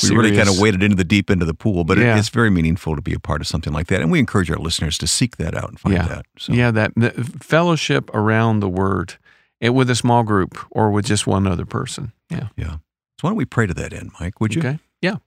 we 0.04 0.10
really 0.16 0.36
kind 0.36 0.48
of 0.48 0.60
waded 0.60 0.82
into 0.84 0.96
the 0.96 1.04
deep 1.04 1.30
end 1.30 1.42
of 1.42 1.48
the 1.48 1.54
pool. 1.54 1.84
But 1.84 1.98
it, 2.00 2.06
it's 2.18 2.30
very 2.30 2.50
meaningful 2.50 2.96
to 2.96 3.02
be 3.02 3.14
a 3.14 3.20
part 3.20 3.42
of 3.42 3.48
something 3.48 3.74
like 3.74 3.88
that, 3.88 4.02
and 4.02 4.10
we 4.12 4.20
encourage 4.20 4.50
our 4.50 4.58
listeners 4.58 4.98
to 5.00 5.08
seek 5.08 5.38
that 5.38 5.56
out 5.56 5.70
and 5.70 5.80
find 5.80 5.96
Yeah. 5.96 6.08
that. 6.08 6.26
So, 6.38 6.54
Yeah, 6.54 6.72
that, 6.72 6.94
that 6.96 7.16
fellowship 7.44 8.10
around 8.14 8.60
the 8.62 8.70
Word, 8.70 9.16
it 9.60 9.72
with 9.72 9.90
a 9.90 9.96
small 9.96 10.24
group 10.24 10.58
or 10.72 10.92
with 10.92 11.06
just 11.06 11.28
one 11.28 11.46
other 11.48 11.66
person. 11.66 12.14
Yeah. 12.30 12.48
yeah. 12.56 12.78
So 13.20 13.22
why 13.22 13.30
don't 13.32 13.38
we 13.38 13.46
pray 13.46 13.68
to 13.68 13.74
that 13.74 13.94
end, 13.94 14.12
Mike? 14.20 14.40
Would 14.40 14.56
you? 14.56 14.62
Okay. 14.62 14.80
Yeah. 15.02 15.18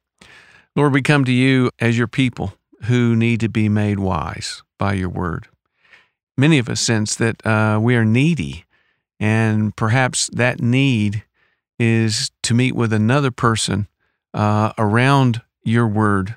Lord, 0.74 0.92
we 0.92 1.02
come 1.02 1.24
to 1.24 1.32
you 1.32 1.70
as 1.78 1.96
your 1.98 2.08
people 2.08 2.54
who 2.84 3.14
need 3.16 3.40
to 3.40 3.48
be 3.48 3.68
made 3.68 3.98
wise 3.98 4.62
by 4.78 4.94
your 4.94 5.08
word. 5.08 5.48
Many 6.36 6.58
of 6.58 6.68
us 6.68 6.80
sense 6.80 7.14
that 7.16 7.44
uh, 7.46 7.78
we 7.80 7.96
are 7.96 8.04
needy, 8.04 8.64
and 9.18 9.74
perhaps 9.74 10.28
that 10.32 10.60
need 10.60 11.24
is 11.78 12.30
to 12.42 12.54
meet 12.54 12.74
with 12.74 12.92
another 12.92 13.30
person 13.30 13.88
uh, 14.34 14.72
around 14.78 15.42
your 15.62 15.86
word 15.86 16.36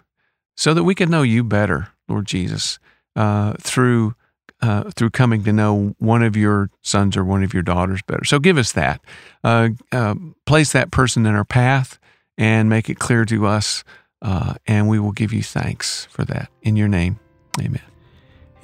so 0.55 0.73
that 0.73 0.83
we 0.83 0.95
can 0.95 1.09
know 1.09 1.21
you 1.21 1.43
better, 1.43 1.89
Lord 2.07 2.25
Jesus, 2.25 2.79
uh, 3.15 3.53
through. 3.59 4.15
Uh, 4.61 4.91
through 4.93 5.09
coming 5.09 5.41
to 5.41 5.53
know 5.53 5.95
one 5.99 6.21
of 6.21 6.35
your 6.35 6.69
sons 6.81 7.15
or 7.15 7.23
one 7.23 7.43
of 7.43 7.53
your 7.53 7.63
daughters 7.63 8.01
better. 8.01 8.25
So 8.25 8.39
give 8.39 8.57
us 8.57 8.73
that. 8.73 8.99
Uh, 9.41 9.69
uh, 9.93 10.15
place 10.45 10.73
that 10.73 10.91
person 10.91 11.25
in 11.25 11.33
our 11.33 11.45
path 11.45 11.97
and 12.37 12.67
make 12.67 12.89
it 12.89 12.99
clear 12.99 13.23
to 13.23 13.45
us. 13.45 13.85
And 14.21 14.89
we 14.89 14.99
will 14.99 15.13
give 15.13 15.31
you 15.31 15.43
thanks 15.43 16.09
for 16.11 16.25
that. 16.25 16.49
In 16.61 16.75
your 16.75 16.89
name, 16.89 17.21
amen. 17.57 17.79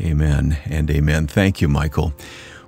Amen 0.02 0.58
and 0.66 0.90
amen. 0.92 1.28
Thank 1.28 1.62
you, 1.62 1.68
Michael. 1.68 2.14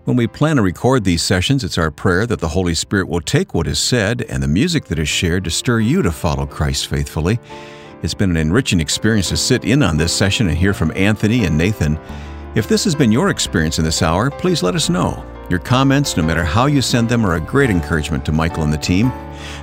When 0.06 0.16
we 0.16 0.28
plan 0.28 0.56
to 0.56 0.62
record 0.62 1.04
these 1.04 1.22
sessions, 1.22 1.66
it's 1.66 1.78
our 1.78 1.92
prayer 1.92 2.26
that 2.26 2.40
the 2.40 2.48
Holy 2.48 2.74
Spirit 2.74 3.10
will 3.10 3.20
take 3.20 3.54
what 3.54 3.68
is 3.68 3.78
said 3.78 4.22
and 4.30 4.42
the 4.42 4.48
music 4.48 4.86
that 4.86 5.00
is 5.00 5.10
shared 5.10 5.44
to 5.44 5.52
stir 5.52 5.82
you 5.82 6.02
to 6.02 6.12
follow 6.12 6.46
Christ 6.46 6.88
faithfully. 6.88 7.40
It's 8.04 8.14
been 8.14 8.30
an 8.30 8.38
enriching 8.38 8.80
experience 8.80 9.28
to 9.30 9.38
sit 9.38 9.66
in 9.66 9.84
on 9.84 9.98
this 9.98 10.14
session 10.14 10.48
and 10.48 10.58
hear 10.58 10.74
from 10.74 10.94
Anthony 10.96 11.44
and 11.44 11.58
Nathan. 11.58 12.00
If 12.56 12.70
this 12.70 12.86
has 12.86 12.96
been 12.96 13.12
your 13.12 13.30
experience 13.30 13.80
in 13.80 13.86
this 13.86 14.02
hour, 14.02 14.32
please 14.32 14.64
let 14.64 14.76
us 14.76 14.90
know. 14.90 15.26
Your 15.50 15.60
comments, 15.60 16.16
no 16.16 16.24
matter 16.24 16.44
how 16.44 16.68
you 16.68 16.82
send 16.82 17.10
them, 17.10 17.26
are 17.26 17.36
a 17.36 17.42
great 17.42 17.70
encouragement 17.70 18.26
to 18.26 18.32
Michael 18.32 18.64
and 18.64 18.72
the 18.72 18.78
team. 18.78 19.12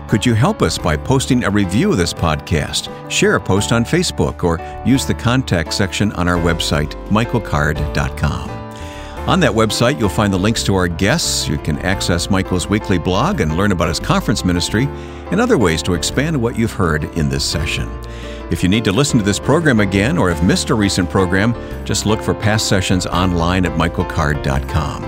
Could 0.09 0.27
you 0.27 0.35
help 0.35 0.61
us 0.61 0.77
by 0.77 0.97
posting 0.97 1.45
a 1.45 1.51
review 1.51 1.91
of 1.91 1.97
this 1.97 2.13
podcast, 2.13 2.91
share 3.11 3.37
a 3.37 3.41
post 3.41 3.73
on 3.73 3.85
Facebook, 3.85 4.45
or 4.45 4.61
use 4.87 5.07
the 5.07 5.15
contact 5.15 5.73
section 5.73 6.13
on 6.13 6.29
our 6.29 6.37
website, 6.37 6.93
michaelcard.com? 7.09 8.51
On 9.29 9.41
that 9.41 9.53
website, 9.53 9.99
you'll 9.99 10.11
find 10.11 10.31
the 10.31 10.39
links 10.39 10.63
to 10.65 10.75
our 10.75 10.87
guests. 10.87 11.49
You 11.49 11.57
can 11.57 11.79
access 11.79 12.29
Michael's 12.29 12.69
weekly 12.69 12.99
blog 12.99 13.41
and 13.41 13.57
learn 13.57 13.73
about 13.73 13.89
his 13.89 13.99
conference 13.99 14.45
ministry 14.45 14.85
and 15.31 15.41
other 15.41 15.57
ways 15.57 15.83
to 15.85 15.95
expand 15.95 16.41
what 16.41 16.59
you've 16.59 16.73
heard 16.73 17.05
in 17.17 17.31
this 17.31 17.45
session. 17.45 17.89
If 18.51 18.63
you 18.63 18.69
need 18.69 18.85
to 18.85 18.93
listen 18.93 19.19
to 19.19 19.25
this 19.25 19.39
program 19.39 19.81
again 19.81 20.19
or 20.19 20.29
have 20.29 20.45
missed 20.45 20.69
a 20.69 20.75
recent 20.75 21.09
program, 21.09 21.55
just 21.87 22.05
look 22.05 22.21
for 22.21 22.35
past 22.35 22.69
sessions 22.69 23.07
online 23.07 23.65
at 23.65 23.73
michaelcard.com. 23.79 25.03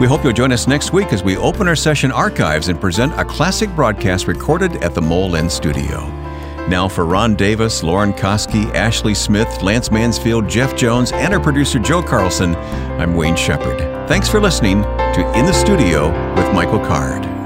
We 0.00 0.06
hope 0.06 0.22
you'll 0.22 0.32
join 0.32 0.52
us 0.52 0.68
next 0.68 0.92
week 0.92 1.12
as 1.12 1.24
we 1.24 1.36
open 1.36 1.66
our 1.66 1.74
session 1.74 2.12
archives 2.12 2.68
and 2.68 2.80
present 2.80 3.12
a 3.18 3.24
classic 3.24 3.68
broadcast 3.74 4.28
recorded 4.28 4.76
at 4.76 4.94
the 4.94 5.02
Mole 5.02 5.34
End 5.34 5.50
Studio. 5.50 6.06
Now, 6.68 6.86
for 6.86 7.04
Ron 7.04 7.34
Davis, 7.34 7.82
Lauren 7.82 8.12
Koski, 8.12 8.72
Ashley 8.74 9.14
Smith, 9.14 9.60
Lance 9.60 9.90
Mansfield, 9.90 10.48
Jeff 10.48 10.76
Jones, 10.76 11.10
and 11.10 11.34
our 11.34 11.40
producer 11.40 11.80
Joe 11.80 12.02
Carlson, 12.02 12.54
I'm 12.54 13.16
Wayne 13.16 13.34
Shepherd. 13.34 13.78
Thanks 14.06 14.28
for 14.28 14.40
listening 14.40 14.82
to 14.82 15.32
In 15.34 15.46
the 15.46 15.52
Studio 15.52 16.10
with 16.36 16.54
Michael 16.54 16.78
Card. 16.78 17.37